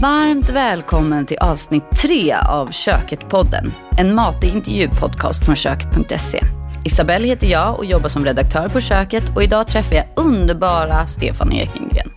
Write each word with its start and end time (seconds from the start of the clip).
Varmt 0.00 0.50
välkommen 0.50 1.26
till 1.26 1.38
avsnitt 1.38 1.84
tre 1.96 2.34
av 2.34 2.70
Köket-podden. 2.70 3.72
En 3.98 4.14
matig 4.14 4.48
intervjupodcast 4.48 5.44
från 5.44 5.56
köket.se. 5.56 6.40
Isabelle 6.84 7.26
heter 7.26 7.46
jag 7.46 7.78
och 7.78 7.84
jobbar 7.84 8.08
som 8.08 8.24
redaktör 8.24 8.68
på 8.68 8.80
Köket 8.80 9.36
och 9.36 9.42
idag 9.42 9.66
träffar 9.68 9.96
jag 9.96 10.04
underbara 10.16 11.06
Stefan 11.06 11.52
Ekengren. 11.52 12.10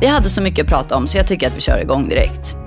Vi 0.00 0.06
hade 0.06 0.28
så 0.28 0.42
mycket 0.42 0.64
att 0.64 0.70
prata 0.70 0.96
om 0.96 1.06
så 1.06 1.18
jag 1.18 1.26
tycker 1.26 1.46
att 1.46 1.56
vi 1.56 1.60
kör 1.60 1.78
igång 1.78 2.08
direkt. 2.08 2.65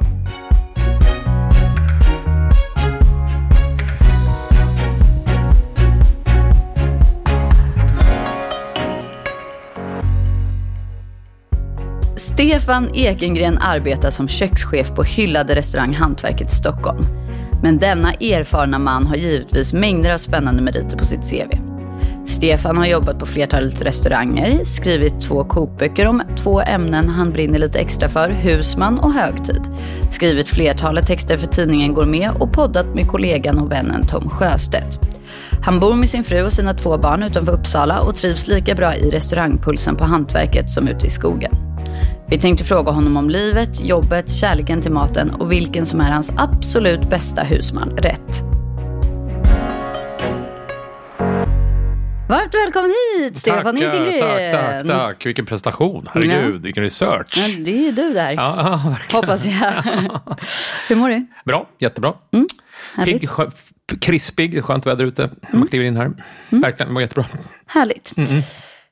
Stefan 12.39 12.95
Ekengren 12.95 13.57
arbetar 13.57 14.09
som 14.09 14.27
kökschef 14.27 14.95
på 14.95 15.03
hyllade 15.03 15.55
restaurang 15.55 15.93
Hantverket 15.93 16.51
Stockholm. 16.51 17.05
Men 17.61 17.77
denna 17.77 18.13
erfarna 18.13 18.79
man 18.79 19.07
har 19.07 19.15
givetvis 19.15 19.73
mängder 19.73 20.13
av 20.13 20.17
spännande 20.17 20.61
meriter 20.61 20.97
på 20.97 21.05
sitt 21.05 21.29
CV. 21.31 21.57
Stefan 22.27 22.77
har 22.77 22.85
jobbat 22.85 23.19
på 23.19 23.25
flertalet 23.25 23.81
restauranger, 23.81 24.65
skrivit 24.65 25.21
två 25.21 25.43
kokböcker 25.43 26.05
om 26.05 26.21
två 26.37 26.61
ämnen 26.61 27.09
han 27.09 27.31
brinner 27.31 27.59
lite 27.59 27.79
extra 27.79 28.09
för, 28.09 28.29
husman 28.29 28.99
och 28.99 29.13
högtid. 29.13 29.61
Skrivit 30.11 30.47
flertalet 30.47 31.07
texter 31.07 31.37
för 31.37 31.47
tidningen 31.47 31.93
Gourmet 31.93 32.31
och 32.41 32.53
poddat 32.53 32.95
med 32.95 33.07
kollegan 33.07 33.59
och 33.59 33.71
vännen 33.71 34.07
Tom 34.07 34.29
Sjöstedt. 34.29 34.99
Han 35.61 35.79
bor 35.79 35.95
med 35.95 36.09
sin 36.09 36.23
fru 36.23 36.43
och 36.43 36.53
sina 36.53 36.73
två 36.73 36.97
barn 36.97 37.23
utanför 37.23 37.53
Uppsala 37.53 38.01
och 38.01 38.15
trivs 38.15 38.47
lika 38.47 38.75
bra 38.75 38.95
i 38.95 39.09
restaurangpulsen 39.09 39.95
på 39.95 40.03
Hantverket 40.03 40.69
som 40.69 40.87
ute 40.87 41.05
i 41.05 41.09
skogen. 41.09 41.68
Vi 42.31 42.39
tänkte 42.39 42.63
fråga 42.63 42.91
honom 42.91 43.17
om 43.17 43.29
livet, 43.29 43.81
jobbet, 43.81 44.31
kärleken 44.31 44.81
till 44.81 44.91
maten 44.91 45.29
och 45.29 45.51
vilken 45.51 45.85
som 45.85 46.01
är 46.01 46.11
hans 46.11 46.31
absolut 46.37 47.09
bästa 47.09 47.43
husman 47.43 47.89
rätt. 47.89 48.43
Varmt 52.29 52.53
välkommen 52.53 52.91
hit 53.17 53.37
Stefan 53.37 53.77
Ekengren. 53.77 54.19
Tack, 54.19 54.51
tack, 54.51 54.87
tack. 54.87 55.25
Vilken 55.25 55.45
prestation. 55.45 56.05
Herregud, 56.13 56.55
ja. 56.55 56.59
vilken 56.59 56.83
research. 56.83 57.37
Ja, 57.37 57.63
det 57.65 57.87
är 57.87 57.91
du 57.91 58.13
där. 58.13 58.31
Ja, 58.31 58.55
verkligen. 58.89 59.23
Hoppas 59.23 59.45
jag. 59.45 59.71
Hur 60.87 60.95
mår 60.95 61.09
du? 61.09 61.27
Bra, 61.45 61.69
jättebra. 61.79 62.13
Mm, 62.31 62.47
Pigg, 63.05 63.29
krispig, 64.01 64.63
skönt 64.63 64.85
väder 64.85 65.05
ute. 65.05 65.23
Mm. 65.23 65.35
Man 65.51 65.67
kliver 65.67 65.85
in 65.85 65.97
här. 65.97 66.05
Mm. 66.05 66.61
Verkligen, 66.61 66.93
mår 66.93 67.01
jättebra. 67.01 67.25
Härligt. 67.65 68.13
Mm. 68.17 68.41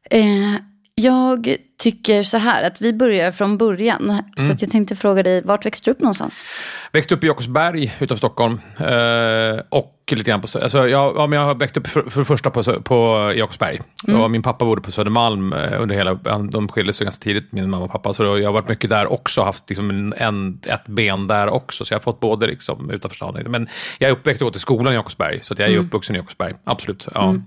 Eh, 0.10 0.62
jag 1.02 1.56
tycker 1.78 2.24
så 2.24 2.38
här, 2.38 2.64
att 2.64 2.82
vi 2.82 2.94
börjar 2.94 3.32
från 3.32 3.58
början. 3.58 4.10
Mm. 4.10 4.24
Så 4.36 4.64
jag 4.64 4.72
tänkte 4.72 4.96
fråga 4.96 5.24
dig, 5.24 5.42
vart 5.42 5.66
växte 5.66 5.90
du 5.90 5.92
upp 5.92 6.00
någonstans? 6.00 6.46
Växte 6.92 7.16
upp 7.16 7.24
i 7.24 7.28
Jakobsberg 7.28 7.94
utanför 8.00 8.18
Stockholm. 8.18 8.60
Eh, 8.80 9.62
och 9.70 9.94
lite 10.12 10.32
grann 10.32 10.42
på, 10.42 10.48
alltså 10.60 10.88
jag, 10.88 11.16
ja, 11.18 11.28
men 11.28 11.40
jag 11.40 11.46
har 11.46 11.56
växt 11.56 11.78
upp 11.78 11.88
för, 11.88 12.10
för 12.10 12.20
det 12.20 12.26
första 12.26 12.50
på, 12.50 12.64
på 12.82 13.32
Jakobsberg. 13.36 13.80
Mm. 14.08 14.22
Och 14.22 14.32
min 14.32 14.42
pappa 14.42 14.66
bodde 14.66 14.82
på 14.82 14.92
Södermalm 14.92 15.54
eh, 15.54 15.82
under 15.82 15.96
hela, 15.96 16.14
de 16.52 16.68
skilde 16.68 16.94
sig 16.94 17.06
ganska 17.06 17.24
tidigt, 17.24 17.52
min 17.52 17.70
mamma 17.70 17.86
och 17.86 17.92
pappa. 17.92 18.14
Så 18.14 18.24
jag 18.24 18.44
har 18.44 18.54
varit 18.54 18.70
mycket 18.70 18.90
där 18.90 19.12
också, 19.12 19.42
haft 19.42 19.70
liksom 19.70 20.14
en, 20.18 20.60
ett 20.68 20.88
ben 20.88 21.28
där 21.28 21.50
också. 21.50 21.86
Så 21.86 21.94
jag 21.94 22.00
har 22.00 22.04
fått 22.04 22.20
både 22.20 22.48
liksom 22.48 22.92
utanför 22.92 23.16
stan. 23.16 23.44
Men 23.48 23.70
jag 23.98 24.10
är 24.10 24.14
uppväxt 24.14 24.42
och 24.42 24.48
gått 24.48 24.56
i 24.56 24.60
skolan 24.60 24.94
i 24.94 24.96
Jakobsberg. 24.96 25.40
Så 25.42 25.54
jag 25.58 25.68
är 25.68 25.74
mm. 25.74 25.86
uppvuxen 25.86 26.16
i 26.16 26.20
Jakobsberg, 26.20 26.54
absolut. 26.64 27.08
Ja. 27.14 27.30
Mm. 27.30 27.44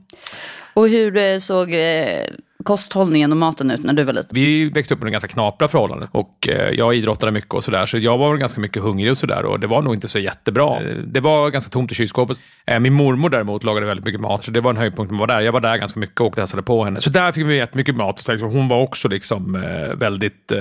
Och 0.74 0.88
hur 0.88 1.16
eh, 1.16 1.38
såg 1.38 1.72
eh, 1.72 2.26
kosthållningen 2.64 3.32
och 3.32 3.36
maten 3.36 3.70
ut 3.70 3.84
när 3.84 3.92
du 3.92 4.04
var 4.04 4.12
liten? 4.12 4.30
Vi 4.32 4.70
växte 4.70 4.94
upp 4.94 5.00
under 5.00 5.10
ganska 5.10 5.28
knapra 5.28 5.68
förhållanden 5.68 6.08
och 6.12 6.48
eh, 6.48 6.70
jag 6.70 6.94
idrottade 6.94 7.32
mycket 7.32 7.54
och 7.54 7.64
sådär, 7.64 7.86
så 7.86 7.98
jag 7.98 8.18
var 8.18 8.36
ganska 8.36 8.60
mycket 8.60 8.82
hungrig 8.82 9.10
och 9.10 9.18
sådär 9.18 9.44
och 9.44 9.60
det 9.60 9.66
var 9.66 9.82
nog 9.82 9.94
inte 9.94 10.08
så 10.08 10.18
jättebra. 10.18 10.80
Det 11.06 11.20
var 11.20 11.50
ganska 11.50 11.70
tomt 11.70 11.92
i 11.92 11.94
kylskåpet. 11.94 12.40
Min 12.80 12.92
mormor 12.92 13.30
däremot 13.30 13.64
lagade 13.64 13.86
väldigt 13.86 14.06
mycket 14.06 14.20
mat, 14.20 14.44
så 14.44 14.50
det 14.50 14.60
var 14.60 14.70
en 14.70 14.76
höjdpunkt 14.76 15.10
man 15.10 15.20
var 15.20 15.26
där. 15.26 15.40
Jag 15.40 15.52
var 15.52 15.60
där 15.60 15.76
ganska 15.76 16.00
mycket 16.00 16.20
och 16.20 16.36
hälsade 16.36 16.62
på 16.62 16.84
henne. 16.84 17.00
Så 17.00 17.10
där 17.10 17.32
fick 17.32 17.46
vi 17.46 17.56
jättemycket 17.56 17.96
mat. 17.96 18.20
Så 18.20 18.36
hon 18.36 18.68
var 18.68 18.82
också 18.82 19.08
liksom 19.08 19.64
väldigt, 19.94 20.52
eh, 20.52 20.58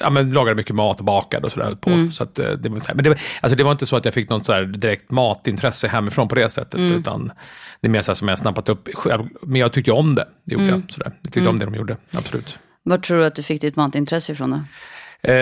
ja 0.00 0.10
men 0.10 0.30
lagade 0.30 0.56
mycket 0.56 0.76
mat 0.76 0.98
och 0.98 1.04
bakade 1.04 1.46
och 1.46 1.52
sådär. 1.52 1.74
På. 1.80 1.90
Mm. 1.90 2.12
Så 2.12 2.22
att, 2.22 2.34
det, 2.34 2.70
men 2.70 3.04
det, 3.04 3.18
alltså 3.40 3.56
det 3.56 3.64
var 3.64 3.72
inte 3.72 3.86
så 3.86 3.96
att 3.96 4.04
jag 4.04 4.14
fick 4.14 4.30
något 4.30 4.46
sådär 4.46 4.64
direkt 4.64 5.10
matintresse 5.10 5.88
hemifrån 5.88 6.28
på 6.28 6.34
det 6.34 6.50
sättet, 6.50 6.74
mm. 6.74 6.98
utan 6.98 7.32
det 7.82 7.88
är 7.88 7.90
mer 7.90 8.02
så 8.02 8.14
som 8.14 8.28
jag 8.28 8.38
snappat 8.38 8.68
upp 8.68 8.88
själv. 8.94 9.28
Men 9.42 9.60
jag 9.60 9.72
tyckte 9.72 9.92
om 9.92 10.14
det. 10.14 10.28
det 10.44 10.52
gjorde 10.52 10.64
mm. 10.64 10.80
jag, 10.80 10.92
sådär. 10.92 11.12
jag 11.22 11.32
tyckte 11.32 11.40
mm. 11.40 11.50
om 11.50 11.58
det 11.58 11.64
de 11.64 11.74
gjorde, 11.74 11.96
absolut. 12.12 12.58
Var 12.82 12.98
tror 12.98 13.18
du 13.18 13.24
att 13.24 13.34
du 13.34 13.42
fick 13.42 13.60
ditt 13.60 13.76
matintresse 13.76 14.32
ifrån 14.32 14.50
då? 14.50 14.60
Eh, 15.28 15.34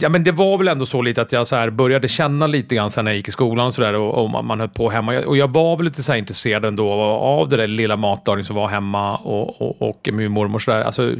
ja, 0.00 0.08
men 0.08 0.24
det 0.24 0.32
var 0.32 0.58
väl 0.58 0.68
ändå 0.68 0.86
så 0.86 1.02
lite 1.02 1.22
att 1.22 1.32
jag 1.32 1.46
så 1.46 1.56
här 1.56 1.70
började 1.70 2.08
känna 2.08 2.46
lite 2.46 2.74
grann 2.74 2.90
sen 2.90 3.04
när 3.04 3.12
jag 3.12 3.16
gick 3.16 3.28
i 3.28 3.32
skolan 3.32 3.66
och, 3.66 3.74
så 3.74 3.82
där, 3.82 3.94
och, 3.94 4.24
och 4.24 4.30
man, 4.30 4.46
man 4.46 4.60
höll 4.60 4.68
på 4.68 4.90
hemma. 4.90 5.18
Och 5.18 5.36
jag 5.36 5.52
var 5.52 5.76
väl 5.76 5.84
lite 5.84 6.02
så 6.02 6.14
intresserad 6.14 6.64
ändå 6.64 6.92
av 6.92 7.48
det 7.48 7.56
där 7.56 7.66
lilla 7.66 7.96
matlagning 7.96 8.44
som 8.44 8.56
var 8.56 8.68
hemma 8.68 9.16
och, 9.16 9.62
och, 9.62 9.88
och 9.88 10.08
min 10.12 10.32
mormor. 10.32 10.58
Så 10.58 10.70
där. 10.70 10.82
Alltså, 10.82 11.14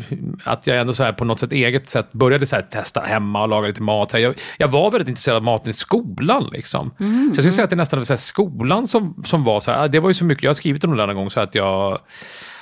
att 0.45 0.67
jag 0.67 0.79
ändå 0.79 0.93
så 0.93 1.05
här 1.05 1.13
på 1.13 1.25
något 1.25 1.41
sätt 1.41 1.53
eget 1.53 1.89
sätt 1.89 2.13
började 2.13 2.47
så 2.47 2.57
här 2.57 2.63
testa 2.63 3.01
hemma 3.01 3.43
och 3.43 3.49
laga 3.49 3.69
lite 3.69 3.83
mat. 3.83 4.15
Jag, 4.15 4.35
jag 4.59 4.69
var 4.69 4.91
väldigt 4.91 5.09
intresserad 5.09 5.37
av 5.37 5.43
maten 5.43 5.71
i 5.71 5.73
skolan. 5.73 6.49
Liksom. 6.53 6.91
Mm. 7.01 7.31
Så 7.35 7.39
jag 7.39 7.43
skulle 7.43 7.53
säga 7.53 7.65
att 7.65 7.71
det 7.71 7.77
nästan 7.77 8.01
var 8.01 8.05
så 8.05 8.17
skolan 8.17 8.87
som, 8.87 9.23
som 9.25 9.45
var 9.45 9.61
så 9.61 9.71
här. 9.71 9.89
Det 9.89 10.01
var 10.01 10.11
ju 10.11 10.15
så 10.15 10.25
mycket, 10.25 10.45
jag 10.45 10.51
har 10.51 10.55
skrivit 10.55 10.85
om 10.85 10.91
det 10.91 10.97
där 10.97 11.07
någon 11.07 11.17
gång, 11.17 11.31
så 11.31 11.41
att 11.41 11.55
jag 11.55 11.99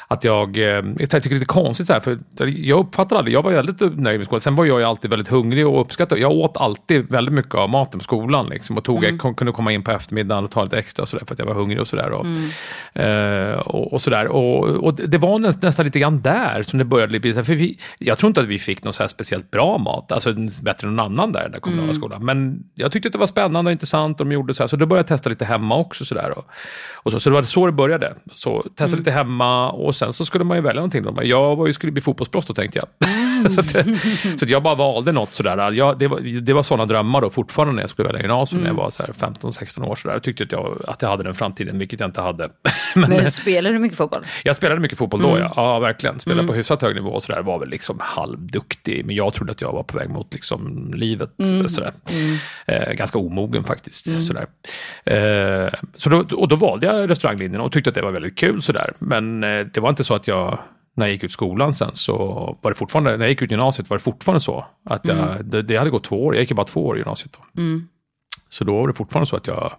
att 0.08 0.24
jag, 0.24 0.56
eh, 0.56 0.62
jag 0.62 1.10
tycker 1.10 1.20
det 1.20 1.26
är 1.26 1.34
lite 1.34 1.44
konstigt 1.44 1.86
så 1.86 1.92
här, 1.92 2.00
för 2.00 2.18
jag 2.46 2.78
uppfattade 2.78 3.18
aldrig, 3.18 3.34
jag 3.34 3.42
var 3.42 3.52
väldigt 3.52 3.80
nöjd 3.80 4.18
med 4.18 4.26
skolan. 4.26 4.40
Sen 4.40 4.54
var 4.54 4.64
jag 4.64 4.80
ju 4.80 4.86
alltid 4.86 5.10
väldigt 5.10 5.28
hungrig 5.28 5.66
och 5.66 5.80
uppskattade, 5.80 6.20
jag 6.20 6.32
åt 6.32 6.56
alltid 6.56 7.10
väldigt 7.10 7.34
mycket 7.34 7.54
av 7.54 7.70
maten 7.70 7.98
på 7.98 8.04
skolan 8.04 8.46
liksom, 8.46 8.78
och 8.78 8.84
tog, 8.84 9.04
mm. 9.04 9.18
jag 9.22 9.36
kunde 9.36 9.52
komma 9.52 9.72
in 9.72 9.82
på 9.82 9.90
eftermiddagen 9.90 10.44
och 10.44 10.50
ta 10.50 10.64
lite 10.64 10.78
extra 10.78 11.06
så 11.06 11.16
där, 11.16 11.24
för 11.26 11.34
att 11.34 11.38
jag 11.38 11.46
var 11.46 11.54
hungrig 11.54 11.80
och 11.80 11.88
sådär. 11.88 12.10
Och, 12.10 12.24
mm. 12.24 13.52
eh, 13.52 13.58
och, 13.58 13.92
och, 13.92 14.02
sådär. 14.02 14.26
Och, 14.26 14.64
och, 14.64 14.94
det 14.94 15.18
var 15.18 15.38
nästan 15.38 15.84
lite 15.84 15.98
grann 15.98 16.20
där 16.20 16.62
som 16.62 16.78
det 16.78 16.84
började 16.84 17.20
bli, 17.20 17.32
för 17.32 17.42
vi, 17.42 17.78
jag 17.98 18.18
tror 18.18 18.28
inte 18.28 18.40
att 18.40 18.46
vi 18.46 18.58
fick 18.58 18.84
någon 18.84 18.92
så 18.92 19.08
speciellt 19.08 19.50
bra 19.50 19.78
mat, 19.78 20.12
alltså 20.12 20.32
bättre 20.62 20.88
än 20.88 20.96
någon 20.96 21.06
annan 21.06 21.32
där 21.32 21.46
i 21.48 21.50
den 21.50 21.60
kommunala 21.60 21.84
mm. 21.84 21.94
skolan. 21.94 22.24
Men 22.24 22.64
jag 22.74 22.92
tyckte 22.92 23.08
att 23.08 23.12
det 23.12 23.18
var 23.18 23.26
spännande 23.26 23.68
och 23.68 23.72
intressant 23.72 24.20
och 24.20 24.26
de 24.26 24.32
gjorde 24.32 24.54
så 24.54 24.62
här, 24.62 24.68
så 24.68 24.76
då 24.76 24.86
började 24.86 25.00
jag 25.00 25.06
testa 25.06 25.30
lite 25.30 25.44
hemma 25.44 25.76
också. 25.76 26.04
Så, 26.04 26.14
där, 26.14 26.38
och, 26.38 26.44
och 26.94 27.12
så, 27.12 27.20
så 27.20 27.30
det 27.30 27.34
var 27.34 27.42
så 27.42 27.66
det 27.66 27.72
började. 27.72 28.14
Så 28.34 28.62
testa 28.62 28.84
mm. 28.84 28.98
lite 28.98 29.10
hemma 29.10 29.70
och 29.70 29.93
sen 29.94 30.12
så 30.12 30.24
skulle 30.24 30.44
man 30.44 30.56
ju 30.56 30.62
välja 30.62 30.80
någonting. 30.80 31.04
Jag 31.22 31.56
var 31.56 31.66
ju, 31.66 31.72
skulle 31.72 31.92
bli 31.92 32.02
fotbollsproffs 32.02 32.46
då 32.46 32.54
tänkte 32.54 32.78
jag. 32.78 32.88
Mm. 33.44 33.52
så, 33.54 33.60
att, 33.60 34.38
så 34.38 34.44
att 34.44 34.50
jag 34.50 34.62
bara 34.62 34.74
valde 34.74 35.12
något 35.12 35.34
sådär. 35.34 35.72
Jag, 35.72 35.98
det, 35.98 36.08
var, 36.08 36.20
det 36.40 36.52
var 36.52 36.62
sådana 36.62 36.86
drömmar 36.86 37.20
då 37.20 37.30
fortfarande 37.30 37.74
när 37.74 37.82
jag 37.82 37.90
skulle 37.90 38.08
välja 38.08 38.20
gymnasium 38.20 38.60
mm. 38.60 38.74
när 38.76 38.82
jag 38.82 38.84
var 38.84 39.30
15-16 39.30 39.86
år. 39.86 39.96
Sådär. 39.96 40.14
Jag 40.14 40.22
tyckte 40.22 40.44
att 40.44 40.52
jag, 40.52 40.84
att 40.88 41.02
jag 41.02 41.08
hade 41.08 41.24
den 41.24 41.34
framtiden, 41.34 41.78
vilket 41.78 42.00
jag 42.00 42.08
inte 42.08 42.20
hade. 42.20 42.48
Men, 42.94 43.10
Men 43.10 43.30
spelade 43.30 43.74
du 43.74 43.78
mycket 43.78 43.98
fotboll? 43.98 44.22
Jag 44.44 44.56
spelade 44.56 44.80
mycket 44.80 44.98
fotboll 44.98 45.22
då, 45.22 45.28
mm. 45.28 45.42
ja. 45.42 45.52
ja. 45.56 45.78
verkligen. 45.78 46.20
Spelade 46.20 46.40
mm. 46.40 46.48
på 46.48 46.54
hyfsat 46.54 46.82
hög 46.82 46.94
nivå 46.94 47.10
och 47.10 47.22
sådär. 47.22 47.42
Var 47.42 47.58
väl 47.58 47.68
liksom 47.68 47.96
halvduktig. 48.00 49.04
Men 49.04 49.16
jag 49.16 49.34
trodde 49.34 49.52
att 49.52 49.60
jag 49.60 49.72
var 49.72 49.82
på 49.82 49.98
väg 49.98 50.10
mot 50.10 50.32
liksom 50.32 50.90
livet. 50.94 51.30
Mm. 51.42 51.68
Sådär. 51.68 51.92
Mm. 52.12 52.36
Eh, 52.66 52.92
ganska 52.92 53.18
omogen 53.18 53.64
faktiskt. 53.64 54.06
Mm. 54.06 54.20
Sådär. 54.20 54.46
Eh, 55.04 55.72
så 55.96 56.10
då, 56.10 56.24
och 56.36 56.48
då 56.48 56.56
valde 56.56 56.86
jag 56.86 57.10
restauranglinjen 57.10 57.60
och 57.60 57.72
tyckte 57.72 57.90
att 57.90 57.94
det 57.94 58.02
var 58.02 58.12
väldigt 58.12 58.38
kul. 58.38 58.62
Sådär. 58.62 58.92
Men 58.98 59.44
eh, 59.44 59.66
det 59.66 59.80
var 59.80 59.88
inte 59.88 60.04
så 60.04 60.14
att 60.14 60.28
jag 60.28 60.58
när 60.94 61.06
jag 61.06 61.12
gick 61.12 61.24
ut 61.24 61.32
skolan 61.32 61.74
sen 61.74 61.90
så 61.94 62.16
var 62.60 62.70
det 62.70 62.74
fortfarande, 62.74 63.10
när 63.10 63.24
jag 63.24 63.30
gick 63.30 63.42
ut 63.42 63.50
gymnasiet 63.50 63.90
var 63.90 63.96
det 63.96 64.02
fortfarande 64.02 64.40
så 64.40 64.64
att 64.84 65.08
jag, 65.08 65.18
mm. 65.18 65.50
det, 65.50 65.62
det, 65.62 65.76
hade 65.76 65.90
gått 65.90 66.04
två 66.04 66.24
år, 66.24 66.34
jag 66.34 66.40
gick 66.40 66.50
ju 66.50 66.56
bara 66.56 66.66
två 66.66 66.86
år 66.86 66.96
i 66.96 66.98
gymnasiet 66.98 67.32
då. 67.32 67.60
Mm. 67.62 67.88
Så 68.48 68.64
då 68.64 68.80
var 68.80 68.88
det 68.88 68.94
fortfarande 68.94 69.26
så 69.26 69.36
att 69.36 69.46
jag, 69.46 69.72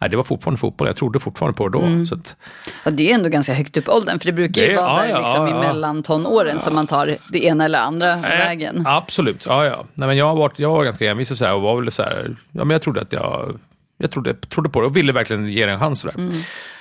nej 0.00 0.10
det 0.10 0.16
var 0.16 0.24
fortfarande 0.24 0.58
fotboll, 0.58 0.86
jag 0.88 0.96
trodde 0.96 1.20
fortfarande 1.20 1.56
på 1.56 1.68
det 1.68 1.78
då. 1.78 1.84
Mm. 1.84 2.06
Så 2.06 2.14
att, 2.14 2.36
och 2.84 2.92
det 2.92 3.10
är 3.10 3.14
ändå 3.14 3.28
ganska 3.28 3.54
högt 3.54 3.76
upp 3.76 3.88
åldern, 3.88 4.18
för 4.18 4.26
det 4.26 4.32
brukar 4.32 4.62
ju 4.62 4.68
det, 4.68 4.76
vara 4.76 5.08
ja, 5.08 5.14
där 5.14 5.22
liksom, 5.22 5.46
ja, 5.46 5.56
i 5.56 5.66
mellantonåren 5.66 6.52
ja. 6.52 6.58
som 6.58 6.74
man 6.74 6.86
tar 6.86 7.16
det 7.32 7.44
ena 7.44 7.64
eller 7.64 7.78
andra 7.78 8.16
nej, 8.16 8.38
vägen. 8.38 8.86
Absolut, 8.86 9.46
ja 9.46 9.64
ja. 9.64 9.84
Nej, 9.94 10.08
men 10.08 10.16
jag, 10.16 10.36
varit, 10.36 10.58
jag 10.58 10.70
var 10.70 10.84
ganska 10.84 11.10
envis 11.10 11.30
och, 11.30 11.38
så 11.38 11.44
här, 11.44 11.54
och 11.54 11.62
var 11.62 11.80
väl 11.80 11.90
så 11.90 12.02
här, 12.02 12.36
ja 12.52 12.64
men 12.64 12.70
jag 12.70 12.82
trodde 12.82 13.00
att 13.00 13.12
jag, 13.12 13.58
jag 13.98 14.10
trodde, 14.10 14.34
trodde 14.34 14.68
på 14.68 14.80
det 14.80 14.86
och 14.86 14.96
ville 14.96 15.12
verkligen 15.12 15.48
ge 15.48 15.66
det 15.66 15.72
en 15.72 15.80
chans. 15.80 16.04
Mm. 16.04 16.30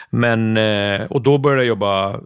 Men, 0.10 0.58
eh, 0.58 1.06
och 1.12 1.22
då 1.22 1.38
började 1.38 1.62
jag 1.62 1.68
jobba 1.68 2.20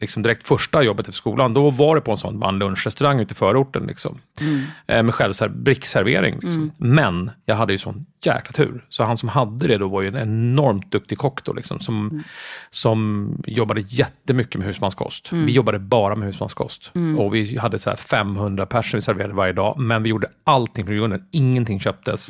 liksom 0.00 0.22
direkt 0.22 0.48
första 0.48 0.82
jobbet 0.82 1.08
efter 1.08 1.16
skolan, 1.16 1.54
då 1.54 1.70
var 1.70 1.94
det 1.94 2.00
på 2.00 2.10
en 2.10 2.16
sån 2.16 2.38
man 2.38 2.58
lunchrestaurang 2.58 3.20
ute 3.20 3.32
i 3.32 3.34
förorten. 3.34 3.86
Liksom. 3.86 4.18
Mm. 4.40 4.60
Eh, 4.86 5.02
med 5.02 5.14
självser 5.14 5.48
brickservering. 5.48 6.38
Liksom. 6.42 6.62
Mm. 6.62 6.72
Men 6.78 7.30
jag 7.44 7.56
hade 7.56 7.72
ju 7.72 7.78
sån 7.78 8.06
jäkla 8.24 8.52
tur. 8.52 8.84
Så 8.88 9.04
han 9.04 9.16
som 9.16 9.28
hade 9.28 9.66
det 9.66 9.78
då 9.78 9.88
var 9.88 10.02
ju 10.02 10.08
en 10.08 10.16
enormt 10.16 10.92
duktig 10.92 11.18
kock 11.18 11.44
då, 11.44 11.52
liksom, 11.52 11.80
som, 11.80 12.08
mm. 12.08 12.22
som 12.70 13.42
jobbade 13.46 13.80
jättemycket 13.80 14.58
med 14.58 14.66
husmanskost. 14.66 15.32
Mm. 15.32 15.46
Vi 15.46 15.52
jobbade 15.52 15.78
bara 15.78 16.16
med 16.16 16.26
husmanskost. 16.26 16.90
Mm. 16.94 17.18
Och 17.18 17.34
vi 17.34 17.58
hade 17.58 17.78
så 17.78 17.96
500 17.96 18.66
personer 18.66 18.98
vi 18.98 19.02
serverade 19.02 19.34
varje 19.34 19.52
dag. 19.52 19.78
Men 19.78 20.02
vi 20.02 20.08
gjorde 20.08 20.28
allting 20.44 20.86
från 20.86 20.96
grunden. 20.96 21.24
Ingenting 21.30 21.80
köptes. 21.80 22.28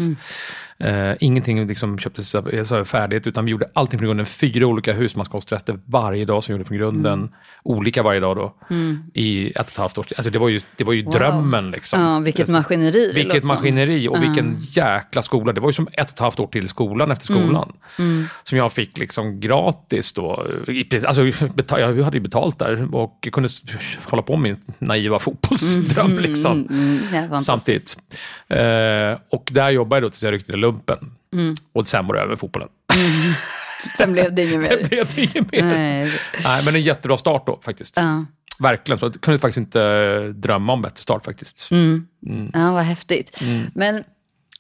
Mm. 0.79 1.11
Eh, 1.11 1.17
ingenting 1.21 1.67
liksom 1.67 1.99
köptes 1.99 2.35
alltså, 2.35 2.85
färdigt, 2.85 3.27
utan 3.27 3.45
vi 3.45 3.51
gjorde 3.51 3.71
allting 3.73 3.99
från 3.99 4.07
grunden. 4.07 4.27
Fyra 4.27 4.67
olika 4.67 4.93
husmanskosträtter 4.93 5.79
varje 5.85 6.25
dag 6.25 6.45
som 6.45 6.53
vi 6.53 6.57
gjorde 6.57 6.69
från 6.69 6.79
grunden. 6.79 7.13
Mm. 7.13 7.31
Olika 7.63 8.03
varje 8.03 8.21
dag 8.21 8.37
då. 8.37 8.55
Mm. 8.71 9.03
I 9.15 9.51
ett 9.51 9.57
och 9.57 9.67
ett 9.67 9.77
halvt 9.77 9.99
års 9.99 10.07
tid. 10.07 10.19
Alltså, 10.19 10.31
det 10.31 10.39
var 10.39 10.49
ju, 10.49 10.61
det 10.77 10.85
var 10.85 10.93
ju 10.93 11.05
wow. 11.05 11.13
drömmen. 11.13 11.71
Liksom. 11.71 12.01
Ja, 12.01 12.21
vilket 12.21 12.49
maskineri. 12.49 13.13
Vilket 13.15 13.45
maskineri 13.45 14.09
och 14.09 14.23
vilken 14.23 14.57
jäkla 14.59 15.23
skola. 15.23 15.53
Det 15.53 15.61
var 15.61 15.69
ju 15.69 15.73
som 15.73 15.89
ett 15.93 16.11
och 16.11 16.15
ett 16.15 16.19
halvt 16.19 16.41
år 16.41 16.47
till 16.47 16.69
skolan 16.69 17.11
efter 17.11 17.35
mm. 17.35 17.45
skolan. 17.45 17.73
Mm. 17.99 18.25
Som 18.43 18.59
jag 18.59 18.73
fick 18.73 18.99
liksom 18.99 19.41
gratis 19.41 20.13
då. 20.13 20.47
Alltså, 21.07 21.27
jag 21.69 22.03
hade 22.03 22.17
ju 22.17 22.23
betalt 22.23 22.59
där 22.59 22.95
och 22.95 23.29
kunde 23.33 23.49
hålla 24.05 24.23
på 24.23 24.37
med 24.37 24.43
min 24.43 24.89
naiva 24.89 25.19
fotbollsdröm. 25.19 26.07
Mm, 26.07 26.23
liksom. 26.23 26.69
Ja, 27.31 27.41
Samtidigt. 27.41 27.97
Eh, 28.49 29.19
och 29.31 29.51
där 29.53 29.71
jobbade 29.71 29.97
jag 29.97 30.03
då 30.03 30.11
tills 30.11 30.25
jag 30.25 30.33
ryckte 30.33 30.57
lumpen. 30.67 31.13
Mm. 31.35 31.55
Och 31.73 31.87
sen 31.87 32.07
var 32.07 32.15
det 32.15 32.21
över 32.21 32.29
med 32.29 32.39
fotbollen. 32.39 32.69
Mm. 32.95 33.35
Sen 33.97 34.13
blev 34.13 34.35
det 34.35 34.43
inget 34.43 34.57
mer. 34.71 34.79
sen 34.79 34.89
blev 34.89 35.15
det 35.15 35.23
inget 35.23 35.53
mer. 35.53 35.63
Nej. 35.63 36.21
Nej, 36.45 36.65
men 36.65 36.75
en 36.75 36.83
jättebra 36.83 37.17
start 37.17 37.47
då 37.47 37.61
faktiskt. 37.63 37.97
Ja. 37.97 38.25
Verkligen, 38.59 38.99
så 38.99 39.07
jag 39.07 39.21
kunde 39.21 39.39
faktiskt 39.39 39.59
inte 39.59 40.33
drömma 40.35 40.73
om 40.73 40.83
bättre 40.83 41.03
start 41.03 41.25
faktiskt. 41.25 41.71
Mm. 41.71 42.07
Mm. 42.27 42.51
Ja, 42.55 42.73
vad 42.73 42.83
häftigt. 42.83 43.41
Mm. 43.41 43.71
Men 43.75 44.05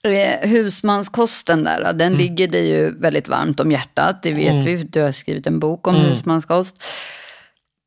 eh, 0.03 0.49
husmanskosten 0.49 1.64
där, 1.64 1.81
den 1.81 2.00
mm. 2.00 2.19
ligger 2.19 2.49
dig 2.49 2.69
ju 2.69 2.99
väldigt 2.99 3.29
varmt 3.29 3.61
om 3.61 3.70
hjärtat. 3.70 4.23
Det 4.23 4.32
vet 4.32 4.52
mm. 4.52 4.64
vi, 4.64 4.76
du 4.76 5.00
har 5.00 5.12
skrivit 5.12 5.47
en 5.47 5.59
bok 5.59 5.87
om 5.87 5.94
mm. 5.94 6.06
husmanskost. 6.06 6.82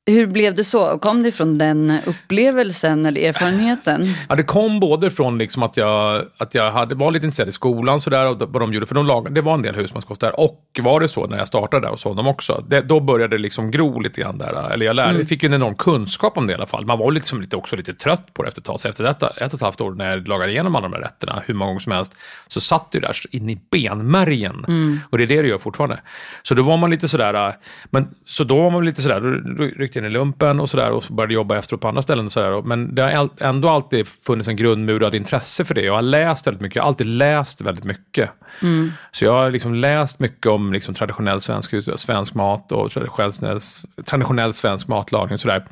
Hur 0.09 0.27
blev 0.27 0.55
det 0.55 0.63
så? 0.63 0.99
Kom 0.99 1.23
det 1.23 1.31
från 1.31 1.57
den 1.57 1.97
upplevelsen 2.05 3.05
eller 3.05 3.21
erfarenheten? 3.21 4.13
Ja, 4.29 4.35
det 4.35 4.43
kom 4.43 4.79
både 4.79 5.11
från 5.11 5.37
liksom 5.37 5.63
att 5.63 5.77
jag, 5.77 6.23
att 6.37 6.55
jag 6.55 6.71
hade, 6.71 6.95
var 6.95 7.11
lite 7.11 7.25
intresserad 7.25 7.49
i 7.49 7.51
skolan 7.51 8.01
sådär, 8.01 8.25
och 8.25 8.39
vad 8.39 8.61
de 8.61 8.73
gjorde, 8.73 8.85
för 8.85 8.95
de 8.95 9.05
lag, 9.05 9.33
det 9.33 9.41
var 9.41 9.53
en 9.53 9.61
del 9.61 9.75
husmanskost 9.75 10.21
där. 10.21 10.39
Och 10.39 10.65
var 10.79 10.99
det 10.99 11.07
så 11.07 11.27
när 11.27 11.37
jag 11.37 11.47
startade 11.47 11.85
där 11.85 11.91
hos 11.91 12.03
honom 12.03 12.27
också, 12.27 12.63
det, 12.67 12.81
då 12.81 12.99
började 12.99 13.37
det 13.37 13.41
liksom 13.41 13.71
gro 13.71 13.99
lite 13.99 14.21
grann 14.21 14.37
där. 14.37 14.71
Eller 14.73 14.85
jag 14.85 14.95
lärde, 14.95 15.09
mm. 15.09 15.25
fick 15.25 15.43
ju 15.43 15.47
en 15.47 15.53
enorm 15.53 15.75
kunskap 15.75 16.37
om 16.37 16.47
det 16.47 16.51
i 16.51 16.55
alla 16.55 16.67
fall. 16.67 16.85
Man 16.85 16.99
var 16.99 17.11
liksom 17.11 17.41
lite, 17.41 17.55
också 17.55 17.75
lite 17.75 17.93
trött 17.93 18.33
på 18.33 18.43
det 18.43 18.47
efter 18.47 18.61
ett 18.61 18.65
tag. 18.65 18.79
Så 18.79 18.87
efter 18.87 19.03
detta, 19.03 19.29
ett 19.29 19.53
och 19.53 19.57
ett 19.57 19.61
halvt 19.61 19.81
år 19.81 19.91
när 19.91 20.09
jag 20.09 20.27
lagade 20.27 20.51
igenom 20.51 20.75
alla 20.75 20.87
de 20.87 20.93
här 20.93 21.01
rätterna, 21.01 21.43
hur 21.45 21.53
många 21.53 21.69
gånger 21.69 21.79
som 21.79 21.91
helst, 21.91 22.17
så 22.47 22.61
satt 22.61 22.91
det 22.91 22.99
där 22.99 23.15
in 23.31 23.49
i 23.49 23.59
benmärgen. 23.71 24.65
Mm. 24.67 24.99
Och 25.09 25.17
det 25.17 25.23
är 25.23 25.27
det 25.27 25.41
det 25.41 25.47
gör 25.47 25.57
fortfarande. 25.57 25.99
Så 26.43 26.53
då 26.53 26.63
var 26.63 26.77
man 26.77 26.89
lite 26.89 27.07
sådär, 27.07 27.55
men, 27.89 28.07
så 28.25 28.43
då 28.43 28.61
var 28.61 28.69
man 28.69 28.85
lite 28.85 29.01
sådär, 29.01 29.21
då 29.57 29.63
ryckte 29.63 29.98
in 29.99 30.05
i 30.05 30.09
lumpen 30.09 30.59
och 30.59 30.69
sådär 30.69 30.91
och 30.91 31.03
så 31.03 31.13
började 31.13 31.33
jobba 31.33 31.57
efteråt 31.57 31.81
på 31.81 31.87
andra 31.87 32.01
ställen. 32.01 32.25
Och 32.25 32.31
sådär. 32.31 32.61
Men 32.61 32.95
det 32.95 33.01
har 33.01 33.29
ändå 33.39 33.69
alltid 33.69 34.07
funnits 34.07 34.47
en 34.47 34.55
grundmurad 34.55 35.15
intresse 35.15 35.65
för 35.65 35.75
det. 35.75 35.81
Jag 35.81 35.95
har 35.95 36.01
läst 36.01 36.47
väldigt 36.47 36.61
mycket, 36.61 36.75
jag 36.75 36.83
har 36.83 36.87
alltid 36.87 37.07
läst 37.07 37.61
väldigt 37.61 37.85
mycket. 37.85 38.29
Mm. 38.61 38.91
Så 39.11 39.25
jag 39.25 39.33
har 39.33 39.51
liksom 39.51 39.75
läst 39.75 40.19
mycket 40.19 40.45
om 40.45 40.73
liksom 40.73 40.93
traditionell 40.93 41.41
svensk, 41.41 41.73
svensk 41.95 42.33
mat 42.33 42.71
och 42.71 42.91
traditionell, 42.91 43.59
traditionell 44.05 44.53
svensk 44.53 44.87
matlagning 44.87 45.33
och 45.33 45.39
sådär. 45.39 45.65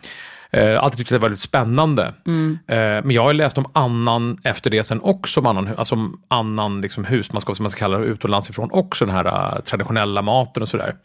Eh, 0.52 0.84
alltid 0.84 0.98
tyckt 0.98 1.10
det 1.10 1.18
var 1.18 1.22
väldigt 1.22 1.40
spännande. 1.40 2.14
Mm. 2.26 2.60
Eh, 2.68 2.78
men 2.78 3.12
jag 3.12 3.24
har 3.24 3.34
läst 3.34 3.58
om 3.58 3.66
annan 3.74 4.38
efter 4.44 4.70
det 4.70 4.84
sen 4.84 5.02
också, 5.02 5.40
om 5.40 5.48
annan, 5.48 5.70
alltså 5.78 6.10
annan 6.28 6.82
liksom 6.82 7.06
husmanskap 7.06 7.56
som 7.56 7.64
man 7.64 7.70
ska 7.70 7.80
kalla 7.80 7.98
det 7.98 8.06
utomlands 8.06 8.50
ifrån, 8.50 8.70
också 8.72 9.06
den 9.06 9.16
här 9.16 9.28
uh, 9.28 9.62
traditionella 9.62 10.22
maten 10.22 10.64
och 10.64 10.70
sådär 10.70 10.96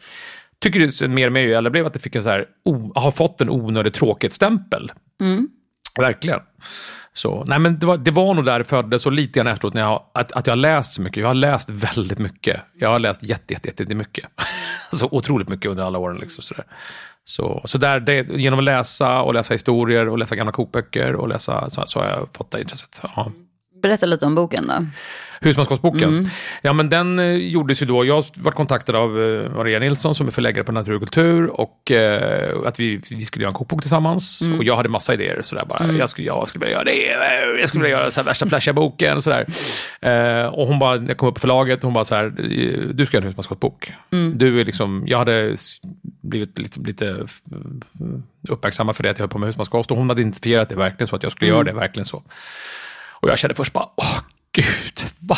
tycker 0.62 0.81
det 0.81 1.09
mer 1.09 1.26
och 1.26 1.32
mer 1.32 1.41
ju 1.41 1.55
äldre 1.55 1.70
blev 1.70 1.87
att 1.87 1.93
det 1.93 1.99
fick 1.99 2.17
en 2.17 2.23
så 2.23 2.29
här, 2.29 2.47
o, 2.64 2.93
har 2.94 3.11
fått 3.11 3.41
en 3.41 3.50
onödig 3.50 3.93
tråkighetsstämpel. 3.93 4.93
Mm. 5.20 5.49
Verkligen. 5.97 6.41
Så, 7.12 7.44
nej 7.47 7.59
men 7.59 7.79
det, 7.79 7.87
var, 7.87 7.97
det 7.97 8.11
var 8.11 8.35
nog 8.35 8.44
där 8.44 8.59
det 8.59 8.64
föddes 8.64 9.06
och 9.06 9.12
lite 9.12 9.38
grann 9.38 9.47
efteråt 9.47 9.75
när 9.75 9.82
jag, 9.82 10.03
att, 10.14 10.32
att 10.32 10.47
jag 10.47 10.53
har 10.53 10.56
läst 10.56 10.93
så 10.93 11.03
mycket. 11.03 11.20
Jag 11.20 11.29
har 11.29 11.35
läst 11.35 11.69
väldigt 11.69 12.19
mycket. 12.19 12.61
Jag 12.75 12.88
har 12.88 12.99
läst 12.99 13.23
jätte, 13.23 13.55
jätte, 13.55 13.69
jätte, 13.69 13.82
jätte 13.82 13.94
mycket. 13.94 14.25
så 14.93 15.09
otroligt 15.11 15.49
mycket 15.49 15.70
under 15.70 15.82
alla 15.82 15.99
åren. 15.99 16.17
Liksom, 16.17 16.43
så 16.43 16.55
där. 16.55 16.64
Så, 17.25 17.62
så 17.64 17.79
där, 17.79 18.00
det, 18.00 18.29
genom 18.29 18.59
att 18.59 18.64
läsa 18.64 19.23
och 19.23 19.35
läsa 19.35 19.55
historier 19.55 20.09
och 20.09 20.19
läsa 20.19 20.37
gamla 20.37 20.53
kokböcker 20.53 21.14
och 21.14 21.29
läsa 21.29 21.70
så, 21.70 21.85
så 21.87 22.00
har 22.00 22.06
jag 22.06 22.29
fått 22.32 22.50
det 22.50 22.61
intresset. 22.61 23.00
Ja. 23.17 23.32
Berätta 23.82 24.06
lite 24.06 24.26
om 24.26 24.34
boken 24.34 24.67
då. 24.67 24.87
Husmanskapsboken. 25.43 26.08
Mm. 26.08 26.25
Ja, 26.62 26.73
men 26.73 26.88
den 26.88 27.19
eh, 27.19 27.34
gjordes 27.34 27.82
ju 27.82 27.87
då, 27.87 28.05
jag 28.05 28.25
var 28.34 28.52
kontaktad 28.52 28.96
av 28.96 29.23
eh, 29.23 29.50
Maria 29.56 29.79
Nilsson 29.79 30.14
som 30.14 30.26
är 30.26 30.31
förläggare 30.31 30.64
på 30.64 30.73
Natur 30.73 30.94
och 30.94 31.00
kultur 31.00 31.61
och 31.61 31.90
eh, 31.90 32.67
att 32.67 32.81
vi, 32.81 33.00
vi 33.11 33.23
skulle 33.23 33.43
göra 33.43 33.50
en 33.50 33.55
kokbok 33.55 33.81
tillsammans. 33.81 34.43
Mm. 34.43 34.58
Och 34.58 34.64
jag 34.64 34.76
hade 34.76 34.88
massa 34.88 35.14
idéer 35.14 35.43
sådär 35.43 35.64
bara. 35.69 35.84
Mm. 35.84 35.96
Jag, 35.96 36.11
skulle, 36.11 36.26
jag 36.26 36.49
skulle 36.49 36.64
vilja 36.64 36.76
göra 36.76 36.84
det, 36.84 37.61
jag 37.61 37.69
skulle 37.69 37.84
vilja 37.84 37.99
göra 37.99 38.11
så 38.11 38.20
här, 38.20 38.25
värsta 38.26 38.46
flashiga 38.46 38.73
boken 38.73 39.17
och 39.17 39.23
sådär. 39.23 39.46
Eh, 40.00 40.46
och 40.46 40.67
hon 40.67 40.78
bara, 40.78 40.96
jag 40.96 41.17
kom 41.17 41.28
upp 41.28 41.35
på 41.35 41.40
förlaget 41.40 41.78
och 41.78 41.85
hon 41.85 41.94
bara 41.94 42.05
så 42.05 42.14
här, 42.14 42.28
du 42.93 43.06
ska 43.06 43.17
göra 43.17 43.25
en 43.25 43.28
husmanskapsbok. 43.28 43.93
Mm. 44.12 44.38
Du 44.38 44.61
är 44.61 44.64
liksom, 44.64 45.05
jag 45.06 45.19
hade 45.19 45.56
blivit 46.20 46.58
lite, 46.58 46.81
lite 46.81 47.26
uppmärksammad 48.49 48.96
för 48.96 49.02
det 49.02 49.11
att 49.11 49.19
jag 49.19 49.23
höll 49.23 49.31
på 49.31 49.38
med 49.38 49.46
husmanskost 49.46 49.90
och 49.90 49.96
hon 49.96 50.08
hade 50.08 50.20
identifierat 50.20 50.69
det 50.69 50.76
verkligen 50.76 51.08
så 51.08 51.17
att 51.17 51.23
jag 51.23 51.32
skulle 51.32 51.49
göra 51.49 51.61
mm. 51.61 51.75
det 51.75 51.81
verkligen 51.81 52.06
så. 52.06 52.23
Och 53.23 53.29
jag 53.29 53.39
kände 53.39 53.55
först 53.55 53.73
bara, 53.73 53.89
åh 53.97 54.21
gud, 54.53 55.05
va? 55.19 55.37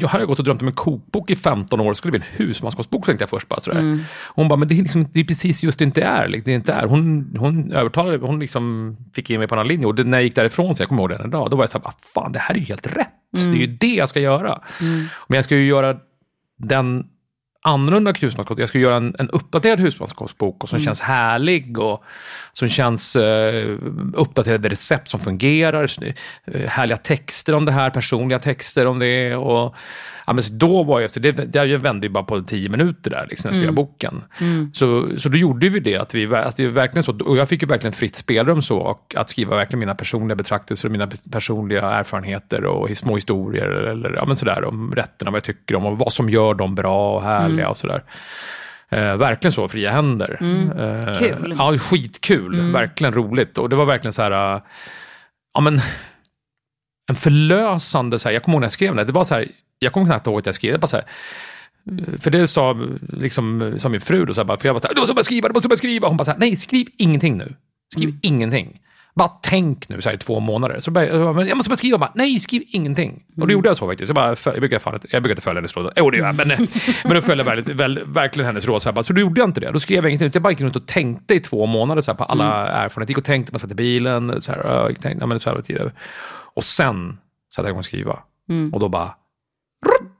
Jag 0.00 0.08
hade 0.08 0.26
gått 0.26 0.38
och 0.38 0.44
drömt 0.44 0.62
om 0.62 0.68
en 0.68 0.74
kokbok 0.74 1.30
i 1.30 1.36
15 1.36 1.80
år, 1.80 1.88
det 1.88 1.94
skulle 1.94 2.10
bli 2.10 2.20
en 2.20 2.46
husmanskostbok 2.46 3.06
tänkte 3.06 3.22
jag 3.22 3.30
först. 3.30 3.48
Bara, 3.48 3.60
sådär. 3.60 3.80
Mm. 3.80 4.00
Hon 4.34 4.48
bara, 4.48 4.56
men 4.56 4.68
det 4.68 4.74
är, 4.74 4.82
liksom, 4.82 5.06
det 5.12 5.20
är 5.20 5.24
precis 5.24 5.62
just 5.62 5.78
det 5.78 5.84
inte 5.84 6.02
är. 6.02 6.42
Det 6.44 6.52
inte 6.52 6.72
är. 6.72 6.86
Hon, 6.86 7.34
hon 7.38 7.72
övertalade, 7.72 8.18
hon 8.18 8.40
liksom 8.40 8.96
fick 9.14 9.30
in 9.30 9.38
mig 9.38 9.48
på 9.48 9.54
en 9.54 9.58
annan 9.58 9.68
linje. 9.68 9.86
Och 9.86 9.94
det, 9.94 10.04
när 10.04 10.18
jag 10.18 10.24
gick 10.24 10.34
därifrån, 10.34 10.74
så 10.74 10.82
jag 10.82 10.88
kommer 10.88 11.02
ihåg 11.02 11.10
den 11.10 11.26
idag, 11.26 11.50
då 11.50 11.56
var 11.56 11.62
jag 11.62 11.70
såhär, 11.70 11.92
fan 12.14 12.32
det 12.32 12.38
här 12.38 12.54
är 12.54 12.58
ju 12.58 12.64
helt 12.64 12.86
rätt. 12.86 13.08
Mm. 13.38 13.52
Det 13.52 13.58
är 13.58 13.60
ju 13.60 13.66
det 13.66 13.94
jag 13.94 14.08
ska 14.08 14.20
göra. 14.20 14.60
Mm. 14.80 15.04
Men 15.28 15.36
jag 15.36 15.44
ska 15.44 15.56
ju 15.56 15.66
göra 15.66 15.96
den 16.58 17.04
annorlunda 17.66 18.12
husmanskost. 18.12 18.60
Jag 18.60 18.68
ska 18.68 18.78
göra 18.78 18.96
en, 18.96 19.16
en 19.18 19.30
uppdaterad 19.30 19.80
husmanskostbok 19.80 20.62
och 20.62 20.68
som 20.68 20.76
mm. 20.76 20.84
känns 20.84 21.00
härlig 21.00 21.78
och 21.78 22.04
som 22.52 22.68
känns 22.68 23.16
uh, 23.16 23.78
uppdaterade 24.14 24.68
recept 24.68 25.08
som 25.08 25.20
fungerar. 25.20 25.86
Uh, 26.54 26.66
härliga 26.66 26.96
texter 26.96 27.52
om 27.54 27.64
det 27.64 27.72
här, 27.72 27.90
personliga 27.90 28.38
texter 28.38 28.86
om 28.86 28.98
det. 28.98 29.36
Och, 29.36 29.74
ja, 30.26 30.32
men 30.32 30.44
då 30.50 30.82
var 30.82 31.00
jag, 31.00 31.10
det, 31.20 31.32
det 31.32 31.76
vände 31.76 32.06
ju 32.06 32.12
bara 32.12 32.24
på 32.24 32.40
tio 32.40 32.68
minuter 32.68 33.10
där, 33.10 33.26
liksom, 33.30 33.48
när 33.48 33.52
jag 33.52 33.62
skrev 33.62 33.68
mm. 33.68 33.74
boken. 33.74 34.24
Mm. 34.40 34.70
Så, 34.74 35.08
så 35.18 35.28
då 35.28 35.38
gjorde 35.38 35.68
vi 35.68 35.80
det, 35.80 35.96
att 35.96 36.14
vi, 36.14 36.34
att 36.34 36.60
vi 36.60 36.66
verkligen 36.66 37.02
så, 37.02 37.18
och 37.18 37.36
jag 37.36 37.48
fick 37.48 37.62
ju 37.62 37.68
verkligen 37.68 37.92
fritt 37.92 38.16
spelrum 38.16 38.62
så, 38.62 38.78
och 38.78 39.14
att 39.16 39.28
skriva 39.28 39.56
verkligen 39.56 39.80
mina 39.80 39.94
personliga 39.94 40.36
betraktelser 40.36 40.88
och 40.88 40.92
mina 40.92 41.08
personliga 41.32 41.82
erfarenheter 41.82 42.64
och 42.64 42.96
små 42.96 43.14
historier, 43.14 43.66
eller 43.66 44.12
ja, 44.14 44.24
men 44.26 44.36
sådär, 44.36 44.64
om 44.64 44.94
rätterna, 44.94 45.30
vad 45.30 45.36
jag 45.36 45.44
tycker 45.44 45.74
om 45.74 45.86
och 45.86 45.98
vad 45.98 46.12
som 46.12 46.30
gör 46.30 46.54
dem 46.54 46.74
bra 46.74 47.16
och 47.16 47.22
härliga 47.22 47.60
mm. 47.60 47.70
och 47.70 47.76
sådär. 47.76 48.04
Eh, 48.88 49.16
verkligen 49.16 49.52
så, 49.52 49.68
fria 49.68 49.90
händer. 49.90 50.38
Mm. 50.40 50.70
Eh, 50.78 51.14
Kul. 51.14 51.54
Ja, 51.58 51.78
skitkul. 51.78 52.54
Mm. 52.54 52.72
Verkligen 52.72 53.14
roligt. 53.14 53.58
Och 53.58 53.68
det 53.68 53.76
var 53.76 53.84
verkligen 53.84 54.12
så 54.12 54.22
här, 54.22 54.54
uh, 54.54 54.62
ja 55.54 55.60
men, 55.60 55.80
en 57.10 57.16
förlösande, 57.16 58.18
så 58.18 58.28
här, 58.28 58.34
jag 58.34 58.42
kommer 58.42 58.54
ihåg 58.54 58.60
när 58.60 58.66
jag 58.66 58.72
skrev 58.72 58.94
det, 58.94 59.04
det 59.04 59.12
var 59.12 59.24
så 59.24 59.34
här, 59.34 59.48
jag 59.78 59.92
kommer 59.92 60.06
knappt 60.06 60.26
ihåg 60.26 60.38
att 60.38 60.46
jag 60.46 60.54
skrev, 60.54 60.72
det 60.72 60.78
bara 60.78 60.86
så 60.86 60.96
här, 60.96 61.06
för 62.18 62.30
det 62.30 62.46
sa, 62.46 62.76
liksom, 63.12 63.74
sa 63.78 63.88
min 63.88 64.00
fru 64.00 64.24
då, 64.24 64.34
så 64.34 64.40
här, 64.40 64.44
bara, 64.46 64.58
för 64.58 64.68
jag 64.68 64.74
bara 64.74 64.80
så 64.80 64.88
här, 64.88 64.94
du 64.94 65.00
måste 65.00 65.14
bara 65.14 65.22
skriva, 65.22 65.48
du 65.48 65.54
måste 65.54 65.68
bara 65.68 65.76
skriva. 65.76 66.08
Hon 66.08 66.16
bara 66.16 66.24
så 66.24 66.30
här, 66.30 66.38
nej 66.38 66.56
skriv 66.56 66.86
ingenting 66.98 67.36
nu. 67.36 67.54
Skriv 67.92 68.08
mm. 68.08 68.18
ingenting. 68.22 68.80
Bara 69.14 69.28
tänk 69.28 69.88
nu 69.88 70.00
så 70.00 70.08
här 70.08 70.16
i 70.16 70.18
två 70.18 70.40
månader. 70.40 70.80
Så 70.80 70.90
bara, 70.90 71.06
jag, 71.06 71.48
jag 71.48 71.56
måste 71.56 71.70
bara 71.70 71.76
skriva, 71.76 71.98
bara, 71.98 72.12
nej 72.14 72.40
skriv 72.40 72.62
ingenting. 72.66 73.10
Mm. 73.10 73.22
Och 73.26 73.36
då 73.36 73.44
mm. 73.44 73.52
gjorde 73.52 73.68
jag 73.68 73.76
så 73.76 73.86
faktiskt. 73.86 74.08
Jag, 74.08 74.14
bara, 74.14 74.36
jag, 74.44 74.60
brukar, 74.60 74.78
fan, 74.78 75.00
jag 75.10 75.22
brukar 75.22 75.32
inte 75.32 75.42
följa 75.42 75.58
hennes 75.58 75.76
råd. 75.76 75.92
Jo 75.96 76.10
det 76.10 76.16
gör 76.16 76.26
jag, 76.26 76.36
men, 76.36 76.48
men 77.04 77.14
då 77.14 77.22
följde 77.22 77.44
jag 77.44 77.50
väldigt, 77.50 77.76
väl, 77.76 78.04
verkligen 78.04 78.46
hennes 78.46 78.64
råd. 78.64 78.82
Så, 78.82 78.88
här, 78.88 78.94
bara, 78.94 79.02
så 79.02 79.12
då 79.12 79.20
gjorde 79.20 79.40
jag 79.40 79.48
inte 79.48 79.60
det. 79.60 79.70
Då 79.70 79.78
skrev 79.78 80.04
jag 80.04 80.10
ingenting. 80.10 80.30
Jag 80.34 80.42
bara 80.42 80.50
gick 80.50 80.60
runt 80.60 80.76
och 80.76 80.86
tänkte 80.86 81.34
i 81.34 81.40
två 81.40 81.66
månader 81.66 82.02
så 82.02 82.10
här, 82.10 82.18
på 82.18 82.24
alla 82.24 82.68
mm. 82.68 82.84
erfarenheter. 82.84 83.10
Gick 83.10 83.18
och 83.18 83.24
tänkte, 83.24 83.52
man 83.52 83.60
satt 83.60 83.70
i 83.70 83.74
bilen, 83.74 84.42
så 84.42 84.52
här, 84.52 84.86
tänkte, 84.86 85.16
ja, 85.20 85.26
men, 85.26 85.40
så 85.40 85.50
här. 85.50 85.92
Och 86.54 86.64
sen 86.64 87.18
satte 87.54 87.66
jag 87.66 87.70
igång 87.70 87.78
att 87.78 87.84
skriva. 87.84 88.18
Mm. 88.48 88.74
Och 88.74 88.80
då 88.80 88.88
bara 88.88 89.14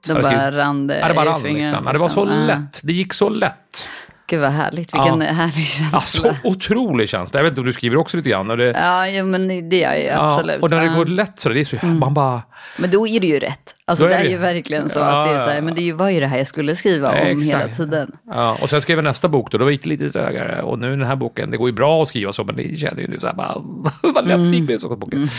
då 0.07 0.21
bara 0.21 0.51
rann 0.51 0.87
det, 0.87 1.05
det 1.07 1.13
bara 1.13 1.29
rann, 1.29 1.43
liksom. 1.43 1.85
Ja, 1.85 1.93
det 1.93 1.99
var 1.99 2.09
så 2.09 2.25
liksom. 2.25 2.45
lätt. 2.45 2.79
Det 2.83 2.93
gick 2.93 3.13
så 3.13 3.29
lätt. 3.29 3.89
Gud 4.29 4.39
vad 4.39 4.51
härligt, 4.51 4.93
vilken 4.93 5.21
ja. 5.21 5.33
härlig 5.33 5.65
känsla. 5.65 5.89
Ja, 5.93 5.99
så 5.99 6.33
otrolig 6.43 7.09
känsla. 7.09 7.39
Jag 7.39 7.43
vet 7.43 7.51
inte 7.51 7.61
om 7.61 7.67
du 7.67 7.73
skriver 7.73 7.97
också 7.97 8.17
lite 8.17 8.29
grann. 8.29 8.51
Och 8.51 8.57
det, 8.57 8.65
ja, 8.65 9.07
jo, 9.07 9.25
men 9.25 9.69
det 9.69 9.77
gör 9.77 9.93
jag 9.93 10.03
ju 10.03 10.09
absolut. 10.09 10.55
Ja, 10.55 10.61
och 10.61 10.69
när 10.69 10.83
det 10.83 10.95
går 10.95 11.05
lätt 11.05 11.39
så, 11.39 11.49
det 11.49 11.59
är 11.59 11.65
så, 11.65 11.77
mm. 11.81 11.99
man 11.99 12.13
bara... 12.13 12.41
Men 12.77 12.91
då 12.91 13.07
är 13.07 13.19
det 13.19 13.27
ju 13.27 13.39
rätt. 13.39 13.75
Alltså 13.89 14.05
är, 14.05 14.09
det 14.09 14.15
är 14.15 14.29
ju 14.29 14.37
verkligen 14.37 14.89
så 14.89 14.99
att 14.99 15.27
det 15.27 15.35
är 15.35 15.39
så 15.39 15.49
här, 15.49 15.61
men 15.61 15.75
det 15.75 15.93
var 15.93 16.09
ju 16.09 16.19
det 16.19 16.27
här 16.27 16.37
jag 16.37 16.47
skulle 16.47 16.75
skriva 16.75 17.09
om 17.09 17.15
exakt. 17.15 17.49
hela 17.49 17.67
tiden. 17.67 18.11
Ja, 18.25 18.57
och 18.61 18.69
sen 18.69 18.81
skrev 18.81 18.97
jag 18.97 19.03
nästa 19.03 19.27
bok 19.27 19.51
då, 19.51 19.57
då 19.57 19.71
gick 19.71 19.83
det 19.83 19.89
lite 19.89 20.09
trögare. 20.09 20.61
Och 20.61 20.79
nu 20.79 20.89
den 20.89 21.07
här 21.07 21.15
boken, 21.15 21.51
det 21.51 21.57
går 21.57 21.69
ju 21.69 21.73
bra 21.73 22.01
att 22.01 22.07
skriva 22.07 22.33
så, 22.33 22.43
men 22.43 22.55
det 22.55 22.77
känner 22.77 23.01
ju 23.01 23.07
nu 23.07 23.19
så 23.19 23.27
här 23.27 23.33
bara, 23.33 23.61
vad 24.13 24.27
lätt 24.27 24.37
det 24.37 24.57
gick 24.57 24.69
med 24.69 24.81
så 24.81 24.95
boken. 24.95 25.19
Mm. 25.19 25.29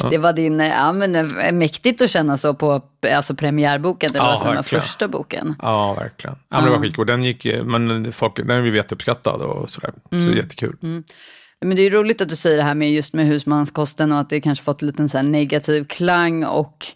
Ja. 0.00 0.08
Det 0.10 0.18
var 0.18 0.32
din, 0.32 0.60
ja 0.60 0.92
men 0.92 1.14
eh, 1.14 1.52
mäktigt 1.52 2.02
att 2.02 2.10
känna 2.10 2.36
så 2.36 2.54
på 2.54 2.82
alltså 3.14 3.34
premiärboken, 3.34 4.10
det 4.12 4.18
var 4.18 4.40
ja, 4.44 4.52
den 4.52 4.64
första 4.64 5.08
boken. 5.08 5.54
Ja, 5.62 5.94
verkligen. 5.94 6.36
Ja, 6.48 6.56
men 6.56 6.64
det 6.64 6.70
var 6.70 6.78
skitkul. 6.78 7.06
Den 7.06 7.24
gick, 7.24 7.46
men 7.64 8.12
folk, 8.12 8.36
den 8.36 8.62
blev 8.62 8.76
jätteuppskattad 8.76 9.42
och 9.42 9.70
sådär. 9.70 9.92
Så 10.10 10.16
mm. 10.16 10.36
jättekul. 10.36 10.76
Mm. 10.82 11.04
Men 11.60 11.76
det 11.76 11.82
är 11.82 11.90
roligt 11.90 12.20
att 12.20 12.28
du 12.28 12.36
säger 12.36 12.56
det 12.56 12.62
här 12.62 12.74
med 12.74 12.92
just 12.92 13.14
med 13.14 13.26
husmanskosten 13.26 14.12
och 14.12 14.18
att 14.18 14.30
det 14.30 14.40
kanske 14.40 14.64
fått 14.64 14.82
en 14.82 14.88
liten 14.88 15.08
så 15.08 15.22
negativ 15.22 15.84
klang 15.84 16.44
och 16.44 16.86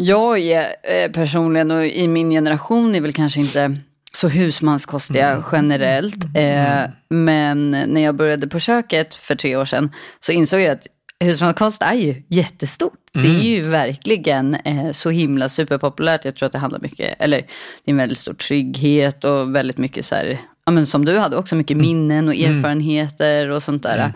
Jag 0.00 0.38
är 0.38 0.60
eh, 0.82 1.10
personligen 1.12 1.70
och 1.70 1.86
i 1.86 2.08
min 2.08 2.30
generation 2.30 2.94
är 2.94 3.00
väl 3.00 3.12
kanske 3.12 3.40
inte 3.40 3.76
så 4.12 4.28
husmanskostiga 4.28 5.30
Mm. 5.30 5.42
generellt. 5.52 6.24
Eh, 6.36 6.90
men 7.10 7.70
när 7.70 8.00
jag 8.00 8.14
började 8.14 8.48
på 8.48 8.58
köket 8.58 9.14
för 9.14 9.34
tre 9.34 9.56
år 9.56 9.64
sedan 9.64 9.90
så 10.20 10.32
insåg 10.32 10.60
jag 10.60 10.70
att 10.72 10.86
husmanskost 11.24 11.82
är 11.82 11.94
ju 11.94 12.22
jättestort. 12.28 12.92
Det 13.12 13.18
Mm. 13.20 13.36
är 13.36 13.40
ju 13.44 13.60
verkligen 13.68 14.54
eh, 14.54 14.92
så 14.92 15.10
himla 15.10 15.48
superpopulärt. 15.48 16.24
Jag 16.24 16.36
tror 16.36 16.46
att 16.46 16.52
det 16.52 16.58
handlar 16.58 16.80
mycket, 16.80 17.14
eller 17.22 17.36
det 17.84 17.90
är 17.90 17.92
en 17.92 17.96
väldigt 17.96 18.18
stor 18.18 18.34
trygghet 18.34 19.24
och 19.24 19.54
väldigt 19.54 19.78
mycket 19.78 20.06
så 20.06 20.14
här, 20.14 20.38
ja 20.66 20.72
men 20.72 20.86
som 20.86 21.04
du 21.04 21.18
hade 21.18 21.36
också, 21.36 21.54
mycket 21.54 21.74
Mm. 21.74 21.86
minnen 21.86 22.28
och 22.28 22.34
erfarenheter 22.34 23.48
och 23.50 23.62
sånt 23.62 23.82
där. 23.82 24.12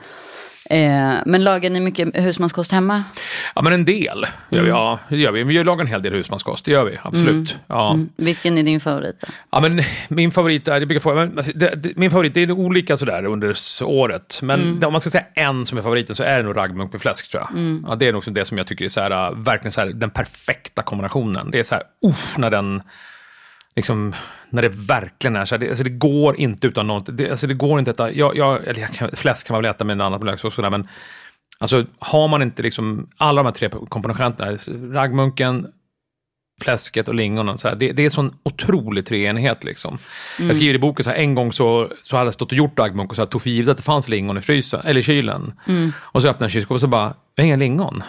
Eh, 0.73 1.15
men 1.27 1.45
lagar 1.45 1.71
ni 1.71 1.81
mycket 1.81 2.17
husmanskost 2.17 2.73
hemma? 2.73 3.05
Ja, 3.55 3.63
men 3.63 3.73
en 3.73 3.85
del. 3.85 4.27
Mm. 4.53 4.67
ja, 4.67 4.99
det 5.09 5.17
gör 5.17 5.33
vi. 5.33 5.43
Vi 5.43 5.65
lagar 5.65 5.81
en 5.81 5.87
hel 5.91 6.03
del 6.03 6.13
husmanskost, 6.13 6.65
det 6.65 6.71
gör 6.71 6.85
vi. 6.85 6.99
Absolut. 7.03 7.57
Ja. 7.67 7.99
Vilken 8.17 8.59
är 8.59 8.63
din 8.63 8.81
favorit 8.81 9.21
då? 9.21 9.27
Ja, 9.51 9.61
men 9.61 9.83
min 10.09 10.31
favorit 10.33 10.69
är, 10.69 10.93
jag 10.93 11.03
få, 11.03 11.15
men, 11.15 11.39
alltså, 11.39 11.53
det, 11.55 11.75
det, 11.75 11.97
min 11.97 12.11
favorit, 12.11 12.35
det 12.35 12.43
är 12.43 12.51
olika 12.51 12.97
sådär 12.97 13.25
under 13.25 13.57
året. 13.83 14.39
Men 14.43 14.63
Mm. 14.63 14.85
om 14.85 14.93
man 14.93 15.01
ska 15.01 15.11
säga 15.11 15.25
en 15.35 15.67
som 15.67 15.79
är 15.79 15.83
favoriten 15.83 16.15
så 16.15 16.23
är 16.23 16.37
det 16.37 16.43
nog 16.43 16.57
raggmunk 16.57 16.93
med 16.93 17.01
fläsk 17.01 17.31
tror 17.31 17.43
jag. 17.43 17.51
Mm. 17.59 17.87
Ja, 17.89 17.95
det 17.95 18.09
är 18.09 18.13
nog 18.13 18.33
det 18.33 18.45
som 18.45 18.59
jag 18.59 18.67
tycker 18.67 18.85
är 18.85 18.89
så 18.89 19.01
här, 19.01 19.11
äh, 19.11 19.37
verkligen 19.37 19.73
så 19.73 19.81
här, 19.81 19.89
den 19.89 20.11
perfekta 20.11 20.83
kombinationen. 20.83 21.51
Det 21.51 21.59
är 21.59 21.63
så 21.63 21.75
här, 21.75 21.85
uff, 22.07 22.35
när 22.39 22.51
den, 22.51 22.83
liksom, 23.77 24.15
när 24.51 24.63
det 24.63 24.69
verkligen 24.69 25.37
är 25.37 25.45
så 25.45 25.55
här, 25.55 25.61
det, 25.61 25.69
alltså, 25.69 25.85
det 25.85 25.91
går 25.91 26.37
inte 26.37 26.67
utan 26.67 26.87
något, 26.87 27.07
det, 27.17 27.31
alltså, 27.31 27.47
det 27.47 27.55
går 27.55 27.79
inte 27.79 27.91
att 27.91 28.01
äta, 28.01 28.13
jag, 28.13 28.37
jag, 28.37 28.67
eller 28.67 28.81
jag 28.81 28.93
kan, 28.93 29.11
fläsk 29.13 29.47
kan 29.47 29.55
man 29.55 29.63
väl 29.63 29.71
äta 29.71 29.85
med 29.85 29.95
en 29.95 30.01
annan 30.01 30.25
lök 30.25 30.45
också, 30.45 30.71
men 30.71 30.89
Alltså 31.63 31.85
har 31.99 32.29
man 32.29 32.43
inte 32.43 32.63
liksom 32.63 33.09
alla 33.17 33.43
de 33.43 33.47
här 33.47 33.53
tre 33.53 33.69
komponenterna, 33.89 34.59
raggmunken, 35.01 35.67
fläsket 36.63 37.09
och 37.09 37.15
lingonen, 37.15 37.59
så 37.59 37.69
här, 37.69 37.77
det, 37.77 37.93
det 37.93 38.05
är 38.05 38.11
sån 38.11 38.35
otrolig 38.43 39.07
treenighet. 39.07 39.65
Liksom. 39.65 39.99
Jag 40.39 40.57
skriver 40.57 40.75
i 40.75 40.79
boken, 40.79 41.05
så 41.05 41.11
här, 41.11 41.17
en 41.17 41.35
gång 41.35 41.53
så, 41.53 41.89
så 42.03 42.17
hade 42.17 42.27
jag 42.27 42.35
stått 42.35 42.53
och 42.53 42.59
gjort 42.59 42.79
raggmunk 42.79 43.11
och 43.11 43.17
så 43.17 43.23
här, 43.23 43.27
tog 43.27 43.43
för 43.43 43.51
givet 43.51 43.69
att 43.71 43.77
det 43.77 43.83
fanns 43.83 44.09
lingon 44.09 44.39
i 44.39 44.41
frysen, 44.41 44.81
eller 44.85 45.01
i 45.01 45.03
kylen. 45.03 45.53
Och 45.97 46.23
så 46.23 46.29
öppnade 46.29 46.45
jag 46.45 46.51
kylskåpet 46.51 46.75
och 46.75 46.81
så 46.81 46.87
bara, 46.87 47.15
jag 47.35 47.45
har 47.45 47.47
inga 47.47 47.57
lingon. 47.57 48.03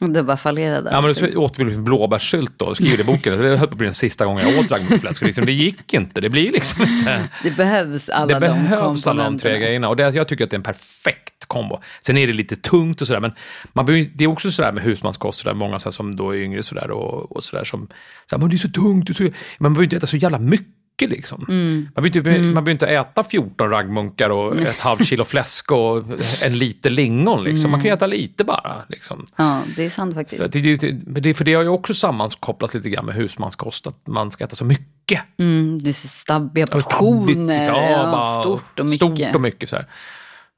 Det 0.00 0.22
bara 0.22 0.36
fallerade. 0.36 0.90
Ja, 0.90 1.00
men 1.00 1.14
så 1.14 1.38
åt 1.38 1.58
vi 1.58 1.64
liksom 1.64 1.84
blåbärssylt 1.84 2.52
då, 2.56 2.64
och 2.64 2.76
skriver 2.76 3.00
i 3.00 3.04
boken. 3.04 3.38
Det 3.38 3.48
höll 3.48 3.58
på 3.58 3.64
att 3.64 3.74
bli 3.74 3.84
den 3.84 3.94
sista 3.94 4.24
gången 4.24 4.48
jag 4.48 4.58
åt 4.58 4.70
raggmunkfläsk. 4.70 5.22
Liksom, 5.22 5.46
det 5.46 5.52
gick 5.52 5.94
inte, 5.94 6.20
det 6.20 6.30
blir 6.30 6.52
liksom 6.52 6.82
inte... 6.82 7.28
Det 7.42 7.56
behövs 7.56 8.08
alla 8.08 8.26
Det 8.26 8.46
de 8.46 8.52
behövs 8.52 9.06
alla 9.06 9.24
de 9.24 9.38
tre 9.38 9.58
grejerna. 9.58 9.88
Och 9.88 9.96
det, 9.96 10.14
jag 10.14 10.28
tycker 10.28 10.44
att 10.44 10.50
det 10.50 10.54
är 10.54 10.58
en 10.58 10.62
perfekt 10.62 11.44
kombo. 11.46 11.80
Sen 12.00 12.16
är 12.16 12.26
det 12.26 12.32
lite 12.32 12.56
tungt 12.56 13.00
och 13.00 13.06
sådär, 13.06 13.20
men 13.20 13.32
man 13.72 13.86
behöver, 13.86 14.10
det 14.14 14.24
är 14.24 14.28
också 14.28 14.50
sådär 14.50 14.72
med 14.72 14.84
husmanskost, 14.84 15.38
sådär, 15.38 15.54
många 15.54 15.78
sådär, 15.78 15.92
som 15.92 16.16
då 16.16 16.30
är 16.30 16.38
yngre 16.38 16.62
sådär, 16.62 16.90
och, 16.90 17.36
och 17.36 17.44
sådär 17.44 17.64
som, 17.64 17.88
sådär, 18.30 18.40
men 18.40 18.50
det 18.50 18.56
är 18.56 18.58
så 18.58 18.68
tungt, 18.68 19.06
det 19.06 19.12
är 19.12 19.14
så, 19.14 19.22
men 19.22 19.32
man 19.58 19.72
behöver 19.72 19.84
inte 19.84 19.96
äta 19.96 20.06
så 20.06 20.16
jävla 20.16 20.38
mycket. 20.38 20.66
Liksom. 21.04 21.46
Mm. 21.48 21.88
Man, 21.94 22.10
behöver 22.10 22.40
man 22.42 22.54
behöver 22.54 22.70
inte 22.70 22.86
äta 22.86 23.24
14 23.24 23.70
raggmunkar 23.70 24.30
och 24.30 24.60
ett 24.60 24.80
halvt 24.80 25.06
kilo 25.06 25.24
fläsk 25.24 25.72
och 25.72 26.04
en 26.42 26.58
liter 26.58 26.90
lingon. 26.90 27.44
Liksom. 27.44 27.70
Man 27.70 27.80
kan 27.80 27.88
ju 27.90 27.94
äta 27.94 28.06
lite 28.06 28.44
bara. 28.44 28.74
Liksom. 28.88 29.26
Ja, 29.36 29.62
det 29.76 29.84
är 29.84 29.90
sant 29.90 30.14
faktiskt. 30.14 30.42
För, 30.42 30.48
det, 30.48 31.20
det, 31.20 31.34
för 31.34 31.44
det 31.44 31.54
har 31.54 31.62
ju 31.62 31.68
också 31.68 31.94
sammankopplats 31.94 32.74
lite 32.74 32.90
grann 32.90 33.06
med 33.06 33.14
husmanskost, 33.14 33.86
att 33.86 34.06
man 34.06 34.30
ska 34.30 34.44
äta 34.44 34.56
så 34.56 34.64
mycket. 34.64 35.22
Mm, 35.38 35.78
det 35.78 35.88
är 35.90 35.92
stabbiga 35.92 36.66
portioner. 36.66 37.64
ja, 37.64 37.90
Ja, 37.90 38.40
stort 38.42 38.78
och 38.78 38.86
mycket. 38.86 38.96
Stort 38.96 39.34
och 39.34 39.40
mycket 39.40 39.68
så 39.68 39.76
här. 39.76 39.86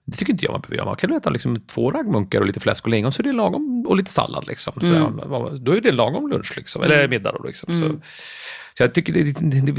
Det 0.06 0.16
tycker 0.16 0.32
inte 0.32 0.44
jag 0.44 0.52
man 0.52 0.60
behöver 0.60 0.76
göra. 0.76 0.86
Man 0.86 0.96
kan 0.96 1.12
äta 1.12 1.30
liksom 1.30 1.60
två 1.60 1.90
raggmunkar 1.90 2.40
och 2.40 2.46
lite 2.46 2.60
fläsk 2.60 2.84
och 2.84 2.90
lingon 2.90 3.12
så 3.12 3.22
är 3.22 3.24
det 3.24 3.32
lagom, 3.32 3.84
och 3.88 3.96
lite 3.96 4.10
sallad. 4.10 4.46
Liksom. 4.46 4.72
Så 4.80 4.94
Mm. 4.94 5.64
Då 5.64 5.76
är 5.76 5.80
det 5.80 5.92
lagom 5.92 6.30
lunch, 6.30 6.52
liksom, 6.56 6.82
eller 6.82 7.08
middag. 7.08 7.32
Då, 7.32 7.46
liksom. 7.46 7.74
så, 7.74 8.00
så 8.78 8.84
jag 8.84 8.94
tycker 8.94 9.12
det 9.12 9.20
är 9.20 9.24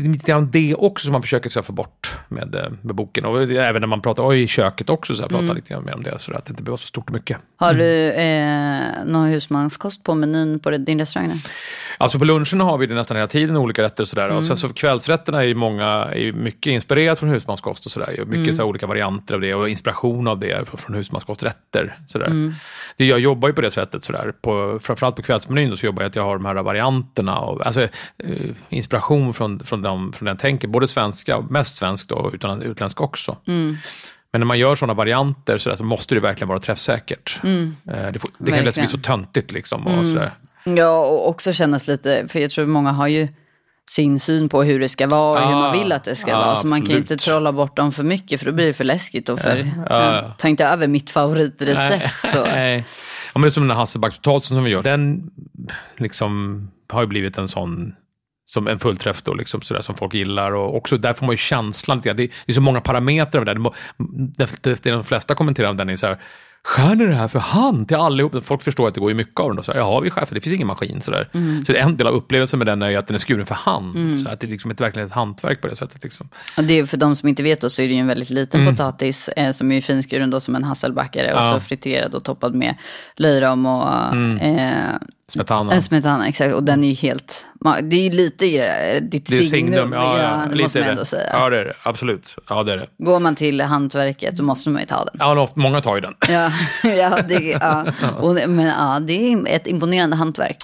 lite, 0.09 0.31
grann 0.31 0.51
det 0.51 0.75
också 0.75 1.05
som 1.05 1.11
man 1.11 1.21
försöker 1.21 1.49
så 1.49 1.59
här, 1.59 1.63
få 1.63 1.73
bort 1.73 2.17
med, 2.27 2.55
eh, 2.55 2.71
med 2.81 2.95
boken. 2.95 3.25
Och 3.25 3.41
även 3.41 3.81
när 3.81 3.87
man 3.87 4.01
pratar 4.01 4.27
oj, 4.27 4.41
i 4.41 4.47
köket 4.47 4.89
också, 4.89 5.15
så 5.15 5.21
här, 5.21 5.29
Mm. 5.29 5.41
pratar 5.41 5.55
lite 5.55 5.73
grann 5.73 5.85
mer 5.85 5.93
om 5.93 6.03
det. 6.03 6.19
Så 6.19 6.33
att 6.33 6.45
det 6.45 6.51
inte 6.51 6.63
behöver 6.63 6.71
vara 6.71 6.77
så 6.77 6.87
stort 6.87 7.07
och 7.07 7.13
mycket. 7.13 7.37
Har 7.55 7.73
du 7.73 8.11
eh, 8.11 9.05
någon 9.05 9.27
husmanskost 9.27 10.03
på 10.03 10.15
menyn 10.15 10.59
på 10.59 10.69
din 10.69 10.99
restaurang? 10.99 11.31
Alltså 11.97 12.19
på 12.19 12.25
lunchen 12.25 12.61
har 12.61 12.77
vi 12.77 12.87
det 12.87 12.95
nästan 12.95 13.17
hela 13.17 13.27
tiden, 13.27 13.57
olika 13.57 13.81
rätter 13.81 14.03
och 14.03 14.07
sådär. 14.07 14.29
Och 14.29 14.45
sen 14.45 14.57
så 14.57 14.69
kvällsrätterna 14.69 15.45
är 15.45 15.53
många, 15.53 15.85
är 15.85 16.31
mycket 16.31 16.71
inspirerat 16.71 17.19
från 17.19 17.29
husmanskost 17.29 17.85
och 17.85 17.91
sådär. 17.91 18.23
Mycket 18.27 18.55
så 18.55 18.61
här 18.61 18.69
olika 18.69 18.87
varianter 18.87 19.35
av 19.35 19.41
det 19.41 19.53
och 19.55 19.69
inspiration 19.69 20.27
av 20.27 20.39
det 20.39 20.69
från 20.79 20.95
husmanskosträtter. 20.95 21.97
Sådär. 22.07 22.53
Det, 22.97 23.05
jag 23.05 23.19
jobbar 23.19 23.47
ju 23.47 23.53
på 23.53 23.61
det 23.61 23.71
sättet, 23.71 24.03
sådär. 24.03 24.33
På, 24.41 24.79
framförallt 24.81 25.15
på 25.15 25.21
kvällsmenyn 25.21 25.69
då, 25.69 25.75
så 25.77 25.85
jobbar 25.85 26.03
jag 26.03 26.09
att 26.09 26.15
jag 26.15 26.23
har 26.23 26.37
de 26.37 26.45
här 26.45 26.55
varianterna. 26.55 27.37
Av, 27.37 27.61
alltså, 27.65 27.81
eh, 27.81 27.89
inspiration 28.89 29.33
från, 29.33 29.59
från, 29.59 29.81
dem, 29.81 30.13
från 30.13 30.25
den 30.25 30.37
tänker, 30.37 30.67
både 30.67 30.87
svenska, 30.87 31.41
mest 31.41 31.75
svensk 31.75 32.07
då, 32.07 32.31
utan 32.33 32.61
utländsk 32.61 33.01
också. 33.01 33.37
Men 34.31 34.41
när 34.41 34.45
man 34.45 34.59
gör 34.59 34.75
sådana 34.75 34.93
varianter 34.93 35.57
sådär, 35.57 35.75
så 35.75 35.83
måste 35.83 36.15
det 36.15 36.21
verkligen 36.21 36.47
vara 36.47 36.59
träffsäkert. 36.59 37.39
Eh, 37.43 38.11
Det, 38.13 38.19
får, 38.19 38.31
det 38.37 38.51
kan 38.51 38.65
lätt 38.65 38.75
bli 38.75 38.87
så 38.87 38.97
töntigt 38.97 39.51
liksom. 39.51 39.87
Och 39.87 40.07
sådär. 40.07 40.31
Ja, 40.63 41.05
och 41.05 41.29
också 41.29 41.53
kännas 41.53 41.87
lite, 41.87 42.27
för 42.27 42.39
jag 42.39 42.51
tror 42.51 42.65
många 42.65 42.91
har 42.91 43.07
ju 43.07 43.27
sin 43.89 44.19
syn 44.19 44.49
på 44.49 44.63
hur 44.63 44.79
det 44.79 44.89
ska 44.89 45.07
vara 45.07 45.41
och 45.41 45.47
hur 45.47 45.55
Ah, 45.55 45.59
man 45.59 45.79
vill 45.79 45.91
att 45.91 46.03
det 46.03 46.15
ska 46.15 46.35
ah, 46.35 46.45
vara. 46.45 46.55
Så 46.55 46.67
man 46.67 46.81
kan 46.81 46.89
ju 46.89 46.97
inte 46.97 47.13
absolut. 47.13 47.33
trolla 47.35 47.51
bort 47.51 47.77
dem 47.77 47.91
för 47.91 48.03
mycket 48.03 48.39
för 48.39 48.45
då 48.45 48.51
blir 48.51 48.65
det 48.65 48.73
för 48.73 48.83
läskigt 48.83 49.29
och 49.29 49.39
för, 49.39 49.71
ja. 49.89 50.33
ta 50.37 50.47
inte 50.47 50.65
över 50.65 50.87
mitt 50.87 51.11
favoritrecept. 51.11 52.21
Så. 52.21 52.43
Nej. 52.43 52.85
Ja, 53.33 53.39
men 53.39 53.41
det 53.41 53.47
är 53.47 53.49
som 53.49 53.63
den 53.63 53.71
här 53.71 53.77
hasselbackspotatisen 53.77 54.57
som 54.57 54.63
vi 54.63 54.71
gör. 54.71 54.83
Den 54.83 55.31
liksom 55.97 56.71
har 56.93 57.01
ju 57.01 57.07
blivit 57.07 57.37
en 57.37 57.47
sån 57.47 57.93
som 58.49 58.67
en 58.67 58.79
fullträff 58.79 59.21
då, 59.23 59.33
liksom, 59.33 59.61
sådär, 59.61 59.81
som 59.81 59.95
folk 59.95 60.13
gillar. 60.13 60.51
Och 60.51 60.75
också 60.75 60.97
där 60.97 61.13
får 61.13 61.25
man 61.25 61.33
ju 61.33 61.37
känslan. 61.37 61.97
lite. 61.97 62.13
Det 62.13 62.23
är, 62.23 62.27
det 62.45 62.51
är 62.51 62.53
så 62.53 62.61
många 62.61 62.81
parametrar 62.81 63.39
av 63.39 63.45
det. 63.45 63.53
där. 63.53 63.71
Det 64.63 64.83
Det, 64.83 64.91
de 64.91 65.03
flesta 65.03 65.35
kommenterar 65.35 65.69
om 65.69 65.77
den 65.77 65.89
är 65.89 65.95
så 65.95 66.07
här, 66.07 66.17
skär 66.63 66.95
ni 66.95 67.05
det 67.05 67.15
här 67.15 67.27
för 67.27 67.39
hand 67.39 67.87
till 67.87 67.97
allihop? 67.97 68.45
Folk 68.45 68.61
förstår 68.63 68.87
att 68.87 68.93
det 68.93 68.99
går 68.99 69.09
ju 69.11 69.15
mycket 69.15 69.39
av 69.39 69.47
den. 69.49 69.55
Då. 69.55 69.63
Så 69.63 69.71
här, 69.71 69.79
ja, 69.79 69.99
vi 69.99 70.09
skär 70.09 70.25
för 70.25 70.35
det 70.35 70.41
finns 70.41 70.55
ingen 70.55 70.67
maskin. 70.67 71.01
Sådär. 71.01 71.29
Så 71.65 71.71
det 71.71 71.77
är 71.79 71.83
en 71.83 71.97
del 71.97 72.07
av 72.07 72.13
upplevelsen 72.13 72.59
med 72.59 72.67
den 72.67 72.81
är 72.81 72.89
ju 72.89 72.95
att 72.95 73.07
den 73.07 73.15
är 73.15 73.19
skuren 73.19 73.45
för 73.45 73.55
hand. 73.55 74.21
Så 74.23 74.29
att 74.29 74.39
det 74.39 74.47
är 74.47 74.51
liksom 74.51 74.71
ett, 74.71 74.81
verkligen 74.81 75.07
ett 75.07 75.13
hantverk 75.13 75.61
på 75.61 75.67
det 75.67 75.75
sättet. 75.75 76.03
Liksom. 76.03 76.29
Och 76.57 76.63
det 76.63 76.79
är, 76.79 76.85
för 76.85 76.97
de 76.97 77.15
som 77.15 77.29
inte 77.29 77.43
vet 77.43 77.61
då, 77.61 77.69
så 77.69 77.81
är 77.81 77.87
det 77.87 77.93
ju 77.93 77.99
en 77.99 78.07
väldigt 78.07 78.29
liten 78.29 78.65
potatis 78.67 79.27
eh, 79.29 79.51
som 79.51 79.71
är 79.71 79.81
finskuren 79.81 80.29
då 80.29 80.39
som 80.39 80.55
en 80.55 80.63
hasselbackare 80.63 81.33
och 81.33 81.39
Mm. 81.39 81.53
Ja. 81.53 81.59
så 81.59 81.65
friterad 81.65 82.15
och 82.15 82.23
toppad 82.23 82.55
med 82.55 82.75
löjrom 83.15 83.65
och 83.65 84.15
eh, 84.41 84.95
Smetana. 85.29 85.81
smetana. 85.81 86.27
Exakt, 86.27 86.53
och 86.55 86.63
den 86.63 86.83
är 86.83 86.87
ju 86.87 86.93
helt, 86.93 87.45
det 87.81 87.95
är 87.95 88.03
ju 88.03 88.09
lite 88.09 88.45
det, 88.45 88.99
ditt 88.99 89.25
Det 89.25 89.37
är 89.37 89.41
signum, 89.41 89.73
signum. 89.73 89.93
Ja, 89.93 90.21
ja, 90.21 90.45
det 90.49 90.51
lite 90.51 90.63
måste 90.63 90.79
man 90.79 90.89
ändå 90.89 91.01
det. 91.01 91.05
säga. 91.05 91.29
Ja, 91.33 91.49
det 91.49 91.59
är 91.59 91.65
det. 91.65 91.75
Absolut. 91.83 92.35
Ja, 92.49 92.63
det 92.63 92.73
är 92.73 92.77
det. 92.77 92.87
Går 92.97 93.19
man 93.19 93.35
till 93.35 93.61
hantverket 93.61 94.37
då 94.37 94.43
måste 94.43 94.69
man 94.69 94.81
ju 94.81 94.85
ta 94.85 95.05
den. 95.05 95.15
Ja, 95.19 95.47
många 95.55 95.81
tar 95.81 95.95
ju 95.95 96.01
den. 96.01 96.15
Ja, 96.29 96.51
ja, 96.83 97.21
det, 97.21 97.39
ja. 97.61 97.85
Och, 98.19 98.33
men 98.33 98.59
ja, 98.65 98.99
det 98.99 99.13
är 99.33 99.47
ett 99.47 99.67
imponerande 99.67 100.15
hantverk. 100.15 100.57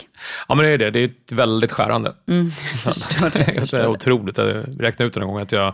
Ja, 0.48 0.56
men 0.56 0.66
det 0.66 0.72
är 0.72 0.78
det. 0.78 0.92
Det 0.92 1.00
är 1.00 1.06
ett 1.06 1.32
väldigt 1.32 1.72
skärande. 1.72 2.14
Mm. 2.28 2.52
det 3.34 3.74
är 3.74 3.88
otroligt. 3.88 4.38
Jag 4.38 4.66
räknade 4.80 5.08
ut 5.08 5.18
en 5.18 5.28
gång 5.28 5.40
att 5.40 5.52
jag 5.52 5.74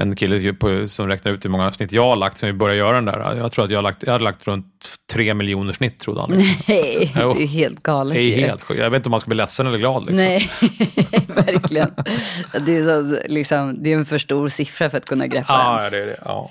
en 0.00 0.16
kille 0.16 0.52
på, 0.52 0.88
som 0.88 1.08
räknade 1.08 1.36
ut 1.36 1.44
hur 1.44 1.50
många 1.50 1.72
snitt 1.72 1.92
jag 1.92 2.02
har 2.04 2.16
lagt 2.16 2.38
sen 2.38 2.46
vi 2.46 2.52
började 2.52 2.78
göra 2.78 2.94
den 2.94 3.04
där. 3.04 3.34
Jag 3.36 3.52
tror 3.52 3.64
att 3.64 3.70
jag, 3.70 3.78
har 3.78 3.82
lagt, 3.82 4.02
jag 4.02 4.12
hade 4.12 4.24
lagt 4.24 4.46
runt 4.46 4.66
tre 5.12 5.34
miljoner 5.34 5.72
snitt, 5.72 5.98
trodde 5.98 6.20
han. 6.20 6.30
Liksom. 6.30 6.54
Nej, 6.68 7.12
det 7.14 7.42
är 7.42 7.46
helt 7.46 7.82
galet. 7.82 8.14
Det 8.14 8.20
är 8.20 8.46
helt. 8.46 8.62
Jag 8.68 8.90
vet 8.90 8.96
inte 8.96 9.08
om 9.08 9.10
man 9.10 9.20
ska 9.20 9.28
bli 9.28 9.36
ledsen 9.36 9.66
eller 9.66 9.78
glad. 9.78 10.06
Liksom. 10.06 10.16
Nej, 10.16 10.50
verkligen. 11.46 11.94
Det 12.66 12.76
är, 12.76 12.84
så, 12.84 13.18
liksom, 13.28 13.82
det 13.82 13.92
är 13.92 13.96
en 13.96 14.06
för 14.06 14.18
stor 14.18 14.48
siffra 14.48 14.90
för 14.90 14.98
att 14.98 15.06
kunna 15.06 15.26
greppa 15.26 15.52
Ja, 15.52 15.76
ens. 15.78 15.90
det 15.90 15.98
är 16.02 16.06
det. 16.06 16.18
Ja. 16.24 16.50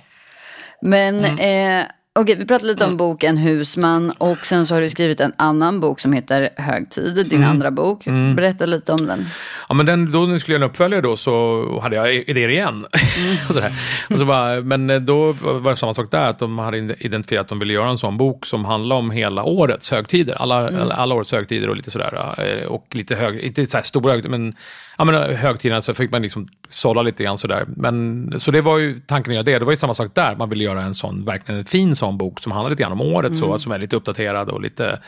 Men 0.82 1.25
eh, 1.25 1.84
okej, 2.22 2.36
vi 2.40 2.46
pratade 2.46 2.72
lite 2.72 2.86
om 2.86 2.98
boken 2.98 3.38
Husman 3.38 4.12
och 4.18 4.46
sen 4.46 4.68
så 4.68 4.74
har 4.74 4.82
du 4.82 4.90
skrivit 4.90 5.20
en 5.20 5.34
annan 5.38 5.80
bok 5.80 6.00
som 6.00 6.14
heter 6.14 6.50
Högtid, 6.58 7.30
din 7.30 7.44
andra 7.44 7.72
bok. 7.72 8.06
Berätta 8.36 8.66
lite 8.66 8.92
om 8.92 9.06
den. 9.06 9.26
Ja, 9.70 9.76
men 9.76 9.86
den, 9.86 10.12
då 10.12 10.20
när 10.20 10.32
jag 10.32 10.42
skulle 10.42 10.56
göra 10.58 10.66
en 10.66 10.70
uppföljare 10.70 11.02
då 11.02 11.16
så 11.18 11.80
hade 11.84 11.96
jag 11.96 12.14
idéer 12.16 12.50
igen. 12.50 12.86
och 13.50 13.54
sådär. 13.54 13.72
Och 14.10 14.18
så 14.18 14.26
bara, 14.26 14.62
men 14.62 14.90
eh, 14.90 15.00
då 15.00 15.32
var 15.42 15.70
det 15.70 15.76
samma 15.78 15.94
sak 15.94 16.12
där, 16.12 16.30
att 16.30 16.40
de 16.40 16.60
hade 16.60 16.78
identifierat 17.00 17.44
att 17.44 17.50
de 17.50 17.60
ville 17.60 17.74
göra 17.74 17.90
en 17.90 17.98
sån 17.98 18.18
bok 18.18 18.46
som 18.46 18.66
handlar 18.66 18.96
om 18.96 19.12
hela 19.12 19.44
årets 19.44 19.92
högtider. 19.92 20.36
Alla, 20.36 20.56
alla, 20.68 20.96
alla 20.96 21.16
årets 21.16 21.32
högtider 21.32 21.70
och 21.70 21.76
lite 21.76 21.92
sådär. 21.92 22.36
eh, 22.38 22.68
Och 22.68 22.86
lite 22.92 23.16
hög, 23.16 23.40
inte 23.40 23.66
så 23.66 23.78
här 23.78 23.84
stora 23.84 24.12
högtider, 24.14 24.38
men, 24.38 24.54
ja, 25.00 25.06
men 25.06 25.36
högtiderna 25.36 25.82
så 25.82 25.94
fick 25.94 26.12
man 26.12 26.22
liksom 26.22 26.48
sålla 26.70 27.01
lite 27.01 27.24
grann 27.24 27.38
sådär. 27.38 27.65
Men, 27.68 28.34
så 28.38 28.51
det 28.51 28.62
var 28.62 28.77
ju 28.77 29.00
tanken 29.00 29.32
att 29.32 29.36
göra 29.36 29.44
det. 29.44 29.60
Det 29.60 29.65
var 29.65 29.72
ju 29.72 29.75
samma 29.75 29.94
sak 29.94 30.12
där. 30.13 30.36
Man 30.36 30.50
ville 30.50 30.63
göra 30.63 30.82
en 30.82 30.94
sån, 30.94 31.25
verkligen 31.25 31.60
en 31.60 31.65
fin 31.65 31.96
sån 31.96 32.18
bok 32.18 32.39
som 32.39 32.51
handlar 32.51 32.70
lite 32.70 32.84
grann 32.84 32.91
om 32.91 33.01
året, 33.01 33.38
så, 33.38 33.58
som 33.58 33.72
är 33.72 33.77
lite 33.77 33.96
uppdaterad 33.96 34.50
och 34.50 34.62
lite 34.62 35.00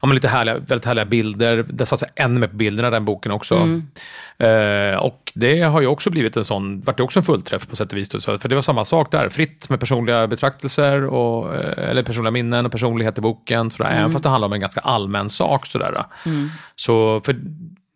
ja, 0.00 0.06
men 0.06 0.14
lite 0.14 0.28
härliga, 0.28 0.58
väldigt 0.58 0.84
härliga 0.84 1.04
bilder. 1.04 1.64
Det 1.68 1.86
satsar 1.86 2.08
ännu 2.16 2.40
mer 2.40 2.46
på 2.46 2.56
bilderna 2.56 2.90
den 2.90 3.04
boken 3.04 3.32
också. 3.32 3.54
Mm. 3.54 3.86
Eh, 4.38 4.98
och 4.98 5.32
det 5.34 5.62
har 5.62 5.80
ju 5.80 5.86
också 5.86 6.10
blivit 6.10 6.36
en 6.36 6.44
sån, 6.44 6.80
vart 6.80 6.96
det 6.96 7.02
också 7.02 7.18
en 7.18 7.24
fullträff 7.24 7.68
på 7.68 7.76
sätt 7.76 7.92
och 7.92 7.98
vis. 7.98 8.08
Då, 8.08 8.20
för 8.20 8.48
det 8.48 8.54
var 8.54 8.62
samma 8.62 8.84
sak 8.84 9.10
där, 9.10 9.28
fritt 9.28 9.68
med 9.68 9.80
personliga 9.80 10.26
betraktelser, 10.26 11.04
och, 11.04 11.54
eh, 11.54 11.90
eller 11.90 12.02
personliga 12.02 12.30
minnen 12.30 12.66
och 12.66 12.72
personlighet 12.72 13.18
i 13.18 13.20
boken. 13.20 13.70
Sådär, 13.70 13.90
Även 13.90 14.12
fast 14.12 14.24
det 14.24 14.30
handlar 14.30 14.46
om 14.46 14.52
en 14.52 14.60
ganska 14.60 14.80
allmän 14.80 15.28
sak. 15.28 15.66
Sådär. 15.66 16.04
Så, 16.76 17.20
för 17.24 17.36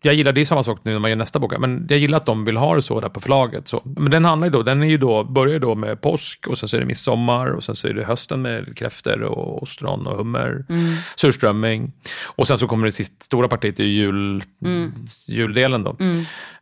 jag 0.05 0.15
gillar, 0.15 0.31
det 0.31 0.41
är 0.41 0.45
samma 0.45 0.63
sak 0.63 0.79
nu 0.83 0.91
när 0.91 0.99
man 0.99 1.09
gör 1.11 1.15
nästa 1.17 1.39
bok, 1.39 1.53
men 1.59 1.85
jag 1.89 1.99
gillar 1.99 2.17
att 2.17 2.25
de 2.25 2.45
vill 2.45 2.57
ha 2.57 2.75
det 2.75 2.81
så 2.81 2.99
där 2.99 3.09
på 3.09 3.19
förlaget. 3.19 3.67
Så. 3.67 3.81
Men 3.85 4.11
den 4.11 4.25
handlar 4.25 4.47
ju 4.47 4.51
då, 4.51 4.63
den 4.63 4.83
är 4.83 4.87
ju 4.87 4.97
då, 4.97 5.23
börjar 5.23 5.53
ju 5.53 5.59
då 5.59 5.75
med 5.75 6.01
påsk 6.01 6.47
och 6.47 6.57
sen 6.57 6.69
så 6.69 6.75
är 6.77 6.79
det 6.81 6.85
midsommar 6.87 7.47
och 7.51 7.63
sen 7.63 7.75
så 7.75 7.87
är 7.87 7.93
det 7.93 8.03
hösten 8.05 8.41
med 8.41 8.77
kräftor 8.77 9.21
och 9.21 9.63
ostron 9.63 10.07
och 10.07 10.17
hummer, 10.17 10.65
Mm. 10.69 10.93
surströmming. 11.15 11.91
Och 12.25 12.47
sen 12.47 12.57
så 12.59 12.67
kommer 12.67 12.85
det 12.85 12.91
sist, 12.91 13.23
stora 13.23 13.47
partiet 13.47 13.79
i 13.79 13.83
jul, 13.85 14.43
Mm. 14.65 14.91
juldelen 15.27 15.83
då. 15.83 15.95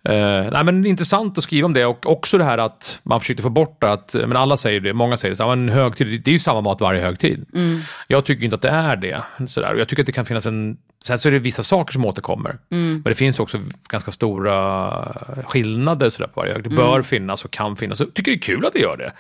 Eh, 0.09 0.51
nej, 0.51 0.63
men 0.63 0.85
intressant 0.85 1.37
att 1.37 1.43
skriva 1.43 1.65
om 1.65 1.73
det 1.73 1.85
och 1.85 2.11
också 2.11 2.37
det 2.37 2.43
här 2.43 2.57
att 2.57 2.99
man 3.03 3.19
försökte 3.19 3.43
få 3.43 3.49
bort 3.49 3.81
det, 3.81 3.91
att, 3.91 4.13
men 4.13 4.35
alla 4.37 4.57
säger 4.57 4.79
det, 4.79 4.93
många 4.93 5.17
säger 5.17 5.29
det, 5.31 5.35
så 5.35 5.43
här, 5.45 5.51
en 5.51 5.69
högtid, 5.69 6.21
det 6.23 6.31
är 6.31 6.33
ju 6.33 6.39
samma 6.39 6.61
mat 6.61 6.81
varje 6.81 7.01
högtid. 7.01 7.45
Mm. 7.55 7.79
Jag 8.07 8.25
tycker 8.25 8.43
inte 8.43 8.55
att 8.55 8.61
det 8.61 8.69
är 8.69 8.95
det. 8.95 9.23
Sådär. 9.47 9.73
Och 9.73 9.79
Jag 9.79 9.87
tycker 9.87 10.03
att 10.03 10.07
det 10.07 10.11
kan 10.11 10.25
finnas 10.25 10.45
en, 10.45 10.77
sen 11.03 11.17
så 11.17 11.27
är 11.29 11.31
det 11.31 11.39
vissa 11.39 11.63
saker 11.63 11.93
som 11.93 12.05
återkommer, 12.05 12.57
Mm. 12.71 12.93
men 12.93 13.03
det 13.03 13.15
finns 13.15 13.39
också 13.39 13.59
ganska 13.89 14.11
stora 14.11 15.43
skillnader 15.45 16.09
sådär 16.09 16.27
på 16.27 16.39
varje 16.39 16.53
högtid. 16.53 16.71
Det 16.71 16.75
Mm. 16.81 16.87
bör 16.91 17.01
finnas 17.01 17.45
och 17.45 17.51
kan 17.51 17.75
finnas. 17.77 17.99
Jag 17.99 18.13
tycker 18.13 18.31
det 18.31 18.37
är 18.37 18.41
kul 18.41 18.65
att 18.65 18.73
det 18.73 18.79
gör 18.79 18.97
det. 18.97 19.11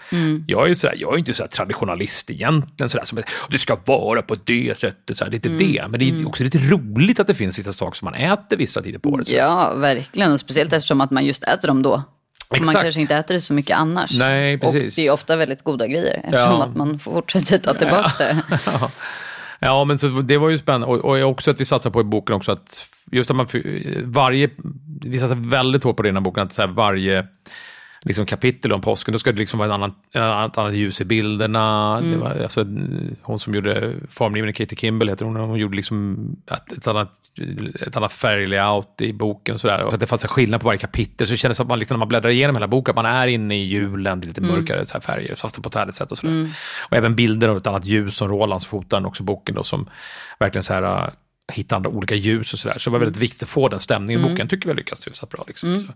Jag, 0.47 0.69
är 0.69 0.73
sådär, 0.73 0.95
jag 0.97 1.13
är 1.13 1.17
inte 1.17 1.33
så 1.33 1.47
traditionalist 1.47 2.31
egentligen, 2.31 2.89
sådär, 2.89 3.05
som 3.05 3.19
det 3.49 3.59
ska 3.59 3.77
vara 3.85 4.21
på 4.21 4.35
det 4.43 4.79
sättet. 4.79 5.17
Sådär. 5.17 5.33
Inte 5.33 5.49
Mm. 5.49 5.59
det, 5.59 5.85
men 5.89 5.99
det 5.99 6.09
är 6.09 6.27
också 6.27 6.43
lite 6.43 6.57
roligt 6.57 7.19
att 7.19 7.27
det 7.27 7.33
finns 7.33 7.59
vissa 7.59 7.73
saker 7.73 7.97
som 7.97 8.05
man 8.05 8.13
äter 8.15 8.57
vissa 8.57 8.81
tider 8.81 8.99
på 8.99 9.09
året. 9.09 9.27
sådär. 9.27 9.39
Ja, 9.39 9.73
verkligen. 9.77 10.31
Och 10.31 10.39
speciellt 10.39 10.72
eftersom 10.73 11.01
att 11.01 11.11
man 11.11 11.25
just 11.25 11.43
äter 11.43 11.67
dem 11.67 11.81
då. 11.81 11.93
Och 12.49 12.59
Man 12.59 12.59
Exakt. 12.59 12.83
kanske 12.83 13.01
inte 13.01 13.15
äter 13.15 13.33
det 13.33 13.41
så 13.41 13.53
mycket 13.53 13.77
annars. 13.77 14.19
Nej, 14.19 14.57
precis. 14.57 14.97
Och 14.97 15.01
det 15.01 15.07
är 15.07 15.11
ofta 15.11 15.35
väldigt 15.35 15.63
goda 15.63 15.87
grejer 15.87 16.13
eftersom 16.23 16.51
Ja. 16.51 16.63
att 16.63 16.75
man 16.75 16.99
fortsätter 16.99 17.57
ta 17.59 17.73
tillbaka 17.73 18.09
det. 18.17 18.41
Ja, 19.59 19.83
men 19.83 19.97
så 19.97 20.07
det 20.07 20.37
var 20.37 20.49
ju 20.49 20.57
spännande. 20.57 20.87
Och, 20.87 21.05
och 21.05 21.29
också 21.29 21.51
att 21.51 21.59
vi 21.59 21.65
satsar 21.65 21.89
på 21.89 22.01
i 22.01 22.03
boken 22.03 22.35
också 22.35 22.51
att 22.51 22.85
just 23.11 23.29
att 23.31 23.35
man, 23.35 23.47
varje, 24.03 24.49
vi 25.01 25.19
satsar 25.19 25.35
väldigt 25.49 25.83
hårt 25.83 25.97
på 25.97 26.03
det 26.03 26.07
i 26.07 26.09
den 26.11 26.15
här 26.17 26.21
boken, 26.21 26.43
att 26.43 26.53
så 26.53 26.67
varje 26.67 27.27
liksom 28.03 28.25
kapitel 28.25 28.73
om 28.73 28.81
påsken, 28.81 29.11
då 29.11 29.19
ska 29.19 29.31
det 29.31 29.37
liksom 29.37 29.59
vara 29.59 29.67
en 29.67 29.73
annan, 29.73 29.93
en 30.11 30.21
annan, 30.21 30.49
ett 30.49 30.57
annat 30.57 30.73
ljus 30.73 31.01
i 31.01 31.05
bilderna. 31.05 32.01
Det 32.01 32.17
var, 32.17 32.29
alltså, 32.43 32.65
hon 33.21 33.39
som 33.39 33.55
gjorde 33.55 33.93
formgivningen, 34.09 34.53
Katie 34.53 34.77
Kimball 34.77 35.09
heter 35.09 35.25
hon, 35.25 35.35
hon 35.35 35.59
gjorde 35.59 35.75
liksom 35.75 36.17
ett, 36.51 36.71
ett 36.71 36.87
annat, 36.87 37.11
ett 37.81 37.97
annat 37.97 38.13
färglayout 38.13 39.01
i 39.01 39.13
boken. 39.13 39.59
Sådär. 39.59 39.83
Och 39.83 39.89
så 39.89 39.95
att 39.95 39.99
det 39.99 40.07
fanns 40.07 40.23
en 40.23 40.29
skillnad 40.29 40.61
på 40.61 40.65
varje 40.65 40.79
kapitel, 40.79 41.27
så 41.27 41.33
det 41.33 41.37
kändes 41.37 41.57
som 41.57 41.63
att 41.63 41.69
man 41.69 41.79
liksom, 41.79 41.95
när 41.95 41.99
man 41.99 42.07
bläddrar 42.07 42.29
igenom 42.29 42.55
hela 42.55 42.67
boken, 42.67 42.91
att 42.91 42.95
man 42.95 43.05
är 43.05 43.27
inne 43.27 43.55
i 43.55 43.63
julen, 43.63 44.21
det 44.21 44.25
är 44.25 44.27
lite 44.27 44.41
mörkare 44.41 44.85
så 44.85 44.93
här 44.93 45.01
färger, 45.01 45.35
fast 45.35 45.61
på 45.61 45.69
ett 45.69 45.75
härligt 45.75 45.95
sätt. 45.95 46.11
Och, 46.11 46.17
sådär. 46.17 46.49
och 46.89 46.97
även 46.97 47.15
bilder 47.15 47.47
av 47.47 47.57
ett 47.57 47.67
annat 47.67 47.85
ljus 47.85 48.17
som 48.17 48.27
Rolands 48.27 48.65
fotar 48.65 49.05
också 49.05 49.23
boken, 49.23 49.55
då, 49.55 49.63
som 49.63 49.89
verkligen 50.39 50.63
så 50.63 50.73
här, 50.73 51.11
hitta 51.51 51.75
andra 51.75 51.89
olika 51.89 52.15
ljus 52.15 52.53
och 52.53 52.59
sådär. 52.59 52.77
Så 52.77 52.89
det 52.89 52.91
var 52.91 52.99
väldigt 52.99 53.21
viktigt 53.21 53.43
att 53.43 53.49
få 53.49 53.69
den 53.69 53.79
stämningen 53.79 54.19
i 54.19 54.23
boken. 54.23 54.37
Jag 54.37 54.49
tycker 54.49 54.65
vi 54.65 54.71
har 54.71 54.77
lyckats 54.77 55.07
hyfsat 55.07 55.29
bra. 55.29 55.43
Liksom. 55.47 55.79
Så. 55.79 55.93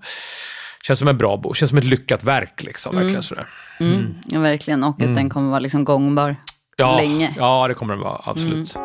Känns 0.84 1.00
som 1.00 1.08
en 1.08 1.18
bra 1.18 1.38
bok, 1.38 1.56
känns 1.56 1.70
som 1.70 1.78
ett 1.78 1.84
lyckat 1.84 2.24
verk. 2.24 2.64
Liksom, 2.64 2.96
verkligen 2.96 3.24
sådär. 3.24 3.48
Mm. 3.80 4.16
Ja, 4.26 4.40
verkligen. 4.40 4.84
Och 4.84 5.02
att 5.02 5.16
den 5.16 5.30
kommer 5.30 5.50
vara 5.50 5.60
liksom 5.60 5.84
gångbar 5.84 6.36
Ja, 6.78 6.98
länge. 6.98 7.34
ja, 7.38 7.68
det 7.68 7.74
kommer 7.74 7.94
den 7.94 8.04
vara, 8.04 8.22
absolut. 8.26 8.76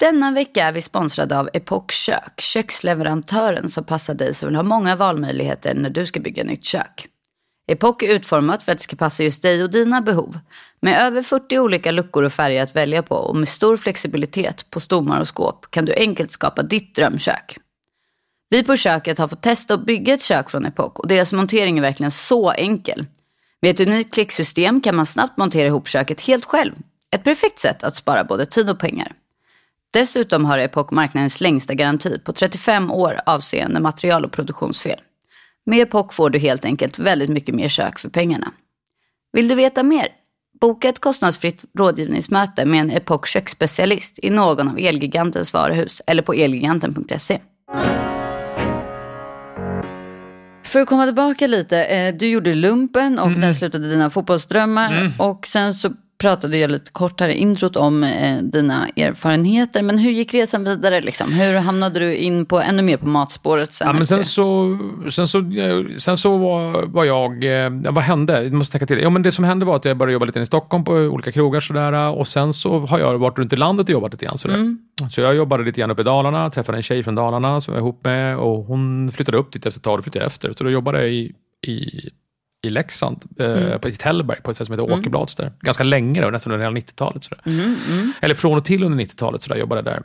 Denna 0.00 0.30
vecka 0.30 0.64
är 0.64 0.72
vi 0.72 0.82
sponsrade 0.82 1.38
av 1.38 1.48
Epoch 1.52 1.92
Kök, 1.92 2.40
köksleverantören 2.40 3.68
som 3.68 3.84
passar 3.84 4.14
dig 4.14 4.34
som 4.34 4.48
vill 4.48 4.56
ha 4.56 4.62
många 4.62 4.96
valmöjligheter 4.96 5.74
när 5.74 5.90
du 5.90 6.06
ska 6.06 6.20
bygga 6.20 6.44
nytt 6.44 6.64
kök. 6.64 7.08
Epoch 7.68 8.02
är 8.02 8.08
utformat 8.08 8.62
för 8.62 8.72
att 8.72 8.78
det 8.78 8.84
ska 8.84 8.96
passa 8.96 9.22
just 9.22 9.42
dig 9.42 9.62
och 9.62 9.70
dina 9.70 10.00
behov. 10.00 10.38
Med 10.80 11.00
över 11.06 11.22
40 11.22 11.58
olika 11.58 11.90
luckor 11.90 12.22
och 12.22 12.32
färger 12.32 12.62
att 12.62 12.76
välja 12.76 13.02
på 13.02 13.14
och 13.14 13.36
med 13.36 13.48
stor 13.48 13.76
flexibilitet 13.76 14.70
på 14.70 14.80
stommar 14.80 15.20
och 15.20 15.36
skåp 15.36 15.70
kan 15.70 15.84
du 15.84 15.94
enkelt 15.94 16.32
skapa 16.32 16.62
ditt 16.62 16.94
drömkök. 16.94 17.58
Vi 18.48 18.62
på 18.62 18.76
köket 18.76 19.18
har 19.18 19.28
fått 19.28 19.42
testa 19.42 19.74
att 19.74 19.86
bygga 19.86 20.14
ett 20.14 20.22
kök 20.22 20.50
från 20.50 20.66
Epoch 20.66 21.00
och 21.00 21.08
deras 21.08 21.32
montering 21.32 21.78
är 21.78 21.82
verkligen 21.82 22.10
så 22.10 22.50
enkel. 22.50 23.06
Med 23.62 23.70
ett 23.70 23.80
unikt 23.80 24.14
klicksystem 24.14 24.80
kan 24.80 24.96
man 24.96 25.06
snabbt 25.06 25.36
montera 25.36 25.66
ihop 25.66 25.88
köket 25.88 26.20
helt 26.20 26.44
själv. 26.44 26.74
Ett 27.10 27.24
perfekt 27.24 27.58
sätt 27.58 27.84
att 27.84 27.96
spara 27.96 28.24
både 28.24 28.46
tid 28.46 28.70
och 28.70 28.78
pengar. 28.78 29.12
Dessutom 29.92 30.44
har 30.44 30.58
Epoch 30.58 30.92
marknadens 30.92 31.40
längsta 31.40 31.74
garanti 31.74 32.18
på 32.18 32.32
35 32.32 32.90
år 32.90 33.20
avseende 33.26 33.80
material 33.80 34.24
och 34.24 34.32
produktionsfel. 34.32 35.00
Med 35.66 35.80
Epoch 35.80 36.12
får 36.12 36.30
du 36.30 36.38
helt 36.38 36.64
enkelt 36.64 36.98
väldigt 36.98 37.30
mycket 37.30 37.54
mer 37.54 37.68
kök 37.68 37.98
för 37.98 38.08
pengarna. 38.08 38.52
Vill 39.32 39.48
du 39.48 39.54
veta 39.54 39.82
mer? 39.82 40.08
Boka 40.60 40.88
ett 40.88 41.00
kostnadsfritt 41.00 41.64
rådgivningsmöte 41.78 42.64
med 42.64 42.80
en 42.80 42.90
Epoch 42.90 43.26
köksspecialist 43.26 44.18
i 44.22 44.30
någon 44.30 44.68
av 44.68 44.78
Elgigantens 44.78 45.52
varuhus 45.52 46.02
eller 46.06 46.22
på 46.22 46.32
elgiganten.se. 46.32 47.40
För 50.76 50.80
att 50.80 50.88
komma 50.88 51.04
tillbaka 51.04 51.46
lite, 51.46 51.84
eh, 51.84 52.14
du 52.14 52.26
gjorde 52.26 52.54
lumpen 52.54 53.18
och 53.18 53.30
där 53.30 53.52
slutade 53.52 53.88
dina 53.88 54.10
fotbollsdrömmar. 54.10 54.92
Och 55.18 55.46
sen 55.46 55.74
så 55.74 55.90
pratade 56.18 56.58
jag 56.58 56.70
lite 56.70 56.90
kort 56.90 57.20
här 57.20 57.28
i 57.28 57.34
introt 57.34 57.76
om 57.76 58.04
eh, 58.04 58.38
dina 58.42 58.88
erfarenheter. 58.96 59.82
Men 59.82 59.98
hur 59.98 60.10
gick 60.10 60.34
resan 60.34 60.64
vidare? 60.64 61.00
Liksom? 61.00 61.32
Hur 61.32 61.58
hamnade 61.58 61.98
du 61.98 62.16
in 62.16 62.46
på 62.46 62.60
ännu 62.60 62.82
mer 62.82 62.96
på 62.96 63.06
matspåret 63.06 63.74
sen? 63.74 63.86
Ja, 63.86 63.92
men 63.92 64.06
sen 64.06 64.24
så, 64.24 64.78
sen 65.10 65.26
så, 65.26 65.42
sen 65.98 66.16
så 66.16 66.36
var, 66.36 66.86
var 66.86 67.04
jag... 67.04 67.64
eh, 67.64 67.70
vad 67.92 68.04
hände? 68.04 68.42
Jag 68.42 68.52
måste 68.52 68.72
tänka 68.72 68.86
till. 68.86 69.02
Ja, 69.02 69.10
men 69.10 69.22
det 69.22 69.32
som 69.32 69.44
hände 69.44 69.66
var 69.66 69.76
att 69.76 69.84
jag 69.84 69.96
började 69.96 70.12
jobba 70.12 70.26
lite 70.26 70.40
i 70.40 70.46
Stockholm 70.46 70.84
på 70.84 70.92
olika 70.92 71.32
krogar. 71.32 71.60
Sådär, 71.60 72.10
och 72.10 72.28
sen 72.28 72.52
så 72.52 72.78
har 72.78 72.98
jag 72.98 73.18
varit 73.18 73.38
runt 73.38 73.52
i 73.52 73.56
landet 73.56 73.84
och 73.84 73.90
jobbat 73.90 74.12
lite 74.12 74.24
grann. 74.24 74.38
Sådär. 74.38 74.76
Så 75.10 75.20
jag 75.20 75.34
jobbade 75.34 75.64
lite 75.64 75.80
grann 75.80 75.90
uppe 75.90 76.02
i 76.02 76.04
Dalarna, 76.04 76.50
träffade 76.50 76.78
en 76.78 76.82
tjej 76.82 77.02
från 77.02 77.14
Dalarna 77.14 77.60
som 77.60 77.74
jag 77.74 77.80
var 77.80 77.88
ihop 77.88 78.04
med. 78.04 78.36
Och 78.38 78.64
hon 78.64 79.12
flyttade 79.12 79.38
upp 79.38 79.52
dit 79.52 79.66
efter 79.66 79.78
ett 79.78 79.84
tag 79.84 79.98
och 79.98 80.04
flyttade 80.04 80.24
efter. 80.24 80.52
Så 80.52 80.64
då 80.64 80.70
jobbade 80.70 81.00
jag 81.00 81.10
i, 81.10 81.32
i, 81.66 82.00
i 82.66 82.70
Leksand, 82.70 83.24
eh, 83.38 83.78
på, 83.78 83.88
i 83.88 83.92
Tällberg, 83.92 84.40
på 84.42 84.50
ett 84.50 84.56
ställe 84.56 84.66
som 84.66 84.78
heter 84.78 84.98
Åkerblads 84.98 85.34
där. 85.34 85.52
Ganska 85.60 85.84
länge, 85.84 86.20
då, 86.20 86.30
nästan 86.30 86.52
under 86.52 86.66
hela 86.66 86.76
90-talet. 86.76 87.24
Sådär. 87.24 87.40
Eller 88.20 88.34
från 88.34 88.56
och 88.56 88.64
till 88.64 88.84
under 88.84 89.04
90-talet 89.04 89.42
så 89.42 89.52
där, 89.52 89.56
jobbade 89.60 89.82
jag 89.90 90.02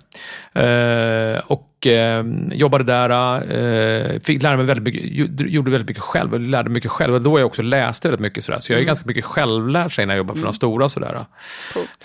där. 0.54 1.36
Eh, 1.36 1.42
och 1.48 1.68
eh, 1.88 2.24
jobbade 2.52 2.84
där, 2.84 3.10
eh, 3.36 4.20
fick 4.20 4.44
lära 4.44 4.58
mig 4.58 4.66
väldigt 4.66 4.84
mycket, 4.84 5.52
gjorde 5.52 5.72
väldigt 5.72 5.88
mycket 5.88 6.04
själv, 6.04 6.40
lärde 6.40 6.70
mycket 6.70 6.92
själv. 6.92 7.14
Och 7.14 7.22
då 7.22 7.40
jag 7.40 7.46
också 7.46 7.62
läste 7.62 8.08
väldigt 8.08 8.22
mycket 8.22 8.44
sådär. 8.44 8.60
Så 8.60 8.74
jag 8.74 8.82
är 8.82 8.86
ganska 8.86 9.06
mycket 9.08 9.26
självlärd 9.26 9.96
sig 9.96 10.06
när 10.06 10.14
jag 10.14 10.18
jobbar 10.18 10.36
för 10.36 10.44
de 10.44 10.54
stora. 10.54 10.90
Sådär. 10.90 11.26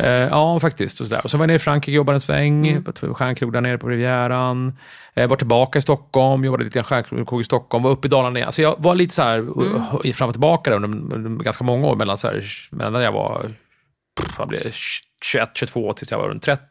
Eh, 0.00 0.10
ja, 0.10 0.60
faktiskt. 0.60 1.00
Och, 1.00 1.06
sådär. 1.06 1.24
och 1.24 1.30
så 1.30 1.36
var 1.36 1.42
jag 1.42 1.48
nere 1.48 1.56
i 1.56 1.58
Frankrike 1.58 1.92
och 1.92 1.96
jobbade 1.96 2.16
en 2.16 2.20
sväng, 2.20 2.68
ett 2.68 3.16
stjärnkrog 3.16 3.52
där 3.52 3.60
nere 3.60 3.78
på 3.78 3.88
Rivieran. 3.88 4.72
Eh, 5.14 5.28
var 5.28 5.36
tillbaka 5.36 5.78
i 5.78 5.82
Stockholm, 5.82 6.44
jobbade 6.44 6.64
lite 6.64 6.74
grann 6.74 6.84
stjärnkrog 6.84 7.40
i 7.40 7.44
Stockholm, 7.44 7.84
var 7.84 7.90
uppe 7.90 8.08
i 8.08 8.10
Dalarna 8.10 8.38
igen. 8.38 8.52
Så 8.52 8.62
jag 8.62 8.74
var 8.78 8.94
lite 8.94 9.14
så 9.14 9.22
här, 9.22 9.38
uh, 9.38 10.12
fram 10.12 10.28
och 10.28 10.34
tillbaka 10.34 10.70
där 10.70 10.76
under, 10.76 11.14
under 11.14 11.44
ganska 11.44 11.64
många 11.64 11.86
år, 11.86 11.96
mellan, 11.96 12.18
så 12.18 12.28
här, 12.28 12.44
mellan 12.70 12.92
när 12.92 13.00
jag 13.00 13.12
var 13.12 13.50
pff, 14.20 14.38
vad 14.38 14.48
blev 14.48 14.62
det, 14.62 14.72
21, 15.22 15.50
22 15.54 15.92
tills 15.92 16.10
jag 16.10 16.18
var 16.18 16.28
runt 16.28 16.42
30. 16.42 16.62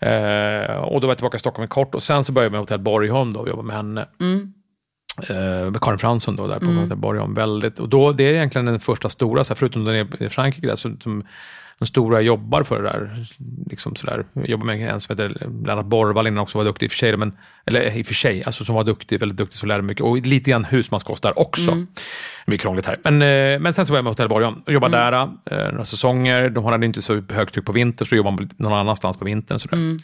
Eh, 0.00 0.76
och 0.76 1.00
då 1.00 1.06
var 1.06 1.12
jag 1.12 1.16
tillbaka 1.16 1.36
i 1.36 1.40
Stockholm 1.40 1.68
kort 1.68 1.94
och 1.94 2.02
sen 2.02 2.24
så 2.24 2.32
började 2.32 2.46
jag 2.46 2.52
med 2.52 2.60
Hotell 2.60 2.80
Borgholm 2.80 3.32
då 3.32 3.40
och 3.40 3.48
jobba 3.48 3.62
med 3.62 3.76
henne. 3.76 4.06
Eh, 5.28 5.70
med 5.70 5.80
Karin 5.80 5.98
Fransson 5.98 6.36
då, 6.36 6.46
där 6.46 6.58
på 6.58 6.66
Hotell 6.66 6.96
Borgholm. 6.96 7.34
Väldigt, 7.34 7.78
och 7.78 7.88
då, 7.88 8.12
det 8.12 8.24
är 8.24 8.32
egentligen 8.32 8.66
den 8.66 8.80
första 8.80 9.08
stora, 9.08 9.44
så 9.44 9.52
här, 9.52 9.56
förutom 9.56 9.84
den 9.84 10.08
i 10.20 10.28
Frankrike, 10.28 10.66
där, 10.66 10.76
så, 10.76 10.96
som, 11.02 11.24
de 11.80 11.86
stora 11.86 12.20
jobbar 12.20 12.62
för 12.62 12.82
det 12.82 12.88
där. 12.88 13.26
Liksom 13.70 13.96
sådär. 13.96 14.24
Jag 14.32 14.48
jobbar 14.48 14.66
med 14.66 14.90
en 14.90 15.00
som 15.00 15.16
heter 15.16 15.28
Lennart 15.66 15.86
Borvall 15.86 16.26
innan 16.26 16.38
också 16.38 16.58
var 16.58 16.64
duktig 16.64 16.86
i 16.86 16.88
och 16.88 16.92
för 16.92 16.98
sig. 16.98 17.16
Men, 17.16 17.32
eller 17.66 17.96
i 17.96 18.02
och 18.02 18.06
för 18.06 18.14
sig, 18.14 18.44
alltså 18.44 18.64
som 18.64 18.74
var 18.74 18.84
duktig, 18.84 19.20
väldigt 19.20 19.38
duktig, 19.38 19.58
så 19.58 19.66
lärde 19.66 19.82
mycket. 19.82 20.04
Och 20.04 20.16
lite 20.16 20.50
grann 20.50 20.64
husmanskost 20.64 21.22
där 21.22 21.38
också. 21.38 21.70
Det 22.44 22.46
blir 22.46 22.58
krångligt 22.58 22.86
här. 22.86 22.98
Men, 23.04 23.22
eh, 23.22 23.60
men 23.60 23.74
sen 23.74 23.86
så 23.86 23.92
var 23.92 23.98
jag 23.98 24.04
med 24.04 24.10
Hotell 24.10 24.28
Borgholm 24.28 24.62
och 24.66 24.72
jobbade 24.72 24.96
där 24.96 25.12
eh, 25.12 25.72
några 25.72 25.84
säsonger. 25.84 26.48
De 26.50 26.64
hade 26.64 26.86
inte 26.86 27.02
så 27.02 27.22
högt 27.30 27.54
tryck 27.54 27.66
på 27.66 27.72
vintern, 27.72 28.06
så 28.06 28.14
då 28.14 28.16
jobbade 28.16 28.36
man 28.36 28.50
någon 28.56 28.72
annanstans 28.72 29.16
på 29.16 29.24
vintern. 29.24 29.58
Sådär. 29.58 29.96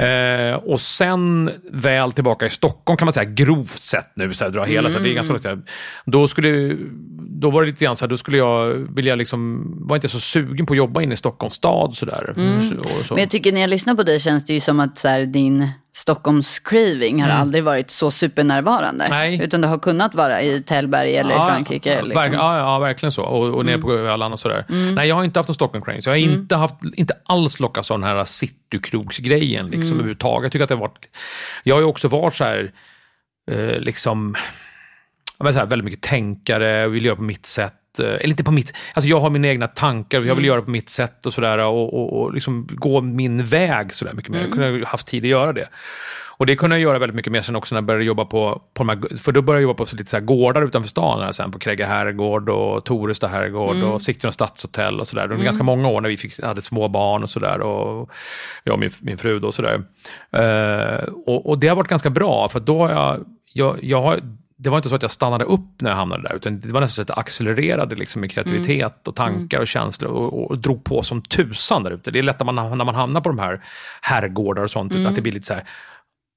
Eh, 0.00 0.54
och 0.54 0.80
sen 0.80 1.50
väl 1.72 2.12
tillbaka 2.12 2.46
i 2.46 2.50
Stockholm 2.50 2.96
kan 2.96 3.06
man 3.06 3.12
säga 3.12 3.30
grovt 3.30 3.68
sett 3.68 4.12
nu, 4.14 4.34
så 4.34 4.44
här, 4.44 4.52
dra 4.52 4.64
hela, 4.64 4.90
så 4.90 4.98
här, 4.98 5.04
det 5.04 5.10
är 5.10 5.14
ganska 5.14 5.32
långt. 5.32 5.66
Då, 6.04 6.28
skulle, 6.28 6.76
då 7.18 7.50
var 7.50 7.62
det 7.62 7.68
lite 7.68 7.84
grann 7.84 7.96
så 7.96 8.04
här, 8.04 8.10
då 8.10 8.16
skulle 8.16 8.36
jag 8.36 8.66
vilja 8.96 9.14
liksom, 9.14 9.72
var 9.88 9.96
inte 9.96 10.08
så 10.08 10.20
sugen 10.20 10.66
på 10.66 10.72
att 10.72 10.76
jobba 10.76 11.02
inne 11.02 11.14
i 11.14 11.16
Stockholms 11.16 11.54
stad. 11.54 11.94
Så, 11.94 12.06
och 12.06 13.06
så. 13.06 13.14
Men 13.14 13.20
jag 13.20 13.30
tycker 13.30 13.52
när 13.52 13.60
jag 13.60 13.70
lyssnar 13.70 13.94
på 13.94 14.02
dig 14.02 14.20
känns 14.20 14.44
det 14.44 14.52
ju 14.52 14.60
som 14.60 14.80
att 14.80 14.98
så 14.98 15.08
här, 15.08 15.26
din 15.26 15.68
Stockholms 15.92 16.58
craving 16.58 17.22
har 17.22 17.30
aldrig 17.30 17.64
varit 17.64 17.90
så 17.90 18.10
supernärvarande. 18.10 19.06
Nej. 19.10 19.42
Utan 19.42 19.60
det 19.60 19.68
har 19.68 19.78
kunnat 19.78 20.14
vara 20.14 20.42
i 20.42 20.62
Tällberg 20.62 21.16
eller 21.16 21.30
i 21.30 21.48
Frankrike. 21.48 21.94
Ja, 21.94 22.02
Liksom. 22.02 22.22
verk, 22.22 22.32
ja, 22.34 22.58
ja, 22.58 22.78
verkligen 22.78 23.12
så. 23.12 23.22
Och, 23.22 23.54
och 23.54 23.64
nere 23.66 23.78
på 23.78 23.92
Öland 23.92 24.32
och 24.34 24.40
sådär. 24.40 24.64
Nej, 24.68 25.08
jag 25.08 25.14
har 25.14 25.24
inte 25.24 25.38
haft 25.38 25.48
någon 25.48 25.54
Stockholm 25.54 25.84
Cranes. 25.84 26.06
Jag 26.06 26.12
har 26.12 26.16
inte, 26.16 26.56
haft, 26.56 26.74
inte 26.94 27.14
alls 27.24 27.60
lockats 27.60 27.90
av 27.90 28.00
den 28.00 28.08
här 28.08 28.24
citykrogsgrejen 28.24 29.66
liksom, 29.66 29.96
överhuvudtaget. 29.96 30.42
Jag 30.42 30.52
tycker 30.52 30.62
att 30.62 30.68
det 30.68 30.74
har 30.74 30.80
varit... 30.80 31.08
Jag 31.62 31.74
har 31.74 31.80
ju 31.80 31.86
också 31.86 32.08
varit 32.08 32.34
så 32.34 32.44
här, 32.44 32.72
eh, 33.50 33.78
liksom... 33.80 34.36
jag 35.38 35.44
vill 35.44 35.54
säga, 35.54 35.64
väldigt 35.66 35.84
mycket 35.84 36.02
tänkare, 36.02 36.88
vill 36.88 37.04
göra 37.04 37.16
på 37.16 37.22
mitt 37.22 37.46
sätt. 37.46 37.74
Eh, 37.98 38.06
Eller 38.06 38.28
inte 38.28 38.44
på 38.44 38.50
mitt... 38.50 38.72
Alltså 38.94 39.08
jag 39.08 39.20
har 39.20 39.30
mina 39.30 39.48
egna 39.48 39.66
tankar, 39.66 40.20
jag 40.20 40.34
vill 40.34 40.44
göra 40.44 40.62
på 40.62 40.70
mitt 40.70 40.90
sätt 40.90 41.26
och 41.26 41.34
sådär. 41.34 41.58
Och, 41.58 41.94
och, 41.94 42.20
och 42.20 42.34
liksom 42.34 42.68
gå 42.70 43.00
min 43.00 43.44
väg 43.44 43.94
sådär 43.94 44.12
mycket 44.12 44.32
mer. 44.32 44.40
Jag 44.40 44.52
kunde 44.52 44.78
ha 44.78 44.86
haft 44.86 45.06
tid 45.06 45.24
att 45.24 45.30
göra 45.30 45.52
det. 45.52 45.68
Och 46.40 46.46
det 46.46 46.56
kunde 46.56 46.76
jag 46.76 46.82
göra 46.82 46.98
väldigt 46.98 47.16
mycket 47.16 47.32
mer 47.32 47.42
sen 47.42 47.56
också 47.56 47.74
när 47.74 47.80
jag 47.80 47.86
började 47.86 48.04
jobba 48.04 48.24
på, 48.24 48.62
på 48.74 48.84
de 48.84 48.88
här, 48.88 49.16
för 49.16 49.32
då 49.32 49.42
började 49.42 49.62
jag 49.62 49.68
jobba 49.68 49.76
på 49.76 49.86
så 49.86 49.96
lite 49.96 50.10
så 50.10 50.16
här 50.16 50.24
gårdar 50.24 50.62
utanför 50.62 50.88
stan, 50.88 51.22
här, 51.22 51.32
sen 51.32 51.50
på 51.50 51.58
Krägge 51.58 51.84
herrgård 51.84 52.48
och 52.48 52.84
Toresta 52.84 53.26
herrgård 53.26 53.82
och 53.82 54.02
Sigtuna 54.02 54.32
stadshotell 54.32 55.00
och 55.00 55.08
sådär. 55.08 55.28
Det 55.28 55.34
var 55.34 55.44
ganska 55.44 55.62
många 55.62 55.88
år 55.88 56.00
när 56.00 56.08
vi 56.08 56.16
fick, 56.16 56.42
hade 56.42 56.62
små 56.62 56.88
barn 56.88 57.22
och 57.22 57.30
sådär 57.30 57.60
och 57.60 58.10
jag 58.64 58.72
och 58.72 58.78
min, 58.78 58.90
min 59.00 59.18
fru 59.18 59.38
då 59.38 59.46
och 59.46 59.54
sådär. 59.54 59.82
Eh, 60.32 61.04
och, 61.26 61.48
och 61.48 61.58
det 61.58 61.68
har 61.68 61.76
varit 61.76 61.88
ganska 61.88 62.10
bra, 62.10 62.48
för 62.48 62.60
då 62.60 62.78
har 62.78 62.90
jag, 62.90 63.24
jag, 63.52 63.78
jag 63.82 64.02
har, 64.02 64.20
det 64.62 64.70
var 64.70 64.76
inte 64.76 64.88
så 64.88 64.94
att 64.94 65.02
jag 65.02 65.10
stannade 65.10 65.44
upp 65.44 65.80
när 65.80 65.90
jag 65.90 65.96
hamnade 65.96 66.22
där, 66.22 66.36
utan 66.36 66.60
det 66.60 66.68
var 66.68 66.80
nästan 66.80 66.94
så 66.94 67.02
att 67.02 67.08
jag 67.08 67.18
accelererade 67.18 67.94
liksom 67.94 68.24
i 68.24 68.28
kreativitet 68.28 69.08
och 69.08 69.16
tankar 69.16 69.60
och 69.60 69.66
känslor 69.66 70.10
och, 70.10 70.50
och 70.50 70.58
drog 70.58 70.84
på 70.84 71.02
som 71.02 71.22
tusan 71.22 71.82
där 71.82 71.90
ute. 71.90 72.10
Det 72.10 72.18
är 72.18 72.22
lätt 72.22 72.40
när 72.40 72.52
man, 72.52 72.78
när 72.78 72.84
man 72.84 72.94
hamnar 72.94 73.20
på 73.20 73.28
de 73.28 73.38
här 73.38 73.60
herrgårdar 74.00 74.62
och 74.62 74.70
sånt, 74.70 74.94
att 75.06 75.14
det 75.14 75.20
blir 75.20 75.32
lite 75.32 75.46
så 75.46 75.54
här, 75.54 75.64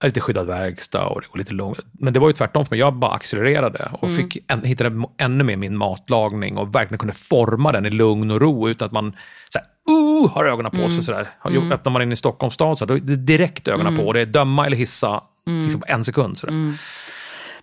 lite 0.04 0.22
skyddad 0.22 0.48
verkstad 0.48 1.06
och 1.06 1.22
går 1.32 1.38
lite 1.38 1.54
långt. 1.54 1.80
Men 1.92 2.14
det 2.14 2.20
var 2.20 2.28
ju 2.28 2.34
tvärtom 2.34 2.66
för 2.66 2.72
mig. 2.72 2.80
Jag 2.80 2.94
bara 2.94 3.12
accelererade 3.12 3.92
och 3.92 4.12
fick 4.16 4.38
en, 4.48 4.64
hittade 4.64 5.04
ännu 5.18 5.44
mer 5.44 5.56
min 5.56 5.78
matlagning 5.78 6.58
och 6.58 6.76
verkligen 6.76 7.00
kunde 7.00 7.14
forma 7.14 7.72
den 7.72 7.86
i 7.86 7.90
lugn 7.90 8.32
och 8.32 8.42
ro 8.42 8.70
utan 8.70 8.86
att 8.86 8.92
man 8.92 9.16
så 9.50 9.60
här, 9.60 9.96
uh, 9.96 10.32
har 10.32 10.46
ögonen 10.46 10.72
på 10.72 10.90
sig. 10.90 11.04
Sådär. 11.04 11.30
Mm. 11.46 11.72
Öppnar 11.72 11.92
man 11.92 12.02
in 12.02 12.12
i 12.12 12.16
Stockholms 12.16 12.54
stad 12.54 12.78
så 12.78 12.86
här, 12.86 12.88
då 12.88 12.94
är 12.94 13.00
det 13.00 13.16
direkt 13.16 13.68
ögonen 13.68 13.98
på. 13.98 14.04
Och 14.04 14.14
det 14.14 14.22
är 14.22 14.26
döma 14.26 14.66
eller 14.66 14.78
hissa 14.78 15.24
liksom 15.46 15.82
på 15.82 15.88
en 15.90 16.04
sekund. 16.04 16.38
Sådär. 16.38 16.54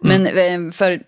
Men 0.03 0.27
eh, 0.27 0.73
för... 0.73 1.01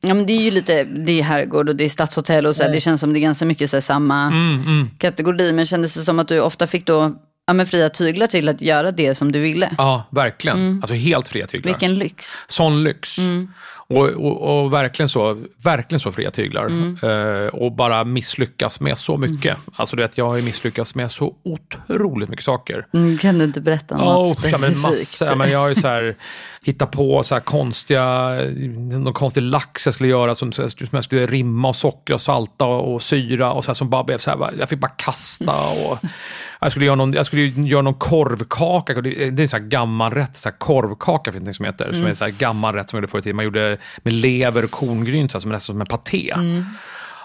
Ja, 0.00 0.14
men 0.14 0.26
det 0.26 0.32
är 0.32 0.40
ju 0.42 0.50
lite, 0.50 0.84
det 0.84 1.18
är 1.20 1.22
herrgård 1.22 1.68
och 1.68 1.76
det 1.76 1.84
är 1.84 1.88
stadshotell 1.88 2.46
och 2.46 2.56
så. 2.56 2.62
här, 2.62 2.72
Det 2.72 2.80
känns 2.80 3.00
som 3.00 3.12
det 3.12 3.18
är 3.18 3.20
ganska 3.20 3.44
mycket 3.44 3.70
så 3.70 3.76
här, 3.76 3.80
samma 3.80 4.22
Mm, 4.26 4.90
kategori. 4.98 5.52
Men 5.52 5.66
kändes 5.66 5.94
det 5.94 6.00
som 6.04 6.18
att 6.18 6.28
du 6.28 6.40
ofta 6.40 6.66
fick 6.66 6.86
då 6.86 7.16
ja, 7.46 7.52
men 7.52 7.66
fria 7.66 7.90
tyglar 7.90 8.26
till 8.26 8.48
att 8.48 8.62
göra 8.62 8.92
det 8.92 9.14
som 9.14 9.32
du 9.32 9.40
ville? 9.40 9.70
Ja, 9.78 10.08
verkligen. 10.10 10.78
Alltså 10.82 10.94
helt 10.94 11.28
fria 11.28 11.46
tyglar. 11.46 11.72
Vilken 11.72 11.94
lyx. 11.94 12.38
Sån 12.46 12.84
lyx. 12.84 13.16
Och, 13.94 14.04
och, 14.08 14.64
och 14.64 14.72
verkligen, 14.72 15.08
så, 15.08 15.44
verkligen 15.64 16.00
så 16.00 16.12
fria 16.12 16.30
tyglar. 16.30 16.66
Eh, 17.02 17.46
och 17.46 17.72
bara 17.72 18.04
misslyckas 18.04 18.80
med 18.80 18.98
så 18.98 19.16
mycket. 19.16 19.56
Alltså 19.76 19.96
du 19.96 20.02
vet, 20.02 20.18
jag 20.18 20.28
har 20.28 20.36
ju 20.36 20.42
misslyckats 20.42 20.94
med 20.94 21.10
så 21.10 21.34
otroligt 21.42 22.28
mycket 22.28 22.44
saker. 22.44 22.86
Mm, 22.94 23.18
kan 23.18 23.38
du 23.38 23.44
inte 23.44 23.60
berätta 23.60 23.96
något 23.96 24.18
Oh, 24.18 24.28
ja, 24.28 24.34
specifikt? 24.34 24.74
men 24.74 24.80
massa, 24.80 25.26
ja, 25.26 25.36
men 25.36 25.50
jag 25.50 25.58
har 25.58 25.68
ju 25.68 25.74
så 25.74 25.88
här, 25.88 26.16
hittat 26.62 26.90
på 26.90 27.22
så 27.22 27.34
här 27.34 27.42
konstiga, 27.42 28.30
någon 28.90 29.12
konstig 29.12 29.42
lax 29.42 29.86
jag 29.86 29.94
skulle 29.94 30.08
göra 30.08 30.34
som, 30.34 30.52
som 30.52 30.68
jag 30.90 31.04
skulle 31.04 31.26
rimma 31.26 31.68
och 31.68 31.76
sockra 31.76 32.14
och 32.14 32.20
salta 32.20 32.64
och, 32.64 32.94
och 32.94 33.02
syra 33.02 33.52
och 33.52 33.64
så 33.64 33.70
här, 33.70 33.74
som 33.74 33.90
bara 33.90 34.04
blev 34.04 34.18
så 34.18 34.30
här, 34.30 34.54
jag 34.58 34.68
fick 34.68 34.80
bara 34.80 34.92
kasta 34.96 35.52
och 35.68 35.98
jag 36.60 36.70
skulle 36.70 36.86
göra 36.86 36.96
någon, 36.96 37.12
jag 37.12 37.26
skulle 37.26 37.42
göra 37.42 37.82
någon 37.82 37.94
korvkaka, 37.94 39.00
det 39.00 39.22
är 39.22 39.40
en 39.40 39.48
så 39.48 39.56
här 39.56 39.64
gammal 39.64 40.12
rätt, 40.12 40.36
så 40.36 40.50
korvkaka 40.50 41.32
finns 41.32 41.44
det 41.44 41.54
som 41.54 41.64
heter, 41.64 41.92
som 41.92 42.04
är 42.04 42.08
en 42.08 42.16
så 42.16 42.24
här 42.24 42.32
gammal 42.32 42.74
rätt 42.74 42.90
som 42.90 42.96
jag 42.96 43.02
gjorde 43.02 43.10
förr 43.10 43.18
i 43.18 43.22
tiden. 43.22 43.36
Man 43.36 43.44
gjorde 43.44 43.78
med 43.98 44.12
lever 44.12 44.64
och 44.64 44.70
korngryn, 44.70 45.28
som 45.28 45.50
nästan 45.50 45.74
som 45.74 45.80
en 45.80 45.86
paté. 45.86 46.34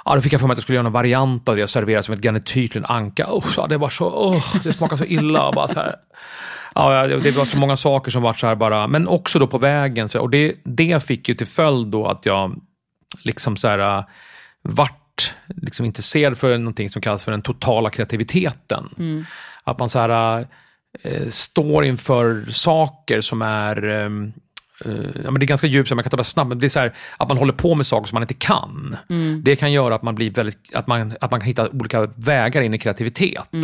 Ja, 0.06 0.16
då 0.16 0.22
fick 0.22 0.34
jag 0.34 0.42
för 0.42 0.48
mig 0.48 0.54
att 0.54 0.58
jag 0.58 0.64
skulle 0.64 0.76
göra 0.76 0.84
någon 0.84 0.94
variant 0.94 1.50
av 1.50 1.56
det 1.56 1.64
och 1.64 1.70
servera 1.70 2.04
som 2.04 2.14
ett 2.14 2.22
garnityr 2.22 2.68
till 2.68 2.78
en 2.78 2.86
anka. 2.86 3.28
Oh, 3.30 3.68
det 3.68 3.78
var 3.78 3.90
så, 3.90 4.08
oh, 4.08 4.56
det 4.64 4.74
smakade 4.74 4.98
så 4.98 5.06
illa. 5.06 5.52
Bara 5.52 5.68
så 5.68 5.80
här. 5.80 5.96
Ja, 6.76 7.08
det 7.08 7.32
var 7.32 7.46
så 7.46 7.60
många 7.60 7.76
saker 7.76 8.12
som 8.12 8.22
var 8.22 8.34
så 8.34 8.48
här 8.48 8.56
bara, 8.56 8.88
men 8.88 9.08
också 9.08 9.40
då 9.40 9.48
på 9.48 9.58
vägen. 9.58 10.10
Och 10.20 10.30
det, 10.30 10.56
det 10.64 11.04
fick 11.04 11.30
ju 11.30 11.36
till 11.36 11.48
följd 11.48 11.88
då 11.88 12.08
att 12.08 12.26
jag 12.26 12.62
liksom 13.24 13.58
så 13.58 13.68
här, 13.68 13.98
äh, 13.98 14.06
vart 15.14 15.36
liksom 15.64 15.86
intresserad 15.86 16.38
för 16.38 16.58
någonting 16.58 16.90
som 16.90 17.02
kallas 17.02 17.24
för 17.24 17.32
den 17.32 17.42
totala 17.42 17.90
kreativiteten. 17.90 18.90
Att 19.64 19.80
man 19.80 19.90
så 19.90 20.00
här, 20.00 20.48
äh, 21.04 21.28
står 21.30 21.86
inför 21.86 22.46
saker 22.52 23.22
som 23.22 23.42
är 23.42 23.90
eh, 23.90 24.10
ja, 25.24 25.32
men 25.32 25.40
det 25.40 25.46
är 25.46 25.48
ganska 25.48 25.68
djupt, 25.68 25.92
man 25.92 26.04
kan 26.04 26.10
ta 26.10 26.18
det 26.18 26.24
snabbt, 26.24 26.50
men 26.50 26.60
det 26.60 26.68
är 26.68 26.70
så 26.70 26.80
här, 26.80 26.94
att 27.18 27.30
man 27.30 27.38
håller 27.38 27.54
på 27.54 27.76
med 27.76 27.86
saker 27.86 28.08
som 28.08 28.16
man 28.16 28.24
inte 28.24 28.34
kan. 28.34 28.98
Det 29.44 29.56
kan 29.56 29.72
göra 29.72 29.96
att 29.96 30.04
man, 30.04 30.16
blir 30.16 30.32
väldigt, 30.32 30.76
att, 30.76 30.88
man, 30.88 31.14
att 31.22 31.32
man 31.32 31.40
kan 31.40 31.48
hitta 31.48 31.70
olika 31.70 32.10
vägar 32.16 32.62
in 32.62 32.74
i 32.74 32.78
kreativitet. 32.78 33.54
Eh, 33.54 33.60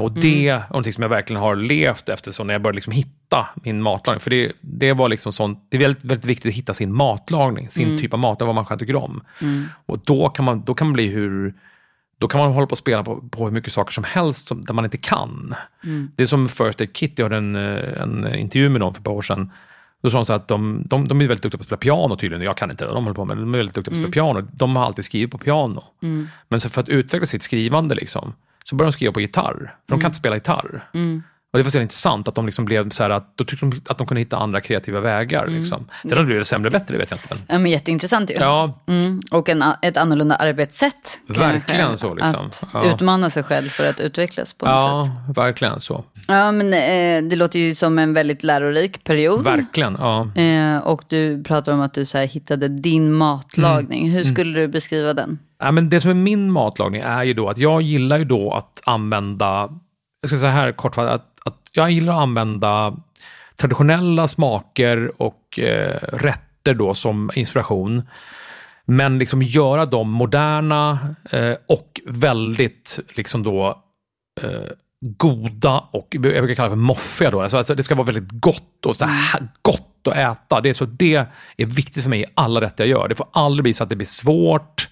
Och 0.00 0.12
det 0.12 0.48
är 0.48 0.62
någonting 0.70 0.92
som 0.92 1.02
jag 1.02 1.08
verkligen 1.08 1.42
har 1.42 1.56
levt 1.56 2.08
efter 2.08 2.32
så 2.32 2.44
när 2.44 2.54
jag 2.54 2.62
började 2.62 2.76
liksom 2.76 2.92
hitta 2.92 3.46
min 3.54 3.82
matlagning. 3.82 4.20
För 4.20 4.30
det, 4.30 4.52
det 4.60 4.92
var 4.92 5.08
liksom 5.08 5.32
sånt, 5.32 5.66
det 5.68 5.76
är 5.76 5.80
väldigt, 5.80 6.04
väldigt 6.04 6.24
viktigt 6.24 6.50
att 6.50 6.56
hitta 6.56 6.74
sin 6.74 6.94
matlagning, 6.94 7.68
sin 7.68 7.98
typ 7.98 8.12
av 8.12 8.18
mat, 8.18 8.40
vad 8.40 8.54
man 8.54 8.64
själv 8.64 8.78
tycker 8.78 8.96
om. 8.96 9.20
Och 9.86 9.98
då 10.04 10.28
kan, 10.28 10.44
man, 10.44 10.62
då 10.64 10.74
kan 10.74 10.86
man 10.86 10.92
bli 10.92 11.08
hur 11.08 11.54
då 12.18 12.28
kan 12.28 12.40
man 12.40 12.52
hålla 12.52 12.66
på 12.66 12.72
och 12.72 12.78
spela 12.78 13.04
på, 13.04 13.16
på 13.30 13.44
hur 13.44 13.52
mycket 13.52 13.72
saker 13.72 13.92
som 13.92 14.04
helst 14.04 14.46
som, 14.48 14.60
där 14.60 14.74
man 14.74 14.84
inte 14.84 14.96
kan. 14.96 15.54
Det 16.16 16.22
är 16.22 16.26
som 16.26 16.48
First 16.48 16.80
Aid 16.80 16.92
Kit, 16.92 17.18
jag 17.18 17.24
hade 17.24 17.36
en, 17.36 17.56
eh, 17.56 18.02
en 18.02 18.34
intervju 18.34 18.68
med 18.68 18.80
dem 18.80 18.94
för 18.94 19.00
ett 19.00 19.04
par 19.04 19.12
år 19.12 19.22
sedan. 19.22 19.52
Då 20.02 20.10
sa 20.10 20.18
de 20.18 20.24
så 20.24 20.32
att 20.32 20.48
de, 20.48 20.82
de, 20.86 21.08
de 21.08 21.20
är 21.20 21.26
väldigt 21.26 21.42
duktiga 21.42 21.58
på 21.58 21.62
att 21.62 21.66
spela 21.66 21.78
piano 21.78 22.16
tydligen. 22.16 22.44
Jag 22.44 22.56
kan 22.56 22.70
inte 22.70 22.84
de 22.86 23.04
håller 23.04 23.14
på 23.14 23.24
med, 23.24 23.36
men 23.36 23.46
de 23.46 23.54
är 23.54 23.58
väldigt 23.58 23.74
duktiga 23.74 23.92
på 23.92 23.96
att 23.96 24.12
spela 24.12 24.32
piano. 24.32 24.48
De 24.52 24.76
har 24.76 24.84
alltid 24.84 25.04
skrivit 25.04 25.30
på 25.30 25.38
piano. 25.38 25.84
Men 26.48 26.60
så 26.60 26.70
för 26.70 26.80
att 26.80 26.88
utveckla 26.88 27.26
sitt 27.26 27.42
skrivande 27.42 27.94
liksom, 27.94 28.32
så 28.64 28.74
började 28.76 28.88
de 28.90 28.92
skriva 28.92 29.12
på 29.12 29.20
gitarr. 29.20 29.54
För 29.88 29.94
de 29.94 30.00
kan 30.00 30.08
inte 30.08 30.18
spela 30.18 30.36
gitarr. 30.36 30.88
Och 31.52 31.58
det 31.58 31.62
var 31.62 31.70
så 31.70 31.80
intressant 31.80 32.28
att 32.28 32.34
de 32.34 32.46
liksom 32.46 32.64
blev 32.64 32.90
så 32.90 33.02
här 33.02 33.10
att, 33.10 33.36
då 33.36 33.44
tyckte 33.44 33.66
de 33.66 33.80
att 33.88 33.98
de 33.98 34.06
kunde 34.06 34.20
hitta 34.20 34.36
andra 34.36 34.60
kreativa 34.60 35.00
vägar. 35.00 35.46
Liksom. 35.46 35.86
Sen 36.02 36.12
om 36.18 36.24
det 36.24 36.24
blev 36.24 36.42
sämre 36.42 36.68
eller 36.68 36.78
bättre, 36.78 36.98
vet 36.98 37.10
jag 37.10 37.18
inte. 37.18 37.36
Ja, 37.48 37.58
men 37.58 37.70
jätteintressant 37.70 38.30
ju. 38.30 38.34
ja, 38.34 38.82
Mm. 38.86 39.20
Och 39.30 39.48
en, 39.48 39.64
ett 39.82 39.96
annorlunda 39.96 40.34
arbetssätt. 40.34 41.18
Verkligen 41.26 41.60
kanske. 41.86 41.96
så, 41.96 42.14
liksom. 42.14 42.46
Att 42.46 42.64
Ja. 42.72 42.94
utmana 42.94 43.30
sig 43.30 43.42
själv 43.42 43.66
för 43.68 43.90
att 43.90 44.00
utvecklas 44.00 44.52
på 44.52 44.66
något 44.66 44.74
ja 44.74 45.04
sätt. 45.28 45.36
verkligen 45.38 45.80
så. 45.80 46.04
Ja, 46.28 46.52
men 46.52 46.74
eh, 46.74 47.28
det 47.30 47.36
låter 47.36 47.58
ju 47.58 47.74
som 47.74 47.98
en 47.98 48.14
väldigt 48.14 48.44
lärorik 48.44 49.04
period. 49.04 49.44
Verkligen, 49.44 49.96
ja. 49.98 50.28
Eh, 50.42 50.78
och 50.78 51.02
du 51.08 51.42
pratar 51.42 51.72
om 51.72 51.80
att 51.80 51.94
du 51.94 52.04
så 52.04 52.18
hittade 52.18 52.68
din 52.68 53.12
matlagning. 53.12 54.02
Mm. 54.06 54.12
Hur 54.16 54.24
skulle 54.24 54.60
du 54.60 54.68
beskriva 54.68 55.14
den? 55.14 55.38
Ja, 55.58 55.72
men 55.72 55.88
det 55.88 56.00
som 56.00 56.10
är 56.10 56.14
min 56.14 56.52
matlagning 56.52 57.00
är 57.00 57.22
ju 57.22 57.34
då 57.34 57.48
att 57.48 57.58
jag 57.58 57.82
gillar 57.82 58.18
ju 58.18 58.24
då 58.24 58.52
att 58.52 58.82
använda, 58.84 59.68
jag 60.20 60.28
ska 60.30 60.38
säga 60.38 60.52
här 60.52 60.72
kortfattat, 60.72 61.14
att, 61.14 61.48
att 61.48 61.70
jag 61.72 61.90
gillar 61.90 62.12
att 62.12 62.20
använda 62.20 62.96
traditionella 63.56 64.28
smaker 64.28 65.22
och 65.22 65.58
eh, 65.58 65.98
rätter 66.02 66.74
då 66.74 66.94
som 66.94 67.30
inspiration. 67.34 68.02
Men 68.84 69.18
liksom 69.18 69.42
göra 69.42 69.84
dem 69.84 70.10
moderna 70.10 70.98
eh, 71.30 71.54
och 71.68 72.00
väldigt 72.06 73.00
liksom 73.16 73.42
då 73.42 73.82
eh, 74.42 74.50
goda 75.00 75.84
och 75.90 76.08
jag 76.10 76.22
brukar 76.22 76.54
kalla 76.54 76.68
det 76.68 76.72
för 76.72 76.76
moffiga. 76.76 77.30
Då. 77.30 77.42
Alltså, 77.42 77.56
alltså, 77.56 77.74
det 77.74 77.82
ska 77.82 77.94
vara 77.94 78.06
väldigt 78.06 78.40
gott 78.40 78.86
och 78.86 78.96
så 78.96 79.04
här 79.04 79.48
gott 79.62 80.06
att 80.08 80.16
äta. 80.16 80.60
Det 80.60 80.68
är, 80.68 80.74
så, 80.74 80.84
det 80.84 81.26
är 81.56 81.66
viktigt 81.66 82.02
för 82.02 82.10
mig 82.10 82.20
i 82.20 82.24
alla 82.34 82.60
rätter 82.60 82.84
jag 82.84 82.90
gör. 82.90 83.08
Det 83.08 83.14
får 83.14 83.26
aldrig 83.32 83.62
bli 83.62 83.74
så 83.74 83.82
att 83.82 83.90
det 83.90 83.96
blir 83.96 84.06
svårt. 84.06 84.88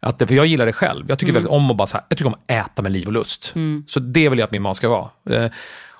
Att 0.00 0.18
det, 0.18 0.26
för 0.26 0.34
jag 0.34 0.46
gillar 0.46 0.66
det 0.66 0.72
själv. 0.72 1.04
Jag 1.08 1.18
tycker 1.18 1.32
väldigt 1.32 1.52
om 1.52 1.70
att 1.70 1.76
bara 1.76 1.86
så 1.86 1.96
här, 1.96 2.04
jag 2.08 2.18
tycker 2.18 2.28
om 2.28 2.34
att 2.34 2.50
äta 2.50 2.82
med 2.82 2.92
liv 2.92 3.06
och 3.06 3.12
lust. 3.12 3.54
Så 3.86 4.00
det 4.00 4.28
vill 4.28 4.38
jag 4.38 4.46
att 4.46 4.52
min 4.52 4.62
mat 4.62 4.76
ska 4.76 4.88
vara. 4.88 5.10
Eh, 5.30 5.50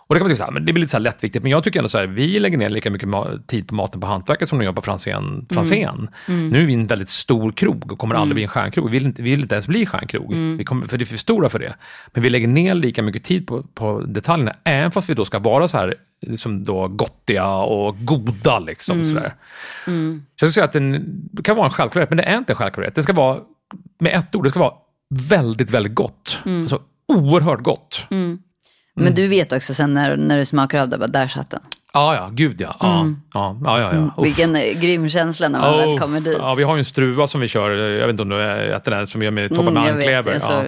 och 0.08 0.14
det 0.14 0.18
kan 0.18 0.24
man 0.24 0.30
tycka 0.30 0.38
så 0.38 0.44
här, 0.44 0.52
men 0.52 0.64
det 0.66 0.72
blir 0.72 0.80
lite 0.80 0.90
så 0.90 0.98
lättviktigt, 0.98 1.42
men 1.42 1.50
jag 1.52 1.64
tycker 1.64 1.78
ändå 1.78 1.88
så 1.88 1.98
här, 1.98 2.06
vi 2.06 2.38
lägger 2.38 2.58
ner 2.58 2.68
lika 2.68 2.90
mycket 2.90 3.08
tid 3.46 3.68
på 3.68 3.74
maten 3.74 4.00
på 4.00 4.06
hantverket 4.06 4.48
som 4.48 4.58
de 4.58 4.64
gör 4.64 4.72
på 4.72 4.82
Franzén. 4.82 5.46
Franzén. 5.50 6.08
Nu 6.50 6.62
är 6.62 6.66
vi 6.66 6.74
en 6.74 6.86
väldigt 6.86 7.08
stor 7.08 7.52
krog 7.52 7.92
och 7.92 7.98
kommer 7.98 8.14
aldrig 8.14 8.34
bli 8.34 8.42
en 8.42 8.48
stjärnkrog. 8.48 8.90
Vi 8.90 8.98
vill 8.98 9.06
inte, 9.06 9.22
vi 9.22 9.30
vill 9.30 9.40
inte 9.40 9.54
ens 9.54 9.66
bli 9.68 9.86
stjärnkrog, 9.86 10.34
vi 10.58 10.64
kommer, 10.64 10.86
för 10.86 10.98
det 10.98 11.04
är 11.04 11.06
för 11.06 11.16
stora 11.16 11.48
för 11.48 11.58
det. 11.58 11.74
Men 12.12 12.22
vi 12.22 12.30
lägger 12.30 12.48
ner 12.48 12.74
lika 12.74 13.02
mycket 13.02 13.24
tid 13.24 13.46
på, 13.46 13.62
på 13.62 14.00
detaljerna, 14.00 14.52
även 14.64 14.90
fast 14.90 15.10
vi 15.10 15.14
då 15.14 15.24
ska 15.24 15.38
vara 15.38 15.68
så 15.68 15.76
här 15.76 15.94
liksom 16.26 16.64
då 16.64 16.88
gottiga 16.88 17.46
och 17.46 17.96
goda. 18.04 18.58
Liksom, 18.58 19.04
sådär. 19.04 19.34
Så 19.84 20.44
jag 20.44 20.50
ska 20.50 20.54
säga 20.54 20.64
att 20.64 21.00
det 21.32 21.42
kan 21.42 21.56
vara 21.56 21.66
en 21.66 21.72
självklarhet, 21.72 22.10
men 22.10 22.16
det 22.16 22.22
är 22.22 22.38
inte 22.38 22.52
en 22.52 22.56
självklarhet. 22.56 22.94
Det 22.94 23.02
ska 23.02 23.12
vara, 23.12 23.38
med 24.00 24.14
ett 24.14 24.34
ord, 24.34 24.44
det 24.44 24.50
ska 24.50 24.58
vara 24.60 24.74
väldigt, 25.28 25.70
väldigt 25.70 25.94
gott. 25.94 26.40
Alltså 26.44 26.80
oerhört 27.08 27.60
gott. 27.62 28.06
Men 29.00 29.14
du 29.14 29.28
vet 29.28 29.52
också 29.52 29.74
sen 29.74 29.94
när, 29.94 30.16
när 30.16 30.36
du 30.38 30.44
smakar 30.44 30.82
av 30.82 30.88
det, 30.88 30.98
bara 30.98 31.06
där 31.06 31.28
satt 31.28 31.50
den. 31.50 31.60
Ja, 31.92 32.14
ja, 32.14 32.28
gud 32.32 32.60
ja. 32.60 32.76
Ja, 32.80 33.06
ja, 33.34 33.56
ja. 33.64 33.80
ja, 33.80 33.92
ja. 33.94 33.98
Uff. 34.18 34.24
Vilken 34.26 34.56
eh, 34.56 34.80
grym 34.80 35.08
känsla 35.08 35.48
när 35.48 35.58
man 35.60 35.74
Oh, 35.74 35.90
väl 35.90 35.98
kommer 35.98 36.20
dit. 36.20 36.36
Ja, 36.40 36.54
vi 36.58 36.64
har 36.64 36.76
ju 36.76 36.78
en 36.78 36.84
struva 36.84 37.26
som 37.26 37.40
vi 37.40 37.48
kör, 37.48 37.70
jag 37.70 38.06
vet 38.06 38.10
inte 38.10 38.22
om 38.22 38.28
du 38.28 38.42
äter 38.74 38.90
den, 38.90 39.06
som 39.06 39.22
gör 39.22 39.30
med 39.30 39.54
toppad 39.54 39.72
med 39.72 39.82
Mm, 39.82 39.94
anklever. 39.96 40.38
Ja. 40.40 40.64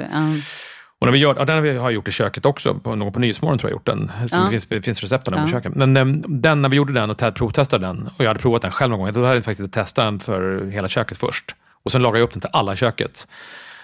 Och 1.00 1.06
när 1.06 1.12
vi 1.12 1.18
gör, 1.18 1.34
ja, 1.38 1.44
den 1.44 1.54
har 1.56 1.62
vi- 1.62 1.76
har 1.76 1.90
gjort 1.90 2.08
i 2.08 2.12
köket 2.12 2.46
också, 2.46 2.74
på, 2.74 2.94
någon 2.94 3.12
på 3.12 3.18
Nyhetsmorgon 3.20 3.58
tror 3.58 3.70
jag 3.70 3.76
gjort 3.76 3.86
den. 3.86 4.10
Som 4.28 4.44
det 4.44 4.50
finns, 4.50 4.66
det 4.66 4.82
finns 4.82 5.00
recept 5.02 5.28
av 5.28 5.34
den 5.34 5.44
på 5.44 5.50
köket. 5.50 5.74
Men 5.74 5.96
em, 5.96 6.22
den, 6.28 6.62
när 6.62 6.68
vi 6.68 6.76
gjorde 6.76 6.92
den 6.92 7.10
och 7.10 7.18
Ted 7.18 7.34
provtestade 7.34 7.86
den, 7.86 8.06
och 8.16 8.24
jag 8.24 8.28
hade 8.28 8.40
provat 8.40 8.62
den 8.62 8.70
själv 8.70 8.90
någon 8.90 9.00
gång, 9.00 9.12
då 9.12 9.20
hade 9.24 9.34
jag 9.34 9.44
faktiskt 9.44 9.72
testat 9.72 10.04
den 10.04 10.20
för 10.20 10.70
hela 10.70 10.88
köket 10.88 11.18
först. 11.18 11.54
Och 11.88 11.92
sen 11.92 12.02
lagade 12.02 12.18
jag 12.18 12.24
upp 12.24 12.32
den 12.32 12.40
till 12.40 12.50
alla 12.52 12.72
i 12.72 12.76
köket. 12.76 13.26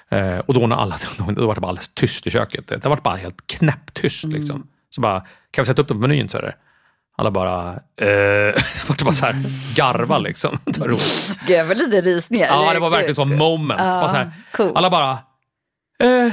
Eh, 0.09 0.39
och 0.39 0.55
då 0.55 0.67
när 0.67 0.77
alla, 0.77 0.97
då 1.19 1.47
var 1.47 1.55
det 1.55 1.61
bara 1.61 1.69
alldeles 1.69 1.95
tyst 1.95 2.27
i 2.27 2.31
köket. 2.31 2.67
Det 2.67 2.87
var 2.87 2.97
bara 2.97 3.17
helt 3.17 3.47
knäpptyst. 3.47 4.25
Mm. 4.25 4.37
Liksom. 4.37 4.67
Så 4.91 5.01
bara, 5.01 5.21
kan 5.51 5.63
vi 5.63 5.67
sätta 5.67 5.83
upp 5.83 5.89
den 5.89 6.01
på 6.01 6.09
menyn? 6.09 6.29
Så. 6.29 6.41
Alla 7.17 7.31
bara, 7.31 7.71
eh, 7.71 8.07
det 8.07 8.89
var 8.89 9.05
bara 9.05 9.13
så 9.13 9.27
här 9.27 9.35
garva 9.77 10.19
liksom. 10.19 10.59
Det 10.65 10.79
var 10.79 10.89
roligt. 10.89 11.35
Gud, 11.47 11.57
jag 11.57 11.67
får 11.67 11.75
lite 11.75 12.01
rysningar. 12.01 12.47
Ja, 12.47 12.73
det 12.73 12.79
var 12.79 12.91
verkligen 12.91 13.15
så 13.15 13.25
moment. 13.25 13.81
Ja, 13.81 13.95
bara 13.95 14.09
så 14.09 14.17
här, 14.17 14.33
coolt. 14.53 14.77
alla 14.77 14.91
bara, 14.91 15.19
eh, 16.03 16.09
eh, 16.19 16.33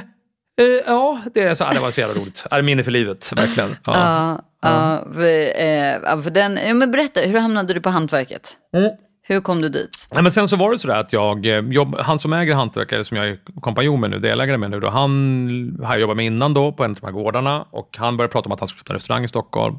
ja, 0.88 1.22
det, 1.34 1.44
är 1.44 1.56
så, 1.56 1.70
det 1.70 1.80
var 1.80 1.92
så 1.92 2.02
jävla 2.02 2.22
roligt. 2.22 2.46
Det 2.50 2.56
är 2.56 2.62
minne 2.62 2.84
för 2.84 2.92
livet, 2.92 3.32
verkligen. 3.36 3.76
Ja. 3.84 3.94
Ja, 3.94 4.42
ja, 4.62 5.14
för, 5.14 5.40
eh, 5.62 6.22
för 6.22 6.30
den, 6.32 6.60
ja, 6.68 6.74
men 6.74 6.92
berätta, 6.92 7.20
hur 7.20 7.40
hamnade 7.40 7.74
du 7.74 7.82
på 7.82 7.90
hantverket? 7.90 8.58
Mm. 8.76 8.92
Hur 9.24 9.42
kom 9.42 9.62
du 9.62 9.70
dit? 9.70 10.08
Nej, 10.12 10.24
men 10.24 10.32
sen 10.32 10.48
så 10.48 10.56
var 10.56 10.72
det 10.72 10.80
sådär 10.80 10.96
att 10.96 11.14
jag, 11.14 11.46
eh, 11.46 11.60
jobb, 11.60 11.96
han 12.00 12.20
som 12.20 12.34
äger 12.34 12.54
hantverkare, 12.54 13.04
som 13.04 13.18
jag 13.18 13.28
är 13.28 13.38
kompanjon 13.62 14.00
med 14.00 14.10
nu, 14.10 14.20
delägare 14.20 14.58
med 14.58 14.72
nu, 14.72 14.80
då, 14.80 14.90
han 14.90 15.80
har 15.84 15.94
jag 15.94 16.02
jobbat 16.02 16.18
med 16.18 16.26
innan 16.26 16.54
då 16.54 16.72
på 16.72 16.84
en 16.84 16.92
av 16.92 16.98
de 17.02 17.06
här 17.06 17.14
gårdarna 17.14 17.66
och 17.72 17.98
han 17.98 18.18
började 18.18 18.32
prata 18.32 18.46
om 18.46 18.52
att 18.52 18.60
han 18.60 18.68
skulle 18.68 18.82
öppna 18.82 18.96
restaurang 18.96 19.24
i 19.24 19.28
Stockholm. 19.28 19.76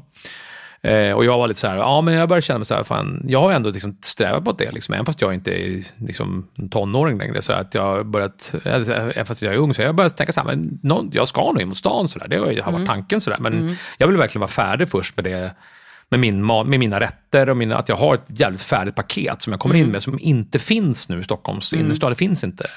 Eh, 0.87 1.11
och 1.11 1.25
jag 1.25 1.37
var 1.37 1.47
lite 1.47 1.59
så 1.59 1.67
här, 1.67 1.77
ja 1.77 2.01
men 2.01 2.13
jag 2.13 2.29
började 2.29 2.45
känna 2.45 2.59
mig 2.59 2.65
så 2.65 2.75
här, 2.75 2.83
fan, 2.83 3.25
jag 3.27 3.41
har 3.41 3.51
ändå 3.51 3.69
liksom 3.69 3.97
strävat 4.01 4.45
mot 4.45 4.57
det, 4.57 4.71
liksom, 4.71 4.93
även 4.93 5.05
fast 5.05 5.21
jag 5.21 5.33
inte 5.33 5.51
är 5.51 5.83
liksom, 5.97 6.47
en 6.55 6.69
tonåring 6.69 7.17
längre. 7.17 7.41
Så 7.41 7.53
att 7.53 7.73
jag 7.73 8.05
börjat, 8.05 8.53
eh, 8.65 8.73
även 8.89 9.25
fast 9.25 9.41
jag 9.41 9.53
är 9.53 9.57
ung, 9.57 9.73
så 9.73 9.81
jag 9.81 9.95
börjat 9.95 10.17
tänka 10.17 10.33
så 10.33 10.41
här, 10.41 10.47
men 10.47 10.79
någon, 10.83 11.09
jag 11.13 11.27
ska 11.27 11.41
nog 11.41 11.61
in 11.61 11.67
mot 11.67 11.77
stan, 11.77 12.07
så 12.07 12.19
där. 12.19 12.27
det 12.27 12.61
har 12.61 12.71
varit 12.71 12.87
tanken. 12.87 13.21
Så 13.21 13.29
där. 13.29 13.37
Men 13.39 13.77
jag 13.97 14.07
vill 14.07 14.17
verkligen 14.17 14.39
vara 14.39 14.51
färdig 14.51 14.89
först 14.89 15.17
med 15.17 15.23
det, 15.23 15.55
med, 16.19 16.33
min, 16.33 16.45
med 16.45 16.79
mina 16.79 16.99
rätter 16.99 17.49
och 17.49 17.57
mina, 17.57 17.77
att 17.77 17.89
jag 17.89 17.95
har 17.95 18.15
ett 18.15 18.25
jävligt 18.27 18.61
färdigt 18.61 18.95
paket 18.95 19.41
som 19.41 19.53
jag 19.53 19.59
kommer 19.59 19.75
in 19.75 19.87
med, 19.87 20.03
som 20.03 20.19
inte 20.19 20.59
finns 20.59 21.09
nu 21.09 21.19
i 21.19 21.23
Stockholms 21.23 21.73
innerstad. 21.73 22.11
Det 22.11 22.15
finns 22.15 22.43
inte. 22.43 22.69